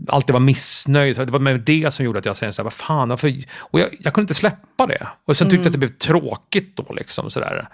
alltid 0.07 0.33
var 0.33 0.39
missnöjd. 0.39 1.15
Så 1.15 1.25
det 1.25 1.31
var 1.31 1.39
med 1.39 1.59
det 1.59 1.93
som 1.93 2.05
gjorde 2.05 2.19
att 2.19 2.25
jag 2.25 2.35
så 2.35 2.45
här, 2.45 2.63
vad 2.63 2.73
fan, 2.73 3.09
varför? 3.09 3.33
Och 3.59 3.79
jag, 3.79 3.87
jag 3.99 4.13
kunde 4.13 4.23
inte 4.23 4.33
släppa 4.33 4.87
det. 4.87 5.07
Och 5.27 5.37
sen 5.37 5.49
tyckte 5.49 5.61
jag 5.63 5.67
att 5.67 5.73
det 5.73 5.79
blev 5.79 5.95
tråkigt 5.97 6.77
då, 6.77 6.93
liksom 6.93 7.29
sådär. 7.29 7.67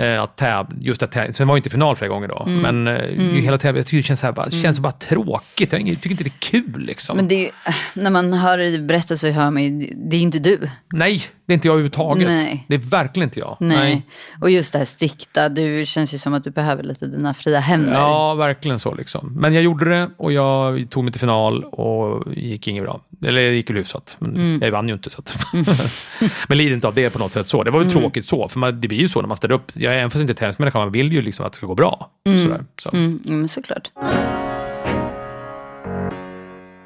Eh, 0.00 0.22
att 0.22 0.36
täv, 0.36 0.66
just 0.80 1.02
att 1.02 1.12
täv, 1.12 1.32
sen 1.32 1.48
var 1.48 1.56
inte 1.56 1.70
final 1.70 1.96
flera 1.96 2.08
gånger 2.08 2.28
då, 2.28 2.44
men 2.46 2.86
eh, 2.88 3.04
ju 3.34 3.40
hela 3.40 3.58
tävlingen, 3.58 3.76
jag 3.76 3.86
tycker 3.86 3.96
det 3.96 4.02
känns, 4.02 4.20
så 4.20 4.26
här, 4.26 4.32
bara, 4.32 4.50
känns 4.50 4.80
bara 4.80 4.92
tråkigt. 4.92 5.72
Jag 5.72 5.80
tycker 5.86 6.10
inte 6.10 6.24
det 6.24 6.30
är 6.30 6.40
kul 6.50 6.80
liksom. 6.80 7.16
Men 7.16 7.28
det 7.28 7.34
ju, 7.34 7.48
när 7.94 8.10
man 8.10 8.32
hör 8.32 8.58
dig 8.58 8.78
berätta 8.82 9.16
så 9.16 9.28
hör 9.30 9.50
man 9.50 9.62
ju, 9.64 9.90
det 10.10 10.16
är 10.16 10.20
inte 10.20 10.38
du. 10.38 10.58
Nej, 10.92 11.22
det 11.46 11.52
är 11.52 11.54
inte 11.54 11.68
jag 11.68 11.72
överhuvudtaget. 11.72 12.28
Nej. 12.28 12.64
Det 12.68 12.74
är 12.74 12.78
verkligen 12.78 13.26
inte 13.28 13.38
jag. 13.40 13.56
Nej. 13.60 14.02
Och 14.40 14.50
just 14.50 14.72
det 14.72 14.78
här 14.78 14.86
strikta, 14.86 15.48
du 15.48 15.86
känns 15.86 16.14
ju 16.14 16.18
som 16.18 16.34
att 16.34 16.44
du 16.44 16.50
behöver 16.50 16.82
lite 16.82 17.06
dina 17.06 17.34
fria 17.34 17.60
händer. 17.60 17.92
Ja, 17.92 18.34
verkligen 18.34 18.78
så. 18.78 18.94
Liksom. 18.94 19.32
Men 19.40 19.54
jag 19.54 19.62
gjorde 19.62 19.90
det 19.90 20.10
och 20.16 20.32
jag 20.32 20.90
tog 20.90 21.04
mig 21.04 21.12
till 21.12 21.20
final 21.20 21.64
och 21.64 22.34
gick 22.34 22.68
inget 22.68 22.84
bra. 22.84 23.00
Eller 23.26 23.40
det 23.40 23.54
gick 23.54 23.70
väl 23.70 23.76
hyfsat, 23.76 24.16
men 24.18 24.30
Mm. 24.36 24.58
jag 24.62 24.70
vann 24.70 24.88
ju 24.88 24.94
inte. 24.94 25.10
Så 25.10 25.20
att 25.20 25.36
men 26.48 26.58
lider 26.58 26.74
inte 26.74 26.86
av 26.88 26.94
det 26.94 27.10
på 27.10 27.18
något 27.18 27.32
sätt 27.32 27.46
så. 27.46 27.62
Det 27.62 27.70
var 27.70 27.78
väl 27.80 27.88
Mm. 27.90 28.02
tråkigt 28.02 28.24
så, 28.24 28.48
för 28.48 28.58
man, 28.58 28.80
det 28.80 28.88
blir 28.88 28.98
ju 28.98 29.08
så 29.08 29.20
när 29.20 29.28
man 29.28 29.36
ställer 29.36 29.54
upp. 29.54 29.72
Jag 29.80 29.94
är 29.94 29.98
även 29.98 30.10
fast 30.10 30.20
inte 30.20 30.34
tävlingsmänniska, 30.34 30.78
man 30.78 30.92
vill 30.92 31.12
ju 31.12 31.22
liksom 31.22 31.46
att 31.46 31.52
det 31.52 31.56
ska 31.56 31.66
gå 31.66 31.74
bra. 31.74 32.10
Sådär. 32.42 32.64
Så. 32.78 32.90
Mm, 32.92 33.20
mm, 33.28 33.48
såklart. 33.48 33.90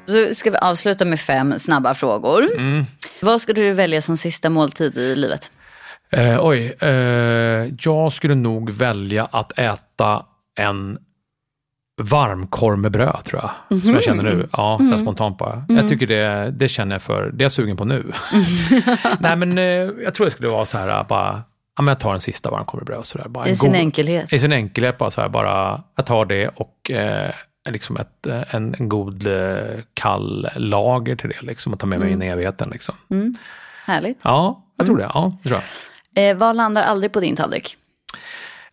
Så 0.05 0.33
ska 0.33 0.51
vi 0.51 0.57
avsluta 0.57 1.05
med 1.05 1.19
fem 1.19 1.59
snabba 1.59 1.95
frågor. 1.95 2.43
Mm. 2.57 2.85
Vad 3.21 3.41
skulle 3.41 3.61
du 3.61 3.71
välja 3.71 4.01
som 4.01 4.17
sista 4.17 4.49
måltid 4.49 4.97
i 4.97 5.15
livet? 5.15 5.51
Eh, 6.09 6.45
oj, 6.45 6.75
eh, 6.79 6.89
jag 7.79 8.13
skulle 8.13 8.35
nog 8.35 8.69
välja 8.69 9.27
att 9.31 9.59
äta 9.59 10.25
en 10.59 10.97
varmkorv 12.01 12.77
med 12.79 12.91
bröd, 12.91 13.23
tror 13.23 13.41
jag. 13.41 13.81
Som 13.81 13.93
jag 13.93 14.03
känner 14.03 14.23
nu. 14.23 14.49
Ja, 14.51 14.77
så 14.77 14.85
här 14.85 14.97
spontant 14.97 15.37
bara. 15.37 15.65
Jag 15.69 15.89
tycker 15.89 16.07
det, 16.07 16.51
det 16.51 16.69
känner 16.69 16.95
jag 16.95 17.01
för, 17.01 17.31
det 17.33 17.41
är 17.41 17.45
jag 17.45 17.51
sugen 17.51 17.77
på 17.77 17.85
nu. 17.85 18.11
Nej, 19.19 19.35
men 19.35 19.57
eh, 19.57 19.63
jag 20.03 20.13
tror 20.13 20.25
det 20.25 20.31
skulle 20.31 20.47
vara 20.47 20.65
så 20.65 20.77
här, 20.77 21.03
bara, 21.03 21.43
ja, 21.75 21.81
men 21.81 21.87
jag 21.87 21.99
tar 21.99 22.13
en 22.13 22.21
sista 22.21 22.49
varmkorv 22.51 22.79
med 22.81 22.85
bröd. 22.85 23.05
Så 23.05 23.17
där, 23.17 23.27
bara 23.27 23.45
I 23.47 23.49
en 23.49 23.55
sin 23.55 23.71
god- 23.71 23.79
enkelhet. 23.79 24.33
I 24.33 24.39
sin 24.39 24.53
enkelhet, 24.53 24.97
bara 24.97 25.11
så 25.11 25.21
här, 25.21 25.29
bara, 25.29 25.83
jag 25.95 26.05
tar 26.05 26.25
det 26.25 26.47
och 26.47 26.91
eh, 26.91 27.31
liksom 27.69 27.97
ett, 27.97 28.27
eh, 28.27 28.55
en, 28.55 28.75
en 28.79 28.89
god 28.89 29.27
eh, 29.27 29.57
kall 29.93 30.49
lager 30.55 31.15
till 31.15 31.29
det, 31.29 31.41
liksom, 31.41 31.73
och 31.73 31.79
tar 31.79 31.87
med 31.87 31.99
mig 31.99 32.11
in 32.11 32.21
i 32.21 32.27
evigheten. 32.27 32.69
Liksom. 32.71 32.95
Härligt. 33.85 34.19
Ja, 34.21 34.63
jag 34.77 34.85
tror 34.85 34.97
det. 34.97 35.11
Ja, 35.13 35.33
tror 35.43 35.61
jag. 36.13 36.29
Eh, 36.29 36.37
vad 36.37 36.55
landar 36.55 36.83
aldrig 36.83 37.11
på 37.11 37.19
din 37.19 37.35
tallrik? 37.35 37.77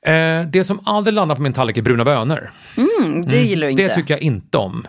Eh, 0.07 0.47
det 0.47 0.65
som 0.65 0.81
aldrig 0.85 1.15
landar 1.15 1.37
på 1.37 1.43
min 1.43 1.53
tallrik 1.53 1.77
är 1.79 1.83
bruna 1.83 2.05
bönor. 2.05 2.51
Mm, 2.77 3.23
det 3.27 3.37
gillar 3.43 3.67
du 3.67 3.71
inte. 3.71 3.83
Det 3.83 3.95
tycker 3.95 4.15
jag 4.15 4.21
inte 4.21 4.59
om. 4.59 4.87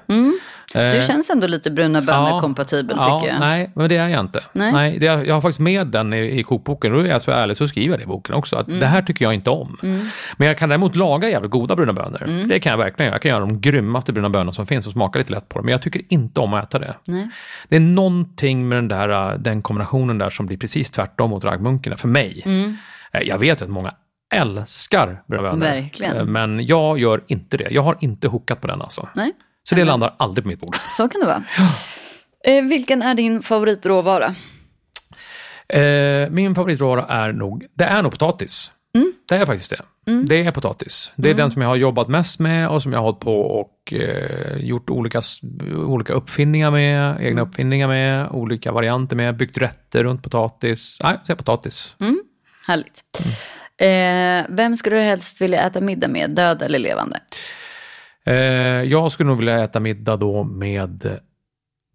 Du 0.74 1.02
känns 1.08 1.30
ändå 1.30 1.48
lite 1.48 1.72
bruna 1.72 2.02
bönor 2.02 2.30
Ja. 2.30 2.40
kompatibel 2.40 2.98
ja, 3.00 3.20
tycker 3.20 3.34
jag. 3.34 3.40
Nej, 3.40 3.72
men 3.76 3.90
det 3.90 3.98
är 3.98 4.08
jag 4.10 4.20
inte. 4.20 4.44
Nej. 4.54 5.00
det, 5.00 5.06
jag 5.06 5.34
har 5.34 5.42
faktiskt 5.42 5.60
med 5.60 5.88
den 5.88 6.14
i, 6.14 6.40
i 6.40 6.44
kokboken 6.44 6.92
och 6.94 7.00
då 7.00 7.06
är 7.06 7.10
jag 7.10 7.22
så 7.22 7.32
ärlig 7.32 7.58
så 7.58 7.68
skriver 7.68 7.90
jag 7.94 8.00
det 8.00 8.04
i 8.04 8.08
boken 8.08 8.36
också. 8.36 8.56
Att 8.56 8.80
Det 8.80 8.86
här 8.86 9.02
tycker 9.02 9.26
jag 9.26 9.34
inte 9.34 9.50
om. 9.50 9.78
Men 10.38 10.48
jag 10.48 10.58
kan 10.58 10.70
däremot 10.70 10.96
laga 10.96 11.30
jävligt 11.30 11.52
goda 11.52 11.76
bruna 11.76 11.94
bönor. 11.94 12.46
Det 12.50 12.60
kan 12.60 12.72
jag 12.72 12.78
verkligen 12.78 13.06
göra. 13.08 13.16
Jag 13.16 13.22
kan 13.22 13.30
göra 13.30 13.40
de 13.40 13.62
grymmaste 13.62 14.14
bruna 14.14 14.30
bönor 14.30 14.52
som 14.52 14.66
finns 14.68 14.86
och 14.88 14.92
smaka 14.94 15.20
lite 15.20 15.32
lätt 15.34 15.50
på 15.50 15.60
dem. 15.60 15.66
Men 15.66 15.72
jag 15.72 15.82
tycker 15.82 16.02
inte 16.10 16.40
om 16.40 16.54
att 16.54 16.64
äta 16.64 16.80
det. 16.80 16.94
Nej. 17.08 17.30
Det 17.70 17.76
är 17.76 17.80
någonting 17.80 18.68
med 18.70 18.78
den, 18.78 18.88
där, 18.88 19.38
den 19.38 19.62
kombinationen 19.62 20.18
där 20.18 20.30
som 20.30 20.46
blir 20.46 20.58
precis 20.58 20.92
tvärtom 20.92 21.30
mot 21.30 21.44
raggmunkarna 21.46 21.96
för 21.96 22.08
mig. 22.08 22.44
Eh, 23.12 23.22
Jag 23.22 23.40
vet 23.40 23.62
att 23.62 23.70
många 23.70 23.92
älskar 24.34 25.24
bruna 25.28 25.44
bönor. 25.44 25.60
Verkligen. 25.66 26.18
Eh, 26.18 26.26
Men 26.26 26.66
jag 26.66 27.00
gör 27.00 27.24
inte 27.28 27.58
det. 27.58 27.68
Jag 27.72 27.82
har 27.82 27.98
inte 28.00 28.28
hookat 28.28 28.62
på 28.62 28.68
den 28.68 28.82
alltså. 28.82 29.10
Nej, 29.16 29.32
Så 29.64 29.76
det 29.76 29.86
landar 29.86 30.16
aldrig 30.20 30.44
på 30.44 30.48
mitt 30.48 30.60
bord. 30.60 30.76
så 30.98 31.10
kan 31.10 31.22
det 31.22 31.28
vara. 31.28 31.44
Eh, 32.46 32.64
vilken 32.64 33.02
är 33.02 33.16
din 33.16 33.42
favoritråvara? 33.42 34.36
Eh, 35.70 36.30
min 36.30 36.56
favoritråvara 36.56 37.06
är 37.06 37.32
nog, 37.32 37.66
det 37.74 37.84
är 37.84 38.04
nog 38.04 38.12
potatis. 38.12 38.72
Det 39.30 39.36
är 39.36 39.46
faktiskt 39.46 39.70
det. 39.70 40.12
Mm. 40.12 40.26
Det 40.26 40.46
är 40.46 40.52
potatis. 40.52 41.12
Det 41.16 41.30
är 41.30 41.34
mm. 41.34 41.38
den 41.44 41.52
som 41.52 41.62
jag 41.62 41.70
har 41.70 41.76
jobbat 41.76 42.08
mest 42.08 42.40
med 42.40 42.70
och 42.70 42.82
som 42.82 42.94
jag 42.94 43.00
har 43.00 43.04
hållit 43.04 43.20
på 43.20 43.42
och 43.42 43.94
eh, 43.94 44.58
gjort 44.58 44.90
olika, 44.90 45.22
olika 45.76 46.14
uppfinningar 46.14 46.72
med, 46.72 47.16
egna 47.16 47.42
mm. 47.42 47.48
uppfinningar 47.48 47.88
med, 47.88 48.30
olika 48.32 48.72
varianter 48.72 49.16
med, 49.16 49.38
byggt 49.38 49.58
rätter 49.58 50.04
runt 50.04 50.24
potatis. 50.24 51.00
Nej, 51.04 51.14
jag 51.18 51.26
säger 51.26 51.38
potatis. 51.38 51.96
Mm. 52.00 52.24
Härligt. 52.68 53.04
Eh, 53.78 54.46
vem 54.50 54.78
skulle 54.78 54.96
du 54.96 55.02
helst 55.02 55.42
vilja 55.42 55.62
äta 55.62 55.82
middag 55.82 56.08
med, 56.08 56.36
död 56.36 56.62
eller 56.62 56.80
levande? 56.80 57.20
Eh, 58.26 58.36
jag 58.84 59.12
skulle 59.12 59.28
nog 59.28 59.38
vilja 59.38 59.64
äta 59.64 59.80
middag 59.80 60.18
då 60.18 60.44
med 60.44 61.20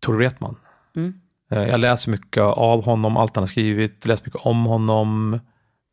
Tor 0.01 0.15
Wretman. 0.15 0.57
Mm. 0.97 1.15
Eh, 1.51 1.63
jag 1.69 1.81
läser 1.81 2.11
mycket 2.11 2.43
av 2.43 2.85
honom, 2.85 3.17
allt 3.17 3.37
han 3.37 3.43
har 3.43 3.47
skrivit, 3.47 4.07
läser 4.07 4.25
mycket 4.25 4.41
om 4.41 4.65
honom. 4.65 5.41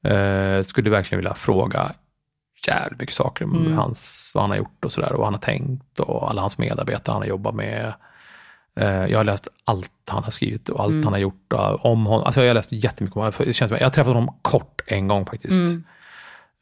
Eh, 0.05 0.61
skulle 0.61 0.89
verkligen 0.89 1.19
vilja 1.19 1.33
fråga 1.33 1.91
jävligt 2.67 2.99
mycket 2.99 3.15
saker 3.15 3.45
om 3.45 3.55
mm. 3.55 3.77
hans, 3.77 4.31
vad 4.35 4.43
han 4.43 4.51
har 4.51 4.57
gjort 4.57 4.85
och 4.85 4.91
sådär 4.91 5.11
och 5.11 5.17
vad 5.17 5.27
han 5.27 5.33
har 5.33 5.41
tänkt 5.41 5.99
och 5.99 6.29
alla 6.29 6.41
hans 6.41 6.57
medarbetare 6.57 7.13
han 7.13 7.21
har 7.21 7.29
jobbat 7.29 7.55
med. 7.55 7.93
Eh, 8.79 9.05
jag 9.05 9.19
har 9.19 9.23
läst 9.23 9.47
allt 9.65 9.91
han 10.07 10.23
har 10.23 10.31
skrivit 10.31 10.69
och 10.69 10.83
allt 10.83 10.93
mm. 10.93 11.03
han 11.03 11.13
har 11.13 11.19
gjort 11.19 11.53
om 11.79 12.05
honom. 12.05 12.25
Alltså 12.25 12.41
jag 12.41 12.49
har 12.49 12.53
läst 12.53 12.71
jättemycket 12.71 13.15
om 13.15 13.21
honom. 13.21 13.33
Det 13.37 13.53
känns, 13.53 13.71
jag 13.71 13.79
har 13.79 13.89
träffat 13.89 14.13
honom 14.13 14.35
kort 14.41 14.81
en 14.87 15.07
gång 15.07 15.25
faktiskt. 15.25 15.57
Mm. 15.57 15.83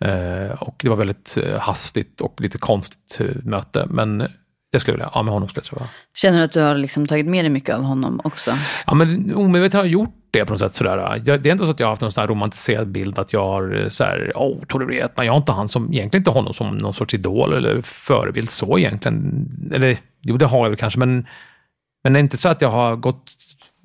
Uh, 0.05 0.51
och 0.51 0.75
det 0.83 0.89
var 0.89 0.95
väldigt 0.95 1.37
uh, 1.47 1.57
hastigt 1.57 2.21
och 2.21 2.41
lite 2.41 2.57
konstigt 2.57 3.19
möte. 3.43 3.85
Men 3.89 4.27
det 4.71 4.79
skulle 4.79 4.93
jag 4.93 4.97
vilja. 4.97 5.11
Ja, 5.13 5.23
med 5.23 5.33
honom 5.33 5.49
skulle 5.49 5.63
jag 5.69 5.79
träffa. 5.79 5.89
Känner 6.15 6.37
du 6.37 6.43
att 6.43 6.51
du 6.51 6.61
har 6.61 6.75
liksom 6.75 7.07
tagit 7.07 7.25
med 7.25 7.45
dig 7.45 7.49
mycket 7.49 7.75
av 7.75 7.81
honom 7.81 8.21
också? 8.23 8.51
Ja, 8.87 8.93
men 8.93 9.35
omedvetet 9.35 9.73
har 9.73 9.83
jag 9.83 9.91
gjort 9.91 10.15
det 10.31 10.45
på 10.45 10.53
något 10.53 10.59
sätt. 10.59 10.75
Sådär. 10.75 11.19
det 11.19 11.31
är 11.31 11.51
inte 11.51 11.65
så 11.65 11.71
att 11.71 11.79
jag 11.79 11.87
har 11.87 11.91
haft 11.91 12.01
någon 12.01 12.11
sån 12.11 12.27
romantiserad 12.27 12.87
bild 12.87 13.19
att 13.19 13.33
jag 13.33 13.45
har 13.45 13.87
så 13.89 14.03
här, 14.03 14.31
oh, 14.35 14.65
Tore 14.65 14.85
Wretman. 14.85 15.25
Jag 15.25 15.33
har 15.33 15.37
inte 15.37 15.51
han 15.51 15.67
som, 15.67 15.93
egentligen 15.93 16.21
inte 16.21 16.31
honom 16.31 16.53
som 16.53 16.77
någon 16.77 16.93
sorts 16.93 17.13
idol 17.13 17.53
eller 17.53 17.81
förebild 17.81 18.49
så 18.49 18.77
egentligen. 18.77 19.49
Eller 19.73 19.97
jo, 20.21 20.37
det 20.37 20.45
har 20.45 20.59
jag 20.59 20.69
väl 20.69 20.77
kanske, 20.77 20.99
men, 20.99 21.25
men 22.03 22.13
det 22.13 22.19
är 22.19 22.21
inte 22.21 22.37
så 22.37 22.49
att 22.49 22.61
jag 22.61 22.69
har 22.69 22.95
gått 22.95 23.31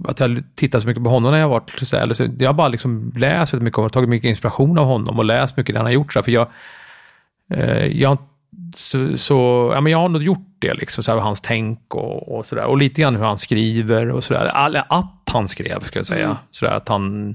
att 0.05 0.21
jag 0.21 0.43
tittat 0.55 0.83
så 0.83 0.89
mycket 0.89 1.05
på 1.05 1.11
honom 1.11 1.33
när 1.33 1.39
jag 1.39 1.49
varit 1.49 1.73
så 1.83 1.97
här, 1.97 2.15
så 2.15 2.29
Jag 2.39 2.49
har 2.49 2.55
bara 2.55 2.69
liksom 2.69 3.13
läst 3.17 3.53
mycket 3.53 3.79
och 3.79 3.93
tagit 3.93 4.09
mycket 4.09 4.29
inspiration 4.29 4.79
av 4.79 4.87
honom 4.87 5.19
och 5.19 5.25
läst 5.25 5.57
mycket 5.57 5.75
det 5.75 5.79
han 5.79 5.87
har 5.87 5.93
gjort. 5.93 6.13
Så 6.13 6.19
här, 6.19 6.25
för 6.25 6.33
jag, 6.33 6.49
eh, 7.51 7.87
jag, 7.87 8.19
så, 8.77 9.19
så, 9.19 9.71
ja, 9.75 9.81
men 9.81 9.93
jag 9.93 9.99
har 9.99 10.09
nog 10.09 10.23
gjort 10.23 10.57
det, 10.59 10.75
liksom, 10.75 11.05
så 11.05 11.13
här, 11.13 11.19
hans 11.19 11.41
tänk 11.41 11.95
och, 11.95 12.39
och 12.39 12.47
sådär. 12.47 12.65
Och 12.65 12.79
lite 12.79 13.01
grann 13.01 13.17
hur 13.17 13.25
han 13.25 13.39
skriver 13.39 14.11
och 14.11 14.25
sådär. 14.25 14.51
Att 14.89 15.31
han 15.33 15.49
skrev, 15.49 15.81
ska 15.81 15.99
jag 15.99 16.07
säga. 16.07 16.25
Mm. 16.25 16.37
Så 16.51 16.65
där, 16.65 16.73
att, 16.73 16.89
han, 16.89 17.35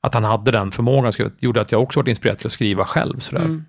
att 0.00 0.14
han 0.14 0.24
hade 0.24 0.50
den 0.50 0.70
förmågan 0.70 1.12
gjorde 1.38 1.60
att 1.60 1.72
jag 1.72 1.82
också 1.82 2.00
varit 2.00 2.08
inspirerad 2.08 2.38
till 2.38 2.46
att 2.46 2.52
skriva 2.52 2.84
själv. 2.84 3.18
Så, 3.18 3.36
mm. 3.36 3.64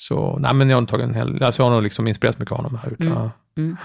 Så 0.00 0.38
nej, 0.38 0.54
men 0.54 0.70
jag 0.70 0.80
har, 0.80 0.86
tagit 0.86 1.06
en 1.06 1.14
hel, 1.14 1.42
alltså, 1.42 1.62
jag 1.62 1.66
har 1.66 1.74
nog 1.74 1.82
liksom 1.82 2.08
inspirerat 2.08 2.38
mycket 2.38 2.52
av 2.52 2.58
honom. 2.58 2.78
Här, 2.82 2.96
mm. 3.00 3.12
Ja. 3.12 3.30
Mm. 3.58 3.76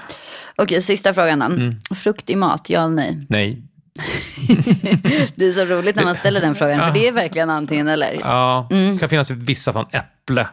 Okej, 0.55 0.81
sista 0.81 1.13
frågan 1.13 1.39
då. 1.39 1.45
Mm. 1.45 1.75
Frukt 1.95 2.29
i 2.29 2.35
mat, 2.35 2.69
ja 2.69 2.83
eller 2.83 2.95
nej? 2.95 3.19
Nej. 3.29 3.63
det 5.35 5.45
är 5.45 5.51
så 5.51 5.65
roligt 5.65 5.95
när 5.95 6.03
man 6.03 6.15
ställer 6.15 6.41
den 6.41 6.55
frågan, 6.55 6.79
för 6.79 6.91
det 6.91 7.07
är 7.07 7.11
verkligen 7.11 7.49
antingen 7.49 7.87
eller. 7.87 8.13
Ja, 8.13 8.67
mm. 8.71 8.93
det 8.93 8.99
kan 8.99 9.09
finnas 9.09 9.31
vissa 9.31 9.73
fall 9.73 9.85
äpple. 9.91 10.47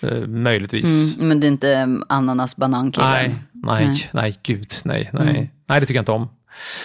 Eh, 0.00 0.26
möjligtvis. 0.26 1.16
Mm, 1.16 1.28
men 1.28 1.40
det 1.40 1.46
är 1.46 1.48
inte 1.48 2.00
ananas 2.08 2.56
banankillen? 2.56 3.10
Nej, 3.10 3.34
nej, 3.52 3.86
nej, 3.86 4.10
nej, 4.12 4.38
gud, 4.42 4.72
nej, 4.84 5.10
nej. 5.12 5.28
Mm. 5.28 5.48
Nej, 5.66 5.80
det 5.80 5.86
tycker 5.86 5.98
jag 5.98 6.02
inte 6.02 6.12
om. 6.12 6.28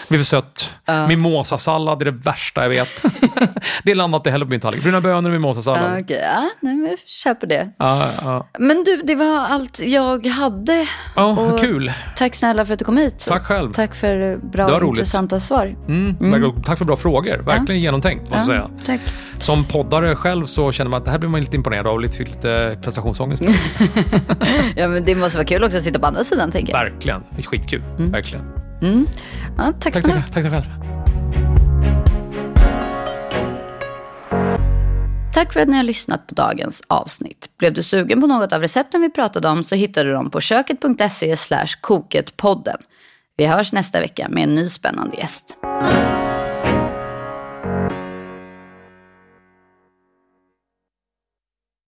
Blir 0.07 0.19
för 0.19 0.26
sött. 0.26 0.71
Uh. 0.89 1.07
Mimosasallad 1.07 2.01
är 2.01 2.05
det 2.05 2.11
värsta 2.11 2.61
jag 2.61 2.69
vet. 2.69 3.03
det 3.84 3.95
landar 3.95 4.19
inte 4.19 4.32
heller 4.32 4.45
på 4.45 4.51
min 4.51 4.59
tallrik. 4.59 4.84
Bruna 4.84 5.01
bönor 5.01 5.30
och 5.30 5.34
mimosasallad. 5.34 5.91
Uh, 5.91 6.03
okay. 6.03 6.17
Ja, 6.17 6.49
nej, 6.59 6.76
men 6.76 6.97
köper 7.05 7.47
det. 7.47 7.69
Uh, 7.84 8.28
uh. 8.28 8.43
Men 8.59 8.84
du, 8.84 9.01
det 9.03 9.15
var 9.15 9.39
allt 9.39 9.82
jag 9.86 10.26
hade. 10.26 10.88
Ja, 11.15 11.26
och 11.26 11.59
kul. 11.59 11.91
Tack 12.15 12.36
snälla 12.36 12.65
för 12.65 12.74
att 12.74 12.80
du 12.80 12.86
kom 12.86 12.97
hit. 12.97 13.26
Tack 13.28 13.43
själv. 13.43 13.74
Tack 13.74 13.95
för 13.95 14.38
bra 14.38 14.65
och 14.65 14.84
intressanta 14.84 15.39
svar. 15.39 15.76
Mm, 15.88 16.17
mm. 16.21 16.61
Tack 16.63 16.78
för 16.78 16.86
bra 16.86 16.95
frågor. 16.95 17.38
Verkligen 17.38 17.82
genomtänkt, 17.82 18.30
måste 18.30 18.45
säga. 18.45 18.69
Tack. 18.86 19.01
Som 19.38 19.65
poddare 19.65 20.15
själv 20.15 20.45
så 20.45 20.71
känner 20.71 20.91
man 20.91 20.97
att 20.97 21.05
det 21.05 21.11
här 21.11 21.17
blir 21.19 21.30
man 21.30 21.41
lite 21.41 21.57
imponerad 21.57 21.88
av 21.88 22.01
lite, 22.01 22.24
lite 22.24 22.78
prestationsångest. 22.82 23.43
ja, 24.76 24.88
men 24.88 25.05
det 25.05 25.15
måste 25.15 25.38
vara 25.38 25.47
kul 25.47 25.63
också 25.63 25.78
att 25.78 25.84
sitta 25.84 25.99
på 25.99 26.05
andra 26.05 26.24
sidan, 26.24 26.51
tänker 26.51 26.74
jag. 26.74 26.84
Verkligen. 26.84 27.24
Skitkul. 27.43 27.82
Mm. 27.97 28.11
Verkligen. 28.11 28.62
Mm. 28.84 29.07
Ja, 29.57 29.73
tack, 29.79 29.93
tack, 29.93 30.03
tack, 30.03 30.31
tack, 30.34 30.51
tack. 30.51 30.65
Tack 35.34 35.53
för 35.53 35.59
att 35.59 35.67
ni 35.67 35.77
har 35.77 35.84
lyssnat 35.84 36.27
på 36.27 36.36
dagens 36.36 36.81
avsnitt. 36.88 37.49
Blev 37.57 37.73
du 37.73 37.84
sugen 37.84 38.21
på 38.21 38.27
något 38.27 38.53
av 38.53 38.61
recepten 38.61 39.01
vi 39.01 39.09
pratade 39.09 39.49
om 39.49 39.63
så 39.63 39.75
hittar 39.75 40.05
du 40.05 40.11
dem 40.11 40.29
på 40.29 40.41
köket.se 40.41 41.36
koketpodden. 41.81 42.77
Vi 43.38 43.45
hörs 43.45 43.73
nästa 43.73 43.99
vecka 43.99 44.27
med 44.29 44.43
en 44.43 44.55
ny 44.55 44.67
spännande 44.67 45.17
gäst. 45.17 45.57